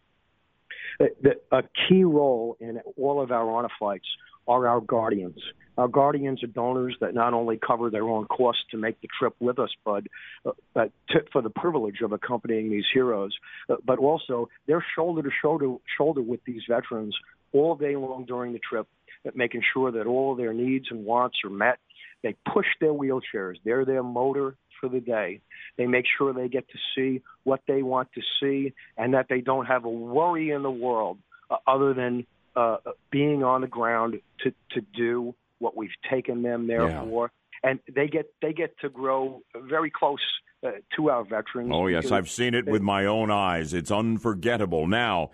[1.52, 4.06] A key role in all of our honor flights
[4.48, 5.38] are our guardians.
[5.78, 9.34] Our guardians are donors that not only cover their own costs to make the trip
[9.38, 10.04] with us, but,
[10.44, 13.34] uh, but to, for the privilege of accompanying these heroes,
[13.68, 17.16] uh, but also they're shoulder to shoulder, shoulder with these veterans
[17.52, 18.86] all day long during the trip
[19.34, 21.78] making sure that all their needs and wants are met.
[22.22, 23.56] They push their wheelchairs.
[23.64, 25.40] They're their motor for the day.
[25.76, 29.40] They make sure they get to see what they want to see and that they
[29.40, 31.18] don't have a worry in the world
[31.50, 32.78] uh, other than uh,
[33.10, 37.04] being on the ground to, to do what we've taken them there yeah.
[37.04, 37.30] for
[37.62, 40.18] and they get they get to grow very close
[40.66, 41.70] uh, to our veterans.
[41.72, 43.74] Oh yes, I've seen it they- with my own eyes.
[43.74, 44.86] It's unforgettable.
[44.86, 45.30] Now,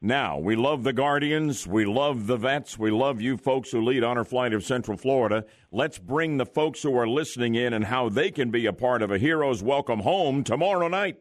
[0.00, 4.04] now we love the Guardians, we love the vets, we love you folks who lead
[4.04, 5.44] Honor Flight of Central Florida.
[5.72, 9.02] Let's bring the folks who are listening in and how they can be a part
[9.02, 11.18] of a hero's welcome home tomorrow night.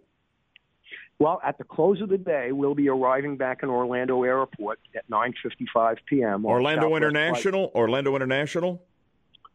[1.20, 5.10] Well, at the close of the day, we'll be arriving back in Orlando Airport at
[5.10, 6.46] 9:55 p.m.
[6.46, 8.84] Orlando International, Orlando International.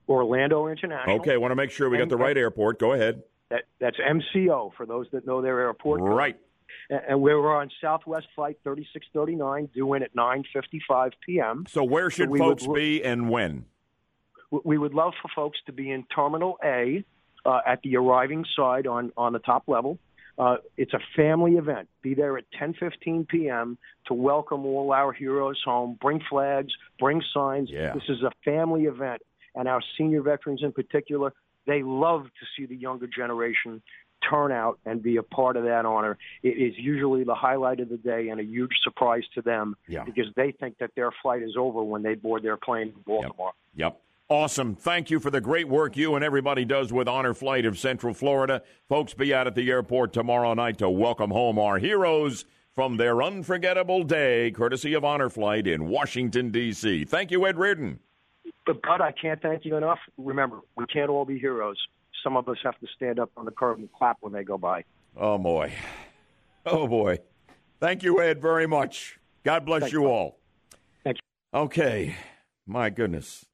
[0.08, 1.20] Orlando International.
[1.20, 2.80] Okay, want to make sure we got the right airport.
[2.80, 3.22] Go ahead.
[3.50, 6.00] That, that's MCO for those that know their airport.
[6.00, 6.36] Right.
[6.90, 11.64] And and we're on Southwest Flight 3639, due in at 9:55 p.m.
[11.68, 13.66] So where should we folks would, be and when?
[14.64, 17.04] We would love for folks to be in Terminal A
[17.44, 19.98] uh, at the arriving side on on the top level.
[20.38, 21.88] Uh, it's a family event.
[22.00, 23.76] Be there at 10:15 p.m.
[24.06, 25.98] to welcome all our heroes home.
[26.00, 27.70] Bring flags, bring signs.
[27.70, 27.92] Yeah.
[27.92, 29.22] This is a family event,
[29.54, 31.32] and our senior veterans in particular,
[31.66, 33.82] they love to see the younger generation
[34.28, 36.18] turn out and be a part of that honor.
[36.42, 40.04] It is usually the highlight of the day and a huge surprise to them Yeah.
[40.04, 43.52] because they think that their flight is over when they board their plane in Baltimore.
[43.74, 44.00] Yep.
[44.28, 44.74] Awesome.
[44.76, 48.14] Thank you for the great work you and everybody does with Honor Flight of Central
[48.14, 48.62] Florida.
[48.88, 53.22] Folks, be out at the airport tomorrow night to welcome home our heroes from their
[53.22, 57.04] unforgettable day, courtesy of Honor Flight in Washington, D.C.
[57.04, 57.98] Thank you, Ed Reardon.
[58.64, 59.98] But Bud, I can't thank you enough.
[60.16, 61.76] Remember, we can't all be heroes.
[62.22, 64.56] Some of us have to stand up on the curb and clap when they go
[64.56, 64.84] by.
[65.16, 65.72] Oh, boy.
[66.64, 67.18] Oh, boy.
[67.80, 69.18] Thank you, Ed, very much.
[69.42, 70.38] God bless you all.
[71.02, 71.58] Thank you.
[71.58, 72.14] Okay.
[72.66, 73.44] My goodness.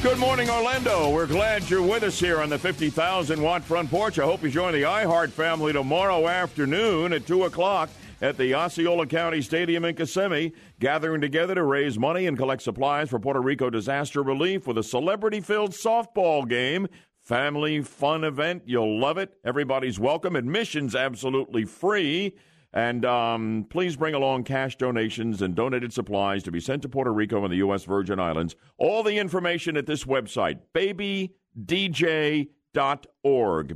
[0.00, 1.10] Good morning, Orlando.
[1.10, 4.20] We're glad you're with us here on the 50,000 watt front porch.
[4.20, 7.90] I hope you join the iHeart family tomorrow afternoon at 2 o'clock
[8.20, 13.08] at the Osceola County Stadium in Kissimmee, gathering together to raise money and collect supplies
[13.10, 16.88] for Puerto Rico disaster relief with a celebrity filled softball game.
[17.22, 18.62] Family fun event.
[18.66, 19.34] You'll love it.
[19.44, 20.34] Everybody's welcome.
[20.34, 22.34] Admission's absolutely free.
[22.72, 27.12] And um, please bring along cash donations and donated supplies to be sent to Puerto
[27.12, 27.84] Rico and the U.S.
[27.84, 28.56] Virgin Islands.
[28.76, 32.48] All the information at this website, babydj.org.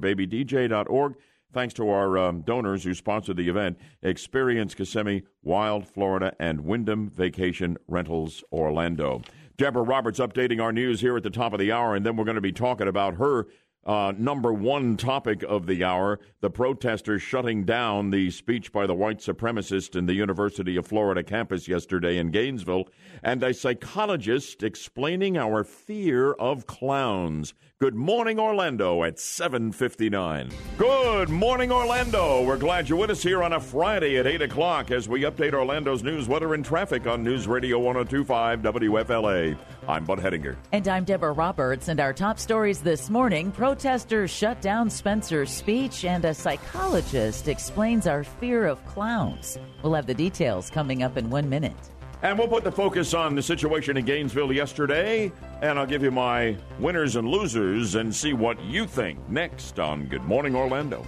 [0.01, 1.15] Babydj.org.
[1.53, 7.11] Thanks to our um, donors who sponsored the event Experience Kissimmee, Wild Florida, and Wyndham
[7.11, 9.21] Vacation Rentals Orlando.
[9.59, 12.25] Deborah Roberts updating our news here at the top of the hour, and then we're
[12.25, 13.49] going to be talking about her
[13.85, 18.95] uh, number one topic of the hour the protesters shutting down the speech by the
[18.95, 22.89] white supremacist in the University of Florida campus yesterday in Gainesville,
[23.23, 27.55] and a psychologist explaining our fear of clowns.
[27.83, 30.51] Good morning, Orlando at 759.
[30.79, 32.45] Good morning, Orlando.
[32.45, 35.53] We're glad you're with us here on a Friday at 8 o'clock as we update
[35.53, 39.59] Orlando's news, weather, and traffic on News Radio 1025 WFLA.
[39.89, 40.55] I'm Bud Hedinger.
[40.71, 46.05] And I'm Deborah Roberts, and our top stories this morning protesters shut down Spencer's speech,
[46.05, 49.59] and a psychologist explains our fear of clowns.
[49.83, 51.91] We'll have the details coming up in one minute.
[52.23, 56.13] And we'll put the focus on the situation in Gainesville yesterday, and I'll give you
[56.13, 61.05] my winners and losers and see what you think next on Good Morning Orlando.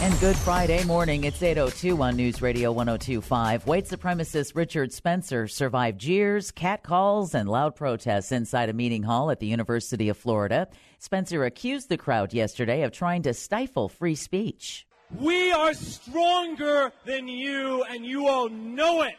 [0.00, 1.24] And Good Friday morning.
[1.24, 3.66] It's 8.02 on News Radio 1025.
[3.66, 9.40] White supremacist Richard Spencer survived jeers, catcalls, and loud protests inside a meeting hall at
[9.40, 10.68] the University of Florida.
[11.00, 14.86] Spencer accused the crowd yesterday of trying to stifle free speech.
[15.16, 19.16] We are stronger than you, and you all know it.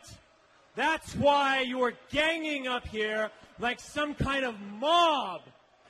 [0.76, 5.42] That's why you are ganging up here like some kind of mob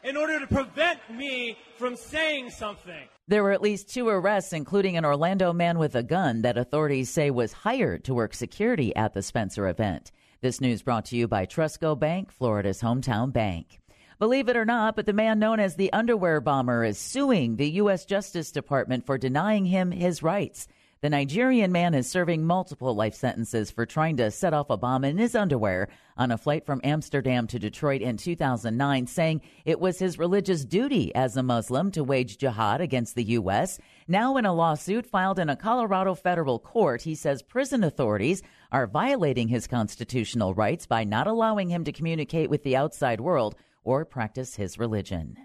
[0.04, 3.08] in order to prevent me from saying something.
[3.28, 7.10] There were at least two arrests, including an Orlando man with a gun that authorities
[7.10, 10.12] say was hired to work security at the Spencer event.
[10.42, 13.82] This news brought to you by Trustco Bank, Florida's hometown bank.
[14.20, 17.70] Believe it or not, but the man known as the underwear bomber is suing the
[17.72, 18.04] U.S.
[18.04, 20.68] Justice Department for denying him his rights.
[21.00, 25.06] The Nigerian man is serving multiple life sentences for trying to set off a bomb
[25.06, 30.00] in his underwear on a flight from Amsterdam to Detroit in 2009, saying it was
[30.00, 33.80] his religious duty as a Muslim to wage jihad against the U.S.
[34.06, 38.86] Now, in a lawsuit filed in a Colorado federal court, he says prison authorities are
[38.86, 44.06] violating his constitutional rights by not allowing him to communicate with the outside world or
[44.06, 45.36] practice his religion.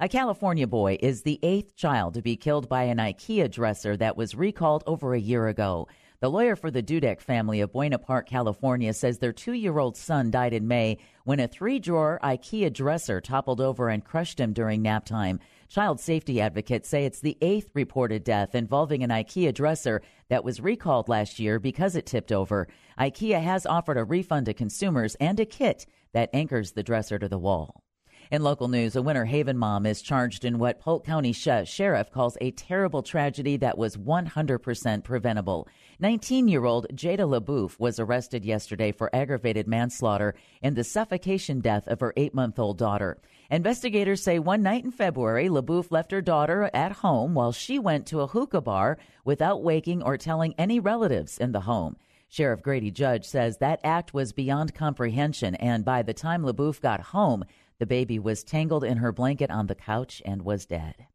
[0.00, 4.16] A California boy is the eighth child to be killed by an IKEA dresser that
[4.16, 5.86] was recalled over a year ago.
[6.20, 9.96] The lawyer for the Dudek family of Buena Park, California, says their two year old
[9.96, 14.52] son died in May when a three drawer IKEA dresser toppled over and crushed him
[14.52, 15.38] during nap time.
[15.74, 20.60] Child safety advocates say it's the eighth reported death involving an IKEA dresser that was
[20.60, 22.68] recalled last year because it tipped over.
[22.96, 27.28] IKEA has offered a refund to consumers and a kit that anchors the dresser to
[27.28, 27.83] the wall.
[28.30, 32.10] In local news, a Winter Haven mom is charged in what Polk County sh- Sheriff
[32.10, 35.68] calls a terrible tragedy that was 100% preventable.
[36.00, 41.86] 19 year old Jada LaBouffe was arrested yesterday for aggravated manslaughter in the suffocation death
[41.86, 43.18] of her eight month old daughter.
[43.50, 48.06] Investigators say one night in February, LaBouffe left her daughter at home while she went
[48.06, 51.96] to a hookah bar without waking or telling any relatives in the home.
[52.34, 57.00] Sheriff Grady Judd says that act was beyond comprehension, and by the time LaBouffe got
[57.00, 57.44] home,
[57.78, 61.06] the baby was tangled in her blanket on the couch and was dead.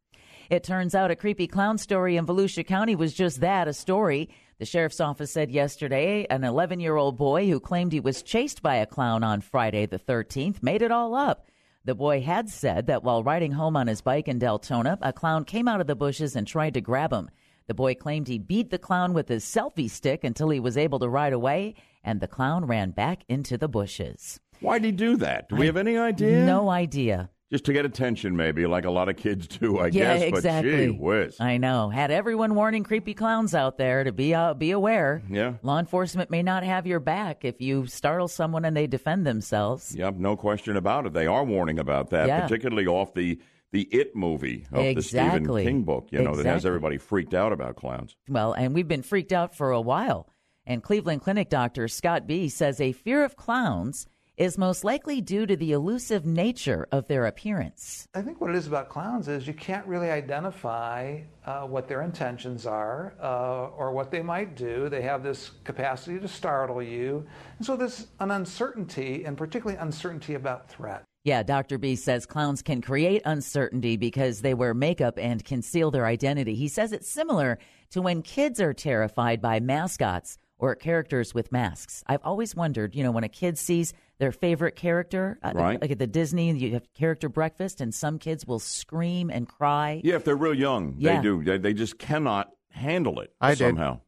[0.50, 4.30] It turns out a creepy clown story in Volusia County was just that a story.
[4.58, 8.64] The sheriff's office said yesterday an 11 year old boy who claimed he was chased
[8.64, 11.46] by a clown on Friday the 13th made it all up.
[11.86, 15.46] The boy had said that while riding home on his bike in Deltona, a clown
[15.46, 17.30] came out of the bushes and tried to grab him.
[17.68, 20.98] The boy claimed he beat the clown with his selfie stick until he was able
[21.00, 24.40] to ride away, and the clown ran back into the bushes.
[24.62, 25.50] Why'd he do that?
[25.50, 26.44] Do we have any idea?
[26.46, 27.30] No idea.
[27.52, 30.22] Just to get attention, maybe, like a lot of kids do, I yeah, guess.
[30.22, 30.88] exactly.
[30.88, 31.38] But gee whiz.
[31.40, 31.90] I know.
[31.90, 35.24] Had everyone warning creepy clowns out there to be uh, be aware.
[35.28, 35.54] Yeah.
[35.64, 39.96] Law enforcement may not have your back if you startle someone and they defend themselves.
[39.96, 41.14] Yep, no question about it.
[41.14, 42.42] They are warning about that, Yeah.
[42.42, 43.40] particularly off the
[43.72, 46.10] the It movie of the Stephen King book.
[46.12, 48.16] You know that has everybody freaked out about clowns.
[48.28, 50.28] Well, and we've been freaked out for a while.
[50.68, 54.06] And Cleveland Clinic doctor Scott Bea says a fear of clowns
[54.40, 58.08] is most likely due to the elusive nature of their appearance.
[58.14, 62.04] I think what it is about clowns is you can't really identify uh, what their
[62.04, 64.88] intentions are uh, or what they might do.
[64.88, 67.28] They have this capacity to startle you.
[67.58, 71.04] And so there's an uncertainty, and particularly uncertainty about threat.
[71.26, 71.78] Yeah, Dr.
[71.78, 76.56] Bea says clowns can create uncertainty because they wear makeup and conceal their identity.
[76.56, 77.60] He says it's similar
[77.92, 82.04] to when kids are terrified by mascots or characters with masks.
[82.08, 85.82] I've always wondered, you know, when a kid sees their favorite character, uh, Right.
[85.82, 90.02] like at the Disney, you have character breakfast, and some kids will scream and cry.
[90.04, 91.18] Yeah, if they're real young, Yeah.
[91.18, 91.44] they do.
[91.44, 93.60] They, they just cannot handle it I did.
[93.60, 94.02] somehow.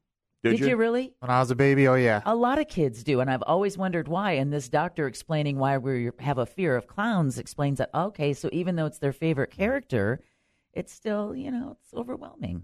[0.43, 1.14] Did, Did you really?
[1.20, 2.22] When I was a baby, oh yeah.
[2.26, 4.32] A lot of kids do, and I've always wondered why.
[4.34, 8.49] And this doctor explaining why we have a fear of clowns explains that okay, so
[8.51, 10.20] even though it's their favorite character,
[10.74, 12.64] it's still you know it's overwhelming.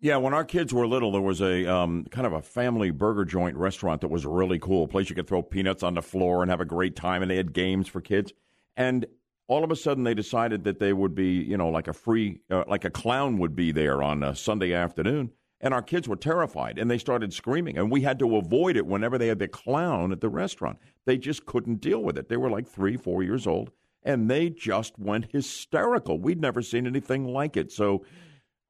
[0.00, 3.24] Yeah, when our kids were little, there was a um, kind of a family burger
[3.24, 4.84] joint restaurant that was really cool.
[4.84, 7.28] A place you could throw peanuts on the floor and have a great time, and
[7.28, 8.32] they had games for kids.
[8.76, 9.06] And
[9.48, 12.38] all of a sudden, they decided that they would be, you know, like a free,
[12.48, 15.32] uh, like a clown would be there on a Sunday afternoon.
[15.60, 18.86] And our kids were terrified, and they started screaming, and we had to avoid it
[18.86, 20.78] whenever they had the clown at the restaurant.
[21.06, 22.28] They just couldn't deal with it.
[22.28, 23.72] They were like three, four years old,
[24.04, 26.20] and they just went hysterical.
[26.20, 27.72] We'd never seen anything like it.
[27.72, 28.04] So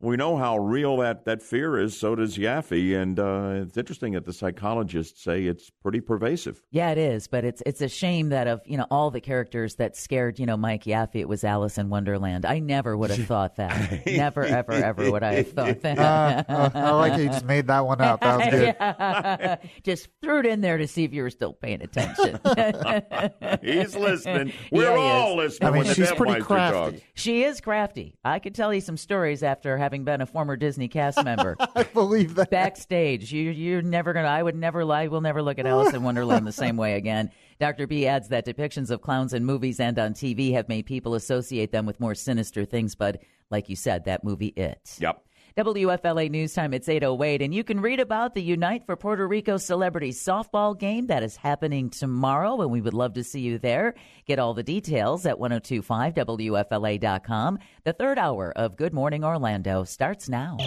[0.00, 1.98] we know how real that, that fear is.
[1.98, 6.62] So does Yaffee, and uh, it's interesting that the psychologists say it's pretty pervasive.
[6.70, 9.74] Yeah, it is, but it's it's a shame that of you know all the characters
[9.76, 12.46] that scared you know Mike Yaffee, it was Alice in Wonderland.
[12.46, 14.06] I never would have thought that.
[14.06, 15.98] never, ever, ever would I have thought that.
[15.98, 18.20] Uh, uh, I like how you just made that one up.
[18.20, 18.76] That was good.
[18.78, 19.56] Yeah.
[19.82, 22.38] Just threw it in there to see if you were still paying attention.
[23.62, 24.52] He's listening.
[24.70, 25.58] We're Yeah, he all is.
[25.60, 25.72] listening.
[25.78, 27.00] when the Deadmeister talks.
[27.14, 28.16] She is crafty.
[28.24, 31.56] I could tell you some stories after having been a former Disney cast member.
[31.74, 32.50] I believe that.
[32.50, 34.28] Backstage, you, you're never gonna.
[34.28, 35.08] I would never lie.
[35.08, 37.30] we'll never look at Alice in Wonderland the same way again.
[37.60, 37.86] Dr.
[37.86, 41.72] Bea adds that depictions of clowns in movies and on TV have made people associate
[41.72, 42.94] them with more sinister things.
[42.94, 44.96] But like you said, that movie, It.
[45.00, 45.22] Yep.
[45.58, 49.56] WFLA News Time, it's 808, and you can read about the Unite for Puerto Rico
[49.56, 53.96] Celebrities softball game that is happening tomorrow, and we would love to see you there.
[54.24, 57.58] Get all the details at 1025WFLA.com.
[57.82, 60.58] The third hour of Good Morning Orlando starts now.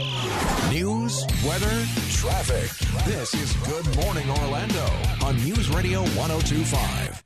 [0.70, 2.70] News, weather, traffic.
[3.06, 4.86] This is Good Morning Orlando
[5.24, 7.24] on News Radio 1025.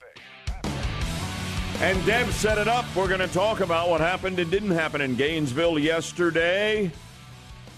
[1.82, 2.86] And Deb set it up.
[2.96, 6.92] We're going to talk about what happened and didn't happen in Gainesville yesterday.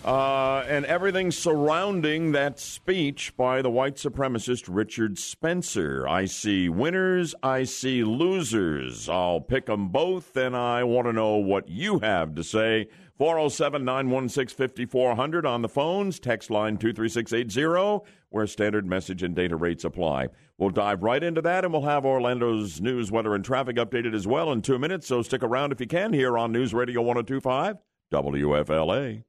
[0.05, 6.07] Uh, and everything surrounding that speech by the white supremacist Richard Spencer.
[6.07, 9.09] I see winners, I see losers.
[9.09, 12.87] I'll pick them both, and I want to know what you have to say.
[13.17, 19.83] 407 916 5400 on the phones, text line 23680, where standard message and data rates
[19.83, 20.27] apply.
[20.57, 24.27] We'll dive right into that, and we'll have Orlando's news, weather, and traffic updated as
[24.27, 25.07] well in two minutes.
[25.07, 27.77] So stick around if you can here on News Radio 1025
[28.13, 29.23] WFLA.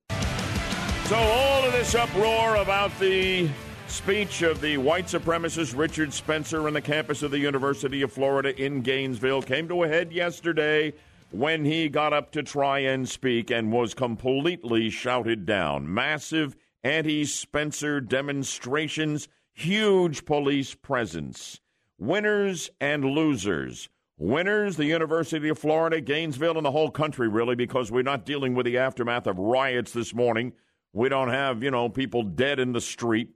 [1.08, 3.48] So, all of this uproar about the
[3.86, 8.54] speech of the white supremacist Richard Spencer on the campus of the University of Florida
[8.62, 10.92] in Gainesville came to a head yesterday
[11.30, 15.90] when he got up to try and speak and was completely shouted down.
[15.94, 16.54] Massive
[16.84, 21.58] anti Spencer demonstrations, huge police presence.
[21.98, 23.88] Winners and losers.
[24.18, 28.54] Winners, the University of Florida, Gainesville, and the whole country, really, because we're not dealing
[28.54, 30.52] with the aftermath of riots this morning.
[30.92, 33.30] We don't have, you know, people dead in the street.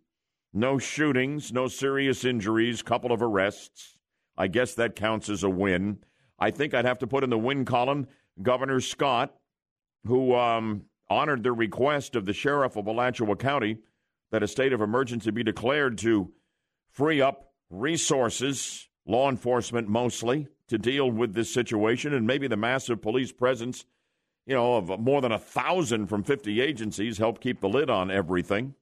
[0.53, 3.97] No shootings, no serious injuries, couple of arrests.
[4.37, 5.99] I guess that counts as a win.
[6.39, 8.07] I think I'd have to put in the win column
[8.41, 9.35] Governor Scott,
[10.07, 13.79] who um, honored the request of the sheriff of Alachua County
[14.31, 16.33] that a state of emergency be declared to
[16.91, 23.03] free up resources, law enforcement mostly, to deal with this situation and maybe the massive
[23.03, 23.85] police presence,
[24.47, 28.10] you know, of more than a thousand from 50 agencies help keep the lid on
[28.10, 28.74] everything.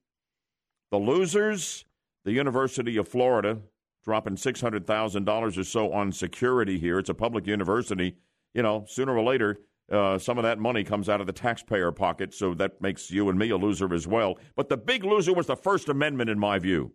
[0.91, 1.85] The losers,
[2.24, 3.59] the University of Florida,
[4.05, 6.99] dropping $600,000 or so on security here.
[6.99, 8.16] It's a public university.
[8.55, 9.59] You know, sooner or later,
[9.91, 13.28] uh, some of that money comes out of the taxpayer pocket, so that makes you
[13.28, 14.39] and me a loser as well.
[14.57, 16.93] But the big loser was the First Amendment, in my view.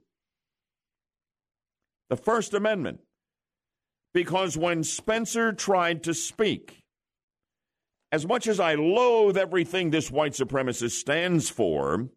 [2.09, 2.99] The First Amendment.
[4.13, 6.84] Because when Spencer tried to speak,
[8.15, 12.07] as much as I loathe everything this white supremacist stands for,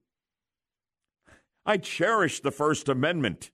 [1.67, 3.51] I cherish the First Amendment.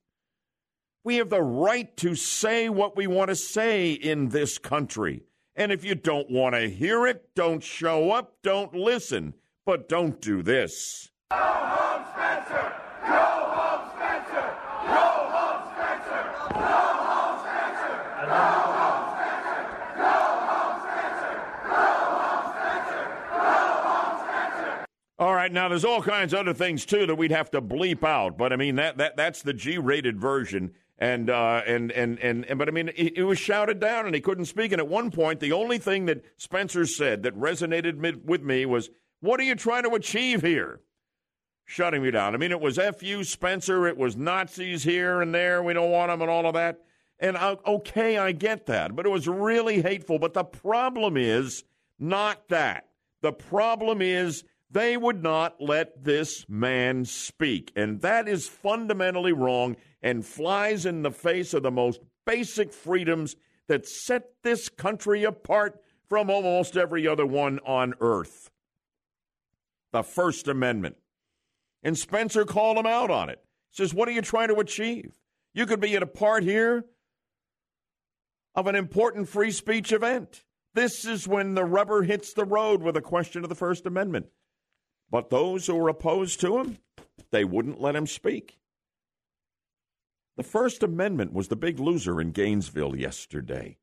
[1.04, 5.22] We have the right to say what we want to say in this country.
[5.56, 9.32] And if you don't want to hear it, don't show up, don't listen.
[9.64, 11.10] But don't do this.
[11.30, 12.72] Go home, Spencer!
[13.08, 13.24] Go
[13.56, 14.44] home, Spencer!
[14.84, 16.20] Go home, Spencer!
[16.52, 16.68] Go
[17.08, 17.94] home, Spencer!
[18.12, 18.36] Go
[18.68, 19.64] home, Spencer!
[19.96, 20.12] Go
[20.44, 21.32] home, Spencer!
[21.64, 21.80] Go
[22.20, 23.02] home, Spencer!
[23.30, 23.48] Go
[23.88, 24.84] home, Spencer!
[25.18, 28.04] All right, now there's all kinds of other things too that we'd have to bleep
[28.04, 30.72] out, but I mean that that that's the G-rated version.
[30.96, 34.14] And, uh, and, and, and, and, but I mean, it, it, was shouted down and
[34.14, 34.70] he couldn't speak.
[34.70, 38.90] And at one point, the only thing that Spencer said that resonated with me was,
[39.20, 40.80] What are you trying to achieve here?
[41.64, 42.34] Shutting me down.
[42.34, 43.24] I mean, it was F.U.
[43.24, 46.78] Spencer, it was Nazis here and there, we don't want them and all of that.
[47.18, 50.18] And uh, okay, I get that, but it was really hateful.
[50.18, 51.64] But the problem is
[51.98, 52.88] not that.
[53.22, 54.44] The problem is
[54.74, 57.72] they would not let this man speak.
[57.76, 63.36] And that is fundamentally wrong and flies in the face of the most basic freedoms
[63.68, 68.50] that set this country apart from almost every other one on earth.
[69.92, 70.96] The First Amendment.
[71.84, 73.40] And Spencer called him out on it.
[73.70, 75.12] Says, What are you trying to achieve?
[75.54, 76.84] You could be at a part here
[78.56, 80.42] of an important free speech event.
[80.74, 84.26] This is when the rubber hits the road with a question of the First Amendment.
[85.14, 86.78] But those who were opposed to him,
[87.30, 88.58] they wouldn't let him speak.
[90.36, 93.78] The First Amendment was the big loser in Gainesville yesterday.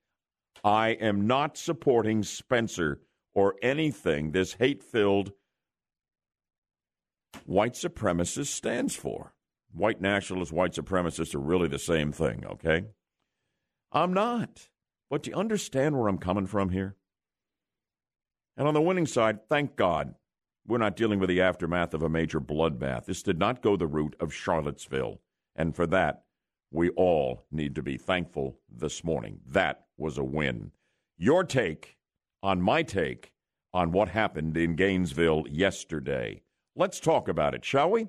[0.61, 2.99] I am not supporting Spencer
[3.33, 5.31] or anything this hate filled
[7.45, 9.33] white supremacist stands for.
[9.71, 12.87] White nationalists, white supremacists are really the same thing, okay?
[13.93, 14.67] I'm not.
[15.09, 16.97] But do you understand where I'm coming from here?
[18.57, 20.15] And on the winning side, thank God
[20.67, 23.05] we're not dealing with the aftermath of a major bloodbath.
[23.05, 25.19] This did not go the route of Charlottesville.
[25.55, 26.23] And for that,
[26.71, 29.39] we all need to be thankful this morning.
[29.47, 30.71] That was a win.
[31.17, 31.97] Your take
[32.41, 33.33] on my take
[33.73, 36.41] on what happened in Gainesville yesterday.
[36.75, 38.07] Let's talk about it, shall we?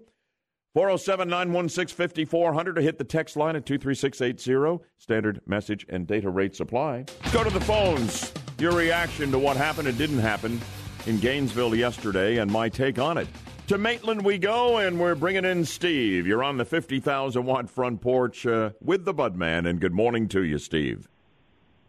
[0.74, 4.82] 407 916 5400 to hit the text line at 23680.
[4.96, 7.04] Standard message and data rate supply.
[7.32, 8.32] Go to the phones.
[8.58, 10.60] Your reaction to what happened and didn't happen
[11.06, 13.28] in Gainesville yesterday and my take on it.
[13.68, 16.26] To Maitland we go, and we're bringing in Steve.
[16.26, 20.42] You're on the 50,000 watt front porch uh, with the Budman, and good morning to
[20.42, 21.08] you, Steve.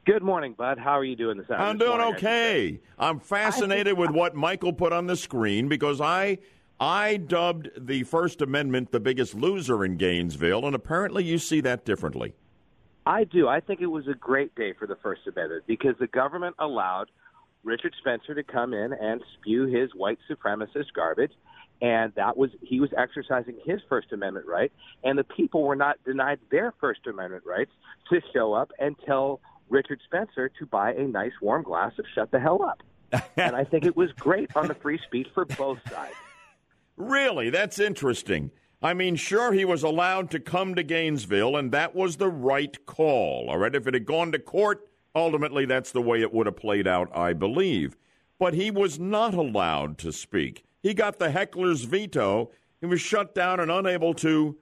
[0.06, 0.78] Good morning, Bud.
[0.78, 1.68] How are you doing this afternoon?
[1.68, 2.80] I'm doing okay.
[3.00, 6.40] I'm fascinated with what Michael put on the screen because I
[6.80, 11.86] I dubbed the First Amendment the biggest loser in Gainesville, and apparently you see that
[11.86, 12.36] differently.
[13.06, 13.48] I do.
[13.48, 17.10] I think it was a great day for the First Amendment because the government allowed
[17.64, 21.32] Richard Spencer to come in and spew his white supremacist garbage
[21.84, 24.72] and that was he was exercising his First Amendment right,
[25.04, 27.72] and the people were not denied their First Amendment rights
[28.10, 32.32] to show up and tell Richard Spencer to buy a nice warm glass of "Shut
[32.32, 32.82] the hell up."
[33.38, 36.16] and I think it was great on the free speech for both sides.
[36.96, 38.52] Really, that's interesting.
[38.82, 42.86] I mean, sure, he was allowed to come to Gainesville, and that was the right
[42.86, 43.50] call.
[43.50, 46.58] All right, if it had gone to court, ultimately that's the way it would have
[46.58, 47.96] played out, I believe.
[48.40, 50.64] But he was not allowed to speak.
[50.82, 52.52] He got the heckler's veto.
[52.82, 54.58] He was shut down and unable to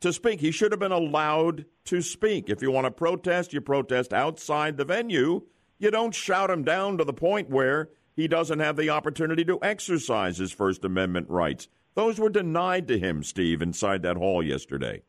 [0.00, 0.40] to speak.
[0.40, 2.50] He should have been allowed to speak.
[2.50, 5.42] If you want to protest, you protest outside the venue.
[5.78, 9.58] You don't shout him down to the point where he doesn't have the opportunity to
[9.62, 11.68] exercise his First Amendment rights.
[11.94, 15.02] Those were denied to him, Steve, inside that hall yesterday.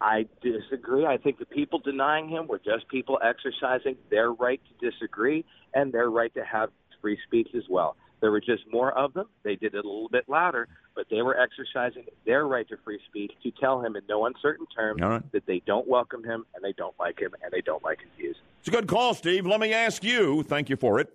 [0.00, 1.06] I disagree.
[1.06, 5.44] I think the people denying him were just people exercising their right to disagree
[5.74, 6.70] and their right to have
[7.00, 7.96] free speech as well.
[8.20, 9.26] There were just more of them.
[9.44, 12.98] They did it a little bit louder, but they were exercising their right to free
[13.08, 15.32] speech to tell him in no uncertain terms right.
[15.32, 18.10] that they don't welcome him and they don't like him and they don't like his
[18.16, 18.36] views.
[18.60, 19.46] It's a good call, Steve.
[19.46, 21.08] Let me ask you, thank you for it.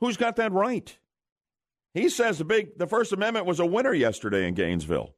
[0.00, 0.96] Who's got that right?
[1.94, 5.14] He says the big the First Amendment was a winner yesterday in Gainesville.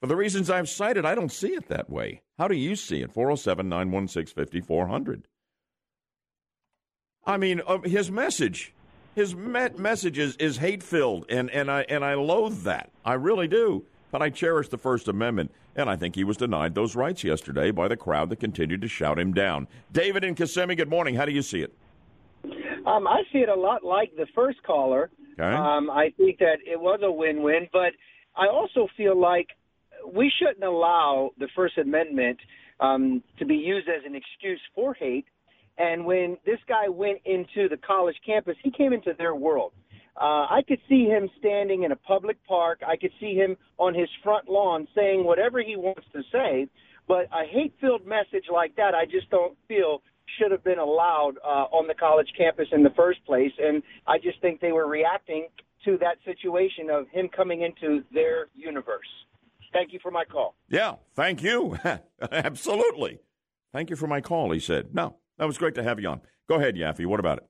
[0.00, 2.22] For the reasons I've cited, I don't see it that way.
[2.38, 3.12] How do you see it?
[3.12, 5.26] 407 916 5400.
[7.24, 8.72] I mean, uh, his message,
[9.14, 12.90] his me- message is, is hate filled, and, and, I, and I loathe that.
[13.04, 13.84] I really do.
[14.12, 17.70] But I cherish the First Amendment, and I think he was denied those rights yesterday
[17.72, 19.66] by the crowd that continued to shout him down.
[19.92, 21.16] David in Kissimmee, good morning.
[21.16, 21.74] How do you see it?
[22.86, 25.10] Um, I see it a lot like the first caller.
[25.32, 25.42] Okay.
[25.42, 27.92] Um, I think that it was a win-win, but
[28.36, 29.48] I also feel like
[30.12, 32.38] we shouldn't allow the First Amendment
[32.80, 35.26] um, to be used as an excuse for hate.
[35.78, 39.72] And when this guy went into the college campus, he came into their world.
[40.18, 42.80] Uh, I could see him standing in a public park.
[42.86, 46.68] I could see him on his front lawn saying whatever he wants to say.
[47.06, 50.02] But a hate-filled message like that, I just don't feel
[50.38, 53.52] should have been allowed uh, on the college campus in the first place.
[53.58, 55.48] And I just think they were reacting
[55.84, 59.06] to that situation of him coming into their universe.
[59.76, 60.56] Thank you for my call.
[60.70, 61.78] Yeah, thank you.
[62.32, 63.18] Absolutely.
[63.74, 64.94] Thank you for my call, he said.
[64.94, 66.22] No, that was great to have you on.
[66.48, 67.04] Go ahead, Yaffee.
[67.04, 67.44] What about it?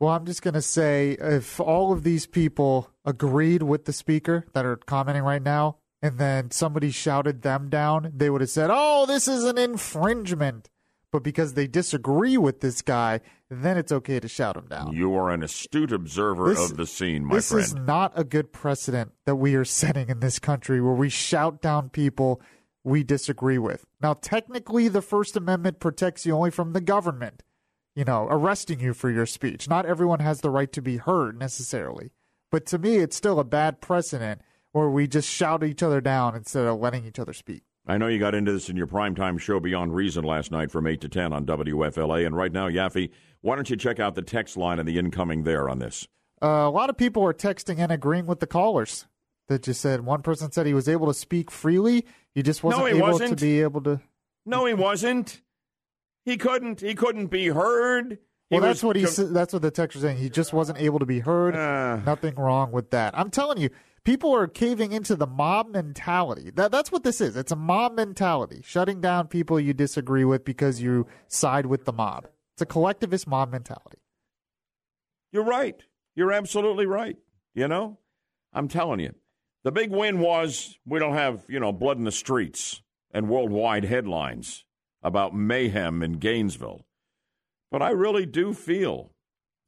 [0.00, 4.46] Well, I'm just going to say if all of these people agreed with the speaker
[4.52, 8.70] that are commenting right now, and then somebody shouted them down, they would have said,
[8.72, 10.68] oh, this is an infringement.
[11.10, 13.20] But because they disagree with this guy,
[13.50, 14.92] then it's okay to shout him down.
[14.94, 17.64] You are an astute observer This- of the scene, my this friend.
[17.64, 21.62] is not a good precedent that we are setting in this country where we shout
[21.62, 22.42] down people
[22.84, 23.86] we disagree with.
[24.02, 27.42] Now, technically, the First Amendment protects you only from the government,
[27.94, 29.68] you know, arresting you for your speech.
[29.68, 32.10] Not everyone has the right to be heard necessarily.
[32.50, 34.40] But to me, it's still a bad precedent
[34.72, 37.62] where we just shout each other down instead of letting each other speak.
[37.88, 40.86] I know you got into this in your primetime show Beyond Reason last night from
[40.86, 42.26] 8 to 10 on WFLA.
[42.26, 43.10] And right now, Yaffee,
[43.40, 46.06] why don't you check out the text line and the incoming there on this?
[46.42, 49.06] Uh, a lot of people are texting and agreeing with the callers
[49.48, 52.04] that just said one person said he was able to speak freely.
[52.34, 53.40] He just wasn't No, he able to wasn't.
[53.40, 54.00] be able to.
[54.44, 55.40] No, he wasn't.
[56.24, 56.80] He couldn't.
[56.82, 58.18] He couldn't be heard.
[58.50, 59.04] He Well, that's was what he.
[59.32, 60.18] that's what the text was saying.
[60.18, 61.56] He just wasn't able to be heard.
[61.56, 61.96] Uh.
[62.04, 63.18] Nothing wrong with that.
[63.18, 63.70] I'm telling you,
[64.08, 66.50] people are caving into the mob mentality.
[66.54, 67.36] That that's what this is.
[67.36, 71.92] It's a mob mentality, shutting down people you disagree with because you side with the
[71.92, 72.26] mob.
[72.54, 73.98] It's a collectivist mob mentality.
[75.30, 75.76] You're right.
[76.16, 77.18] You're absolutely right.
[77.54, 77.98] You know,
[78.54, 79.14] I'm telling you,
[79.62, 82.80] the big win was we don't have you know blood in the streets
[83.10, 84.64] and worldwide headlines
[85.02, 86.86] about mayhem in Gainesville,
[87.70, 89.12] but I really do feel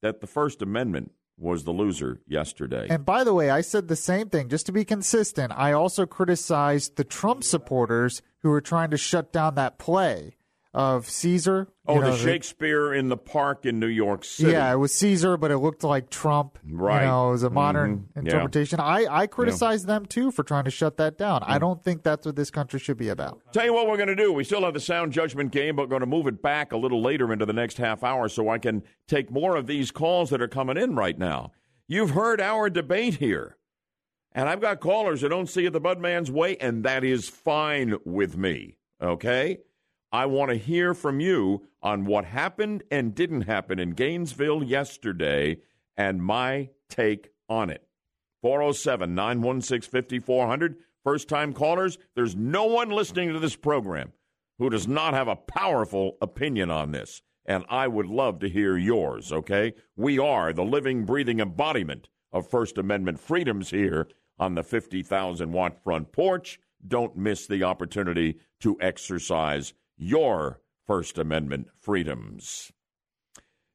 [0.01, 2.87] that the First Amendment was the loser yesterday.
[2.91, 4.49] And by the way, I said the same thing.
[4.49, 9.33] Just to be consistent, I also criticized the Trump supporters who were trying to shut
[9.33, 10.37] down that play
[10.73, 11.67] of Caesar.
[11.89, 14.53] oh, You know, the Shakespeare in the Park in New York City.
[14.53, 16.59] Yeah, it was Caesar, but it looked like Trump.
[16.71, 17.01] Right.
[17.03, 18.05] You know, it was a modern Mhm.
[18.15, 18.21] Yeah.
[18.21, 18.79] interpretation.
[18.79, 21.43] I, I criticized them too for trying to shut that down.
[21.45, 23.41] I don't think that's what this country should be about.
[23.53, 24.33] Tell you what we're going to do.
[24.33, 26.77] We still have the sound judgment game, but we're going to move it back a
[26.77, 30.31] little later into the next half hour so I can take more of these calls
[30.31, 31.51] that are coming in right now.
[31.89, 33.57] You've heard our debate here.
[34.33, 37.97] And I've got callers that don't see it the Budman's way, and that is fine
[38.05, 38.77] with me.
[39.03, 39.59] Okay?
[40.12, 45.59] I want to hear from you on what happened and didn't happen in Gainesville yesterday
[45.97, 47.87] and my take on it.
[48.43, 50.77] 407 916 5400.
[51.05, 54.12] First time callers, there's no one listening to this program
[54.59, 57.23] who does not have a powerful opinion on this.
[57.47, 59.74] And I would love to hear yours, okay?
[59.97, 64.09] We are the living, breathing embodiment of First Amendment freedoms here
[64.39, 66.61] on the 50,000 watt front porch.
[66.87, 72.72] Don't miss the opportunity to exercise your First Amendment freedoms.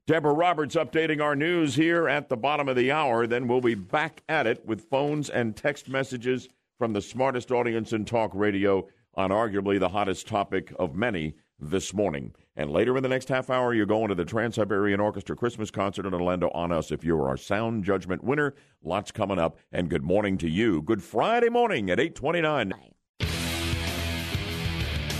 [0.07, 3.25] Deborah Roberts updating our news here at the bottom of the hour.
[3.27, 7.93] Then we'll be back at it with phones and text messages from the smartest audience
[7.93, 12.33] in talk radio on arguably the hottest topic of many this morning.
[12.55, 15.71] And later in the next half hour, you're going to the Trans Siberian Orchestra Christmas
[15.71, 18.55] concert in Orlando on us if you're our sound judgment winner.
[18.83, 19.57] Lots coming up.
[19.71, 20.81] And good morning to you.
[20.81, 22.73] Good Friday morning at 829.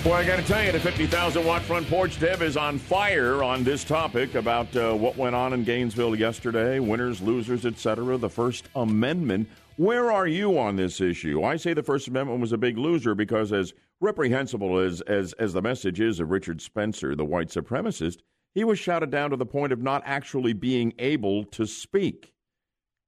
[0.05, 3.41] Well, I got to tell you, the 50,000 watt front porch Deb is on fire
[3.41, 8.15] on this topic about uh, what went on in Gainesville yesterday, winners, losers, etc.
[8.15, 9.49] The First Amendment.
[9.77, 11.43] Where are you on this issue?
[11.43, 15.53] I say the First Amendment was a big loser because, as reprehensible as, as, as
[15.53, 18.19] the message is of Richard Spencer, the white supremacist,
[18.53, 22.31] he was shouted down to the point of not actually being able to speak.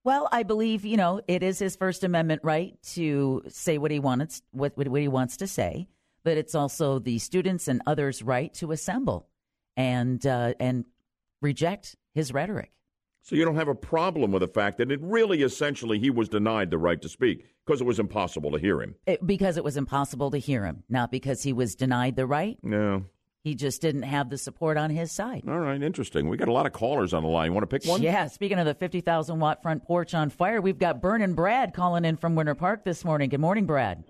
[0.04, 4.00] Well, I believe you know it is his First Amendment right to say what he
[4.00, 5.88] wants, what, what he wants to say,
[6.24, 9.28] but it's also the students and others' right to assemble
[9.76, 10.86] and uh, and
[11.42, 12.72] reject his rhetoric.
[13.22, 16.30] So you don't have a problem with the fact that it really essentially he was
[16.30, 18.96] denied the right to speak because it was impossible to hear him.
[19.06, 22.58] It, because it was impossible to hear him, not because he was denied the right.
[22.64, 23.04] No.
[23.44, 25.44] He just didn't have the support on his side.
[25.48, 26.28] All right, interesting.
[26.28, 27.48] We got a lot of callers on the line.
[27.48, 28.02] You want to pick one?
[28.02, 31.74] Yeah, speaking of the 50,000 watt front porch on fire, we've got Burn and Brad
[31.74, 33.30] calling in from Winter Park this morning.
[33.30, 34.04] Good morning, Brad.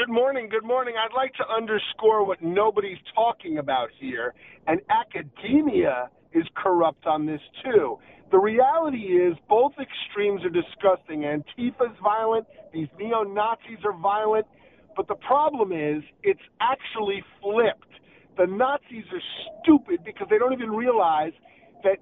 [0.00, 0.48] Good morning.
[0.48, 0.94] Good morning.
[0.96, 4.32] I'd like to underscore what nobody's talking about here,
[4.66, 7.98] and academia is corrupt on this too.
[8.30, 11.26] The reality is both extremes are disgusting.
[11.26, 14.46] Antifa's violent, these neo Nazis are violent,
[14.96, 17.92] but the problem is it's actually flipped.
[18.38, 19.22] The Nazis are
[19.60, 21.34] stupid because they don't even realize
[21.84, 21.98] that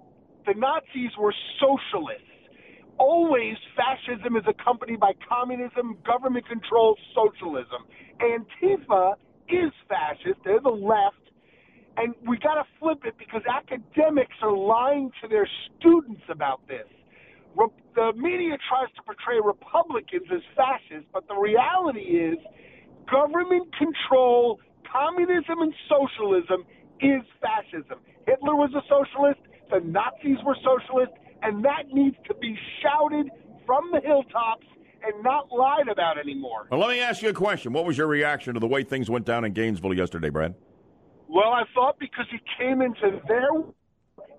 [0.47, 2.28] the Nazis were socialists.
[2.99, 7.87] Always fascism is accompanied by communism, government controlled socialism.
[8.21, 9.15] Antifa
[9.49, 11.17] is fascist, they're the left,
[11.97, 15.49] and we got to flip it because academics are lying to their
[15.79, 16.87] students about this.
[17.57, 22.39] Re- the media tries to portray Republicans as fascists, but the reality is
[23.11, 24.61] government control,
[24.91, 26.65] communism, and socialism
[27.01, 27.99] is fascism.
[28.27, 33.31] Hitler was a socialist, the Nazis were socialists, and that needs to be shouted
[33.67, 34.67] from the hilltops
[35.03, 36.67] and not lied about anymore.
[36.71, 37.73] Well, let me ask you a question.
[37.73, 40.55] What was your reaction to the way things went down in Gainesville yesterday, Brad?
[41.29, 43.49] Well, I thought because he came into their,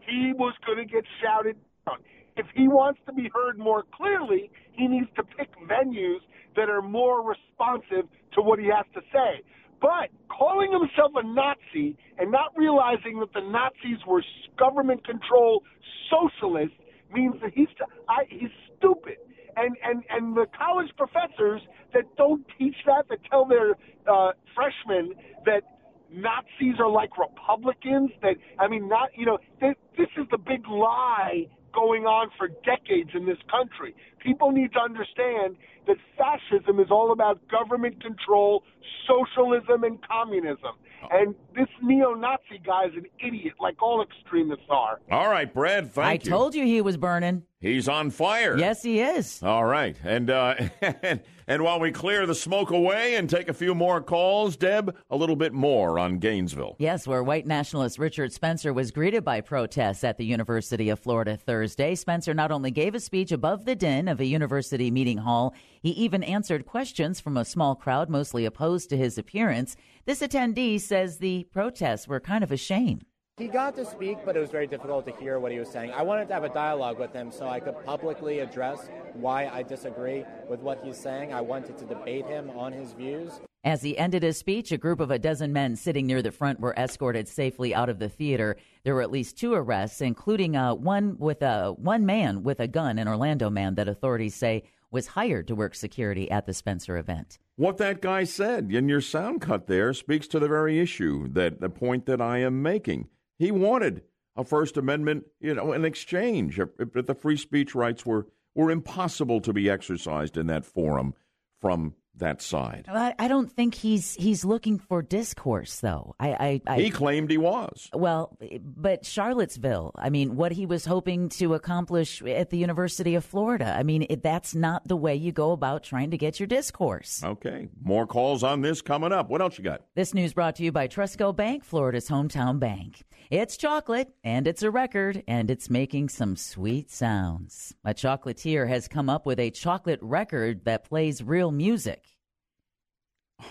[0.01, 1.55] he was going to get shouted
[1.85, 1.99] down.
[2.35, 6.19] If he wants to be heard more clearly, he needs to pick venues
[6.55, 9.43] that are more responsive to what he has to say.
[9.81, 14.23] But calling himself a Nazi and not realizing that the Nazis were
[14.57, 15.63] government controlled
[16.09, 16.75] socialists
[17.13, 17.67] means that he's
[18.07, 19.17] I, he's stupid.
[19.57, 21.61] And, and and the college professors
[21.93, 23.71] that don't teach that, that tell their
[24.07, 25.13] uh, freshmen
[25.45, 25.63] that
[26.11, 28.11] Nazis are like Republicans.
[28.21, 32.47] That I mean, not you know, they, this is the big lie going on for
[32.47, 33.95] decades in this country.
[34.23, 35.55] People need to understand
[35.87, 38.63] that fascism is all about government control,
[39.07, 40.75] socialism, and communism.
[41.11, 44.99] And this neo-Nazi guy is an idiot, like all extremists are.
[45.11, 45.91] All right, Brad.
[45.91, 46.29] Thank I you.
[46.29, 47.43] told you he was burning.
[47.61, 48.57] He's on fire.
[48.57, 49.43] Yes, he is.
[49.43, 53.53] All right, and uh, and, and while we clear the smoke away and take a
[53.53, 56.77] few more calls, Deb, a little bit more on Gainesville.
[56.79, 61.35] Yes, where white nationalist Richard Spencer was greeted by protests at the University of Florida
[61.35, 61.95] Thursday.
[61.95, 65.89] Spencer not only gave a speech above the din of a university meeting hall, he
[65.91, 69.75] even answered questions from a small crowd mostly opposed to his appearance.
[70.09, 73.01] This attendee says the protests were kind of a shame.
[73.37, 75.91] He got to speak, but it was very difficult to hear what he was saying.
[75.91, 79.61] I wanted to have a dialogue with him so I could publicly address why I
[79.61, 81.31] disagree with what he's saying.
[81.31, 83.39] I wanted to debate him on his views.
[83.63, 86.59] As he ended his speech, a group of a dozen men sitting near the front
[86.59, 88.57] were escorted safely out of the theater.
[88.83, 92.67] There were at least two arrests, including uh, one with a one man with a
[92.67, 96.97] gun, an Orlando man that authorities say was hired to work security at the Spencer
[96.97, 97.37] event.
[97.55, 101.59] What that guy said in your sound cut there speaks to the very issue that
[101.59, 103.09] the point that I am making.
[103.37, 104.03] He wanted
[104.35, 109.39] a First Amendment, you know, an exchange, but the free speech rights were were impossible
[109.41, 111.13] to be exercised in that forum
[111.61, 112.85] from that side.
[112.87, 116.15] I, I don't think he's he's looking for discourse, though.
[116.19, 117.89] I, I, I he claimed he was.
[117.93, 119.91] Well, but Charlottesville.
[119.95, 123.75] I mean, what he was hoping to accomplish at the University of Florida.
[123.75, 127.23] I mean, it, that's not the way you go about trying to get your discourse.
[127.23, 129.29] Okay, more calls on this coming up.
[129.29, 129.81] What else you got?
[129.95, 133.03] This news brought to you by Trustco Bank, Florida's hometown bank.
[133.29, 137.75] It's chocolate, and it's a record, and it's making some sweet sounds.
[137.85, 142.03] A chocolatier has come up with a chocolate record that plays real music.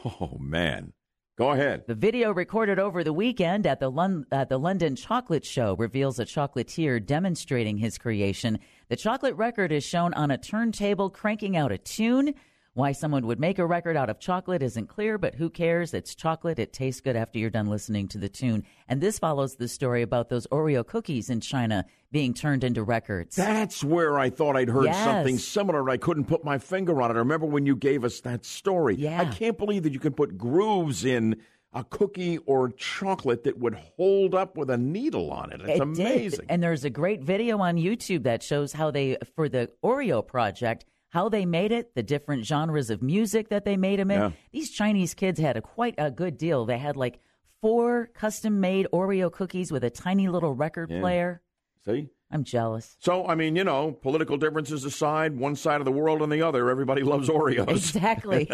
[0.05, 0.95] Oh, man.
[1.37, 1.85] Go ahead.
[1.87, 6.19] The video recorded over the weekend at the, Lon- at the London Chocolate Show reveals
[6.19, 8.59] a chocolatier demonstrating his creation.
[8.89, 12.35] The chocolate record is shown on a turntable cranking out a tune.
[12.75, 15.93] Why someone would make a record out of chocolate isn't clear, but who cares?
[15.95, 16.61] It's chocolate.
[16.61, 18.65] It tastes good after you're done listening to the tune.
[18.89, 23.35] And this follows the story about those Oreo cookies in China being turned into records.
[23.35, 25.03] That's where I thought I'd heard Yes.
[25.05, 25.91] something similar.
[25.91, 27.15] I couldn't put my finger on it.
[27.15, 28.95] I remember when you gave us that story.
[28.97, 29.21] Yeah.
[29.21, 31.37] I can't believe that you can put grooves in
[31.75, 35.61] a cookie or chocolate that would hold up with a needle on it.
[35.63, 35.83] It's It did.
[35.83, 36.47] amazing.
[36.49, 40.85] And there's a great video on YouTube that shows how they, for the Oreo project,
[41.11, 44.21] how they made it, the different genres of music that they made them in.
[44.21, 44.31] Yeah.
[44.53, 46.67] These Chinese kids had a quite a good deal.
[46.67, 47.21] They had like
[47.61, 51.01] four custom made Oreo cookies with a tiny little record Yeah.
[51.01, 51.43] player.
[51.85, 52.09] See?
[52.31, 52.95] I'm jealous.
[53.01, 56.43] So, I mean, you know, political differences aside, one side of the world and the
[56.43, 57.71] other, everybody loves Oreos.
[57.71, 58.47] Exactly.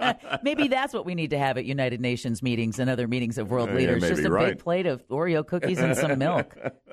[0.42, 3.50] maybe that's what we need to have at United Nations meetings and other meetings of
[3.50, 4.02] world Yeah, leaders.
[4.02, 4.48] maybe Just a right.
[4.48, 6.54] big plate of Oreo cookies and some milk.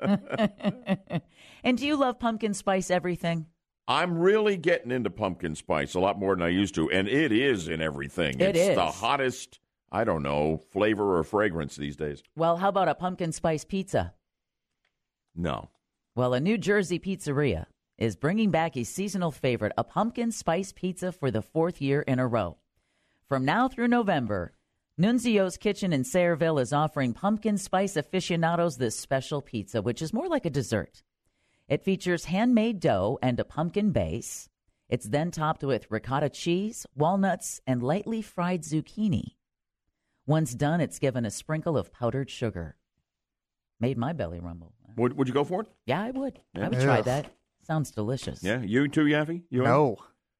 [1.62, 3.44] and do you love pumpkin spice everything?
[3.90, 7.32] I'm really getting into pumpkin spice a lot more than I used to, and it
[7.32, 8.38] is in everything.
[8.38, 9.58] It it's the hottest,
[9.90, 12.22] I don't know, flavor or fragrance these days.
[12.36, 14.14] Well, how about a pumpkin spice pizza?
[15.34, 15.70] No.
[16.14, 17.66] Well, a New Jersey pizzeria
[17.98, 22.20] is bringing back a seasonal favorite, a pumpkin spice pizza for the fourth year in
[22.20, 22.58] a row.
[23.28, 24.52] From now through November,
[25.00, 30.28] Nunzio's Kitchen in Sayreville is offering pumpkin spice aficionados this special pizza, which is more
[30.28, 31.02] like a dessert.
[31.70, 34.48] It features handmade dough and a pumpkin base.
[34.88, 39.36] It's then topped with ricotta cheese, walnuts, and lightly fried zucchini.
[40.26, 42.76] Once done, it's given a sprinkle of powdered sugar.
[43.78, 44.74] Made my belly rumble.
[44.96, 45.68] Would, would you go for it?
[45.86, 46.40] Yeah, I would.
[46.54, 46.66] Yeah.
[46.66, 47.04] I would try Ugh.
[47.04, 47.32] that.
[47.64, 48.42] Sounds delicious.
[48.42, 49.42] Yeah, you too, Yaffee?
[49.48, 49.96] You No.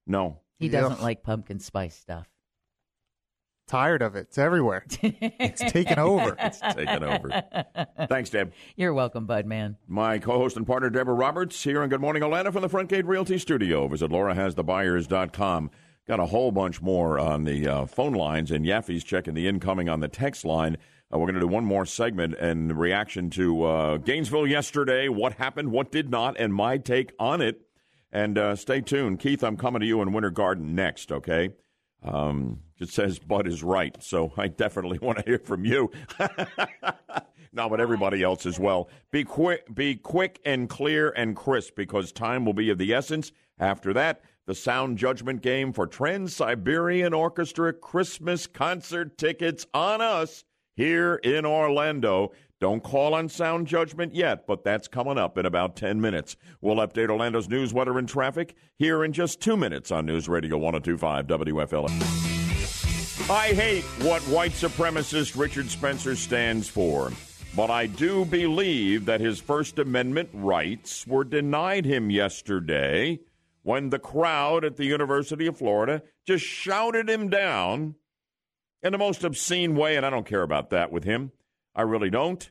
[0.08, 0.40] No.
[0.58, 2.26] He doesn't like pumpkin spice stuff.
[3.70, 4.26] Tired of it.
[4.30, 4.84] It's everywhere.
[5.00, 6.36] it's taken over.
[6.40, 7.44] It's taken over.
[8.08, 8.52] Thanks, Deb.
[8.74, 9.76] You're welcome, bud man.
[9.86, 13.06] My co-host and partner, Deborah Roberts, here on Good Morning Atlanta from the Front Gate
[13.06, 13.86] Realty Studio.
[13.86, 15.70] Visit laurahasthebuyers.com.
[16.08, 19.88] Got a whole bunch more on the uh, phone lines, and Yaffee's checking the incoming
[19.88, 20.76] on the text line.
[21.14, 25.34] Uh, we're going to do one more segment and reaction to uh, Gainesville yesterday, what
[25.34, 27.60] happened, what did not, and my take on it.
[28.10, 29.20] And uh, stay tuned.
[29.20, 31.50] Keith, I'm coming to you in Winter Garden next, okay?
[32.02, 35.90] Um, it says Bud is right, so I definitely want to hear from you.
[37.52, 38.88] no, but everybody else as well.
[39.10, 43.32] Be quick, be quick and clear and crisp because time will be of the essence.
[43.58, 50.44] After that, the sound judgment game for Trans Siberian Orchestra Christmas concert tickets on us
[50.74, 52.32] here in Orlando.
[52.60, 56.36] Don't call on sound judgment yet, but that's coming up in about 10 minutes.
[56.60, 60.58] We'll update Orlando's news, weather, and traffic here in just two minutes on News Radio
[60.58, 63.30] 1025 WFLA.
[63.30, 67.10] I hate what white supremacist Richard Spencer stands for,
[67.56, 73.20] but I do believe that his First Amendment rights were denied him yesterday
[73.62, 77.94] when the crowd at the University of Florida just shouted him down
[78.82, 81.32] in the most obscene way, and I don't care about that with him.
[81.74, 82.50] I really don't.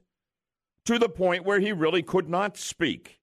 [0.85, 3.19] To the point where he really could not speak.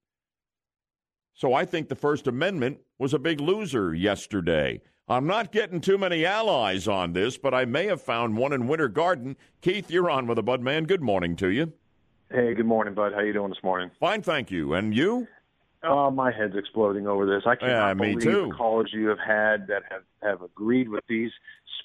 [1.34, 4.80] So I think the First Amendment was a big loser yesterday.
[5.08, 8.66] I'm not getting too many allies on this, but I may have found one in
[8.66, 9.36] Winter Garden.
[9.60, 10.84] Keith, you're on with a Bud Man.
[10.84, 11.72] Good morning to you.
[12.30, 13.12] Hey, good morning, Bud.
[13.14, 13.90] How you doing this morning?
[14.00, 14.74] Fine, thank you.
[14.74, 15.28] And you?
[15.84, 17.44] Oh, my head's exploding over this.
[17.46, 18.48] I cannot Yeah, me believe too.
[18.48, 21.30] the callers you have had that have, have agreed with these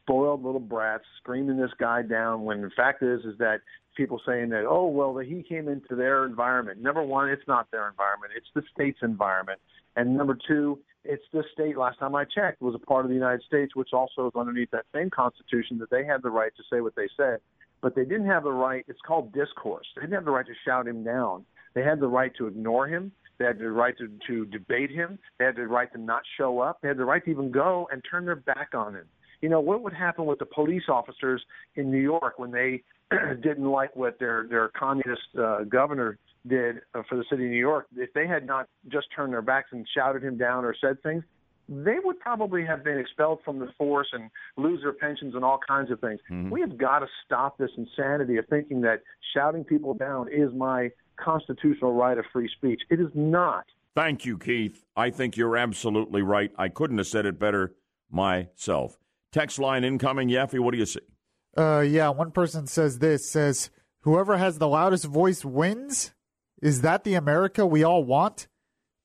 [0.02, 3.62] spoiled little brats screaming this guy down when the fact is is that
[4.02, 6.82] people saying that, oh, well, that he came into their environment.
[6.82, 8.34] Number one, it's not their environment.
[8.36, 9.60] It's the state's environment.
[9.96, 13.16] And number two, it's the state, last time I checked, was a part of the
[13.16, 16.64] United States, which also is underneath that same Constitution that they had the right to
[16.72, 17.42] say what they said.
[17.82, 19.86] But they didn't have the right, it's called discourse.
[19.96, 21.46] They didn't have the right to shout him down.
[21.76, 23.12] They had the right to ignore him.
[23.38, 25.20] They had the right to, to debate him.
[25.38, 26.80] They had the right to not show up.
[26.82, 29.06] They had the right to even go and turn their back on him.
[29.42, 31.44] You know, what would happen with the police officers
[31.76, 32.84] in New York when they
[33.42, 36.18] didn't like what their, their communist uh, governor
[36.48, 37.88] did uh, for the city of New York?
[37.96, 41.24] If they had not just turned their backs and shouted him down or said things,
[41.70, 45.60] they would probably have been expelled from the force and lose their pensions and all
[45.66, 46.20] kinds of things.
[46.52, 49.02] We have got to stop this insanity of thinking that
[49.34, 52.82] shouting people down is my constitutional right of free speech.
[52.90, 53.66] It is not.
[53.96, 54.84] Thank you, Keith.
[54.96, 56.52] I think you're absolutely right.
[56.58, 57.74] I couldn't have said it better
[58.10, 58.98] myself.
[59.32, 60.30] Text line incoming.
[60.30, 61.00] Yaffee, what do you see?
[61.58, 63.70] Uh, yeah, one person says this says
[64.02, 66.14] whoever has the loudest voice wins.
[66.62, 68.48] Is that the America we all want?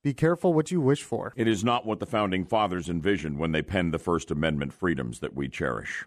[0.03, 1.33] Be careful what you wish for.
[1.37, 5.19] It is not what the founding fathers envisioned when they penned the First Amendment freedoms
[5.21, 6.05] that we cherish.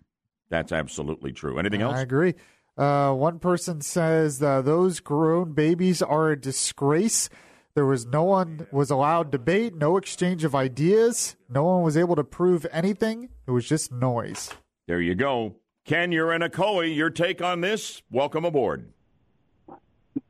[0.50, 1.60] That's absolutely true.
[1.60, 1.98] Anything else?
[1.98, 2.36] I agree.
[2.78, 7.30] Uh, one person says uh, those grown babies are a disgrace.
[7.76, 11.36] There was no one was allowed debate, no exchange of ideas.
[11.50, 13.30] No one was able to prove anything.
[13.48, 14.50] It was just noise.
[14.88, 15.56] There you go.
[15.90, 16.96] Ken, you're in Ocoee.
[16.96, 18.04] Your take on this?
[18.12, 18.94] Welcome aboard.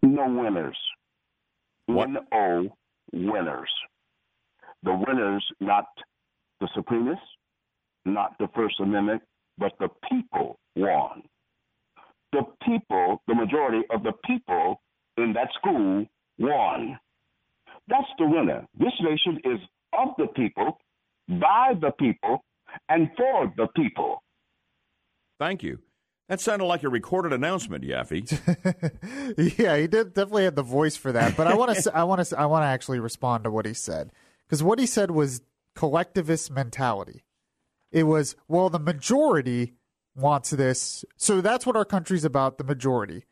[0.01, 0.77] No winners.
[1.87, 2.69] One O
[3.11, 3.69] winners.
[4.83, 5.83] The winners, not
[6.61, 7.17] the Supremists,
[8.05, 9.21] not the First Amendment,
[9.57, 11.23] but the people won.
[12.31, 14.81] the people, the majority of the people
[15.17, 16.05] in that school
[16.37, 16.99] won.
[17.87, 18.65] That's the winner.
[18.77, 19.59] This nation is
[19.97, 20.77] of the people,
[21.27, 22.43] by the people,
[22.89, 24.23] and for the people.
[25.39, 25.79] Thank you.
[26.27, 28.29] That sounded like a recorded announcement, Yaffee.
[29.57, 31.35] yeah, he did definitely had the voice for that.
[31.35, 33.73] But I want to, I want to, I want to actually respond to what he
[33.73, 34.11] said
[34.45, 35.41] because what he said was
[35.75, 37.23] collectivist mentality.
[37.91, 39.73] It was well, the majority
[40.15, 42.59] wants this, so that's what our country's about.
[42.59, 43.25] The majority.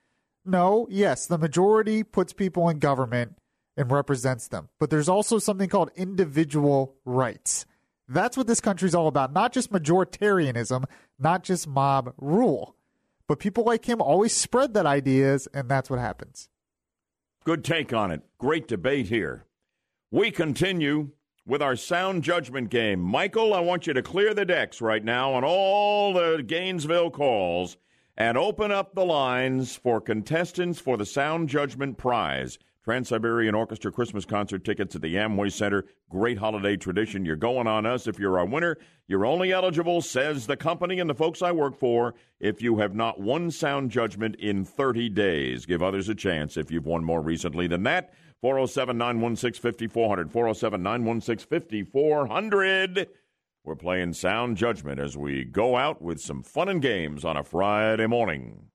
[0.44, 3.38] No, yes, the majority puts people in government
[3.76, 7.68] and represents them, but there's also something called individual rights.
[8.08, 9.34] That's what this country's all about.
[9.34, 10.86] Not just majoritarianism,
[11.20, 12.76] not just mob rule.
[13.28, 16.50] But people like him always spread that ideas, and that's what happens.
[17.44, 18.22] Good take on it.
[18.38, 19.46] Great debate here.
[20.12, 21.12] We continue
[21.46, 23.00] with our sound judgment game.
[23.02, 27.78] Michael, I want you to clear the decks right now on all the Gainesville calls
[28.18, 32.58] and open up the lines for contestants for the Sound Judgment Prize.
[32.88, 35.84] Trans Siberian Orchestra Christmas concert tickets at the Amway Center.
[36.10, 37.26] Great holiday tradition.
[37.26, 38.78] You're going on us if you're our winner.
[39.10, 42.96] You're only eligible, says the company and the folks I work for, if you have
[42.96, 45.66] not won sound judgment in 30 days.
[45.66, 48.14] Give others a chance if you've won more recently than that.
[48.40, 50.32] 407 916 5400.
[50.32, 53.10] 407 916 5400.
[53.66, 57.44] We're playing sound judgment as we go out with some fun and games on a
[57.44, 58.70] Friday morning.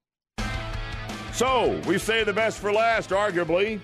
[1.33, 3.81] So, we say the best for last, arguably.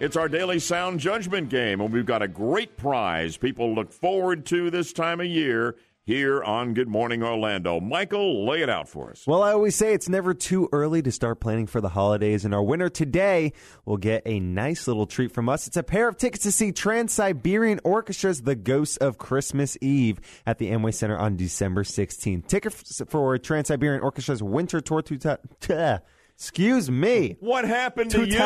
[0.00, 4.44] It's our daily sound judgment game, and we've got a great prize people look forward
[4.46, 7.78] to this time of year here on Good Morning Orlando.
[7.78, 9.24] Michael, lay it out for us.
[9.24, 12.52] Well, I always say it's never too early to start planning for the holidays, and
[12.52, 13.52] our winner today
[13.84, 15.68] will get a nice little treat from us.
[15.68, 20.20] It's a pair of tickets to see Trans Siberian Orchestra's The Ghosts of Christmas Eve
[20.44, 22.48] at the Amway Center on December 16th.
[22.48, 25.02] Tickets for Trans Siberian Orchestra's Winter Tour.
[25.02, 26.02] To,
[26.36, 27.36] excuse me.
[27.40, 28.38] What happened to you?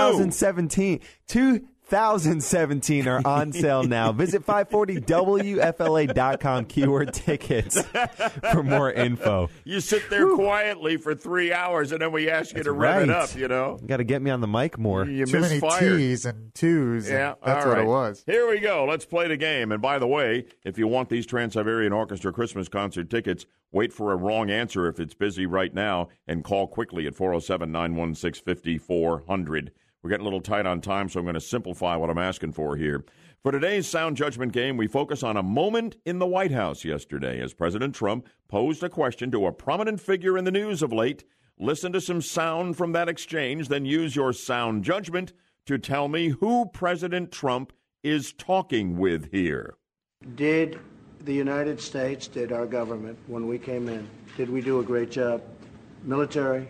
[1.91, 2.49] 2017.
[2.49, 4.13] 2017 are on sale now.
[4.13, 7.83] Visit 540WFLA.com keyword tickets
[8.53, 9.51] for more info.
[9.65, 13.11] You sit there quietly for three hours, and then we ask you to rev it
[13.11, 13.79] up, you know?
[13.87, 15.05] Got to get me on the mic more.
[15.05, 15.99] You Too many misfired.
[15.99, 17.09] T's and twos.
[17.09, 18.23] Yeah, and that's all what it was.
[18.27, 18.85] Here we go.
[18.85, 19.73] Let's play the game.
[19.73, 23.93] And by the way, if you want these Trans Siberian Orchestra Christmas concert tickets, wait
[23.93, 28.45] for a wrong answer if it's busy right now and call quickly at 407 916
[28.45, 29.73] 5400.
[30.03, 32.53] We're getting a little tight on time, so I'm going to simplify what I'm asking
[32.53, 33.05] for here.
[33.43, 37.41] For today's sound judgment game, we focus on a moment in the White House yesterday
[37.41, 41.25] as President Trump posed a question to a prominent figure in the news of late.
[41.59, 45.33] Listen to some sound from that exchange, then use your sound judgment
[45.67, 47.73] to tell me who President Trump
[48.05, 49.75] is talking with here.
[50.37, 50.79] Did
[51.25, 55.11] the United States, did our government, when we came in, did we do a great
[55.11, 55.43] job?
[56.05, 56.69] Military,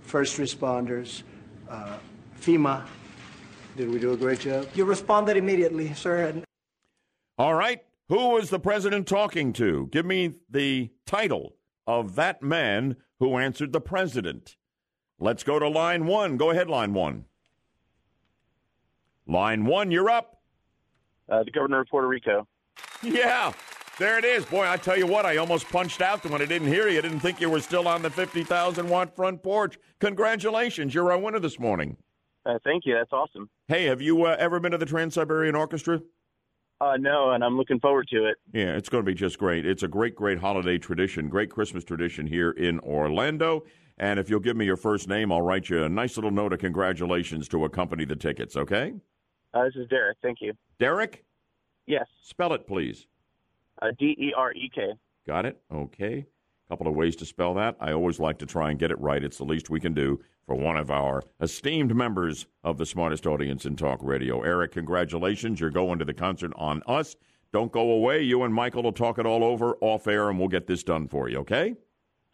[0.00, 1.22] first responders,
[1.70, 1.98] uh,
[2.44, 2.84] FEMA,
[3.74, 4.68] did we do a great job?
[4.74, 6.26] You responded immediately, sir.
[6.26, 6.44] And
[7.38, 7.82] All right.
[8.10, 9.88] Who was the president talking to?
[9.90, 11.56] Give me the title
[11.86, 14.56] of that man who answered the president.
[15.18, 16.36] Let's go to line one.
[16.36, 17.24] Go ahead, line one.
[19.26, 20.42] Line one, you're up.
[21.30, 22.46] Uh, the governor of Puerto Rico.
[23.02, 23.54] Yeah,
[23.98, 24.44] there it is.
[24.44, 26.98] Boy, I tell you what, I almost punched out when I didn't hear you.
[26.98, 29.78] I didn't think you were still on the 50,000 watt front porch.
[30.00, 31.96] Congratulations, you're our winner this morning.
[32.46, 32.94] Uh, thank you.
[32.94, 33.48] That's awesome.
[33.68, 36.00] Hey, have you uh, ever been to the Trans Siberian Orchestra?
[36.80, 38.36] Uh, no, and I'm looking forward to it.
[38.52, 39.64] Yeah, it's going to be just great.
[39.64, 43.64] It's a great, great holiday tradition, great Christmas tradition here in Orlando.
[43.96, 46.52] And if you'll give me your first name, I'll write you a nice little note
[46.52, 48.92] of congratulations to accompany the tickets, okay?
[49.54, 50.18] Uh, this is Derek.
[50.20, 50.52] Thank you.
[50.80, 51.24] Derek?
[51.86, 52.06] Yes.
[52.22, 53.06] Spell it, please.
[53.80, 54.88] Uh, D E R E K.
[55.26, 55.60] Got it?
[55.72, 56.26] Okay.
[56.66, 57.76] A couple of ways to spell that.
[57.80, 59.22] I always like to try and get it right.
[59.22, 63.26] It's the least we can do for one of our esteemed members of the smartest
[63.26, 64.42] audience in talk radio.
[64.42, 65.60] Eric, congratulations.
[65.60, 67.16] You're going to the concert on us.
[67.52, 68.22] Don't go away.
[68.22, 71.06] You and Michael will talk it all over off air, and we'll get this done
[71.08, 71.74] for you, okay?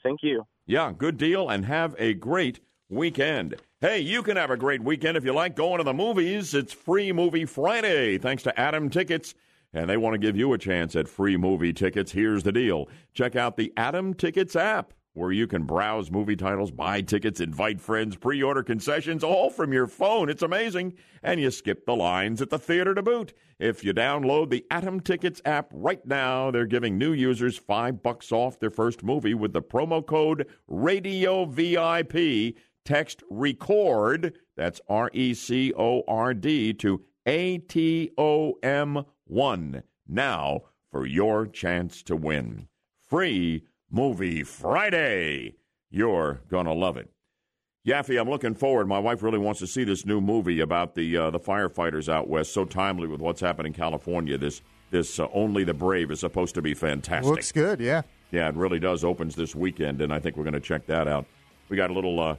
[0.02, 0.44] Thank you.
[0.66, 3.56] Yeah, good deal, and have a great weekend.
[3.80, 6.54] Hey, you can have a great weekend if you like going to the movies.
[6.54, 9.34] It's Free Movie Friday, thanks to Atom Tickets.
[9.72, 12.10] And they want to give you a chance at free movie tickets.
[12.10, 16.70] Here's the deal check out the Atom Tickets app, where you can browse movie titles,
[16.70, 20.28] buy tickets, invite friends, pre order concessions, all from your phone.
[20.28, 20.94] It's amazing.
[21.22, 23.32] And you skip the lines at the theater to boot.
[23.58, 28.32] If you download the Atom Tickets app right now, they're giving new users five bucks
[28.32, 32.56] off their first movie with the promo code Radio VIP.
[32.84, 39.82] Text record, that's R E C O R D, to A T O M 1
[40.08, 42.66] now for your chance to win.
[43.08, 45.56] Free Movie Friday.
[45.90, 47.10] You're going to love it.
[47.86, 48.86] Yaffee, I'm looking forward.
[48.86, 52.28] My wife really wants to see this new movie about the uh, the firefighters out
[52.28, 52.52] west.
[52.52, 54.36] So timely with what's happening in California.
[54.36, 54.60] This
[54.90, 57.30] this uh, Only the Brave is supposed to be fantastic.
[57.30, 58.02] Looks good, yeah.
[58.32, 59.02] Yeah, it really does.
[59.02, 61.26] Opens this weekend, and I think we're going to check that out.
[61.68, 62.36] We got a little uh,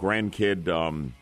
[0.00, 1.14] grandkid um,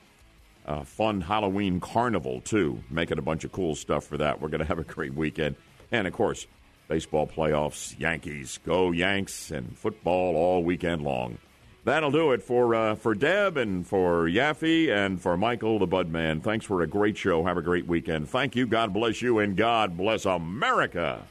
[0.65, 4.41] uh, fun Halloween carnival too, making a bunch of cool stuff for that.
[4.41, 5.57] We're going to have a great weekend,
[5.91, 6.47] and of course,
[6.89, 11.39] baseball playoffs, Yankees, go Yanks, and football all weekend long.
[11.85, 16.43] That'll do it for uh, for Deb and for Yaffee and for Michael the Budman.
[16.43, 17.45] Thanks for a great show.
[17.45, 18.29] Have a great weekend.
[18.29, 18.67] Thank you.
[18.67, 21.27] God bless you, and God bless America.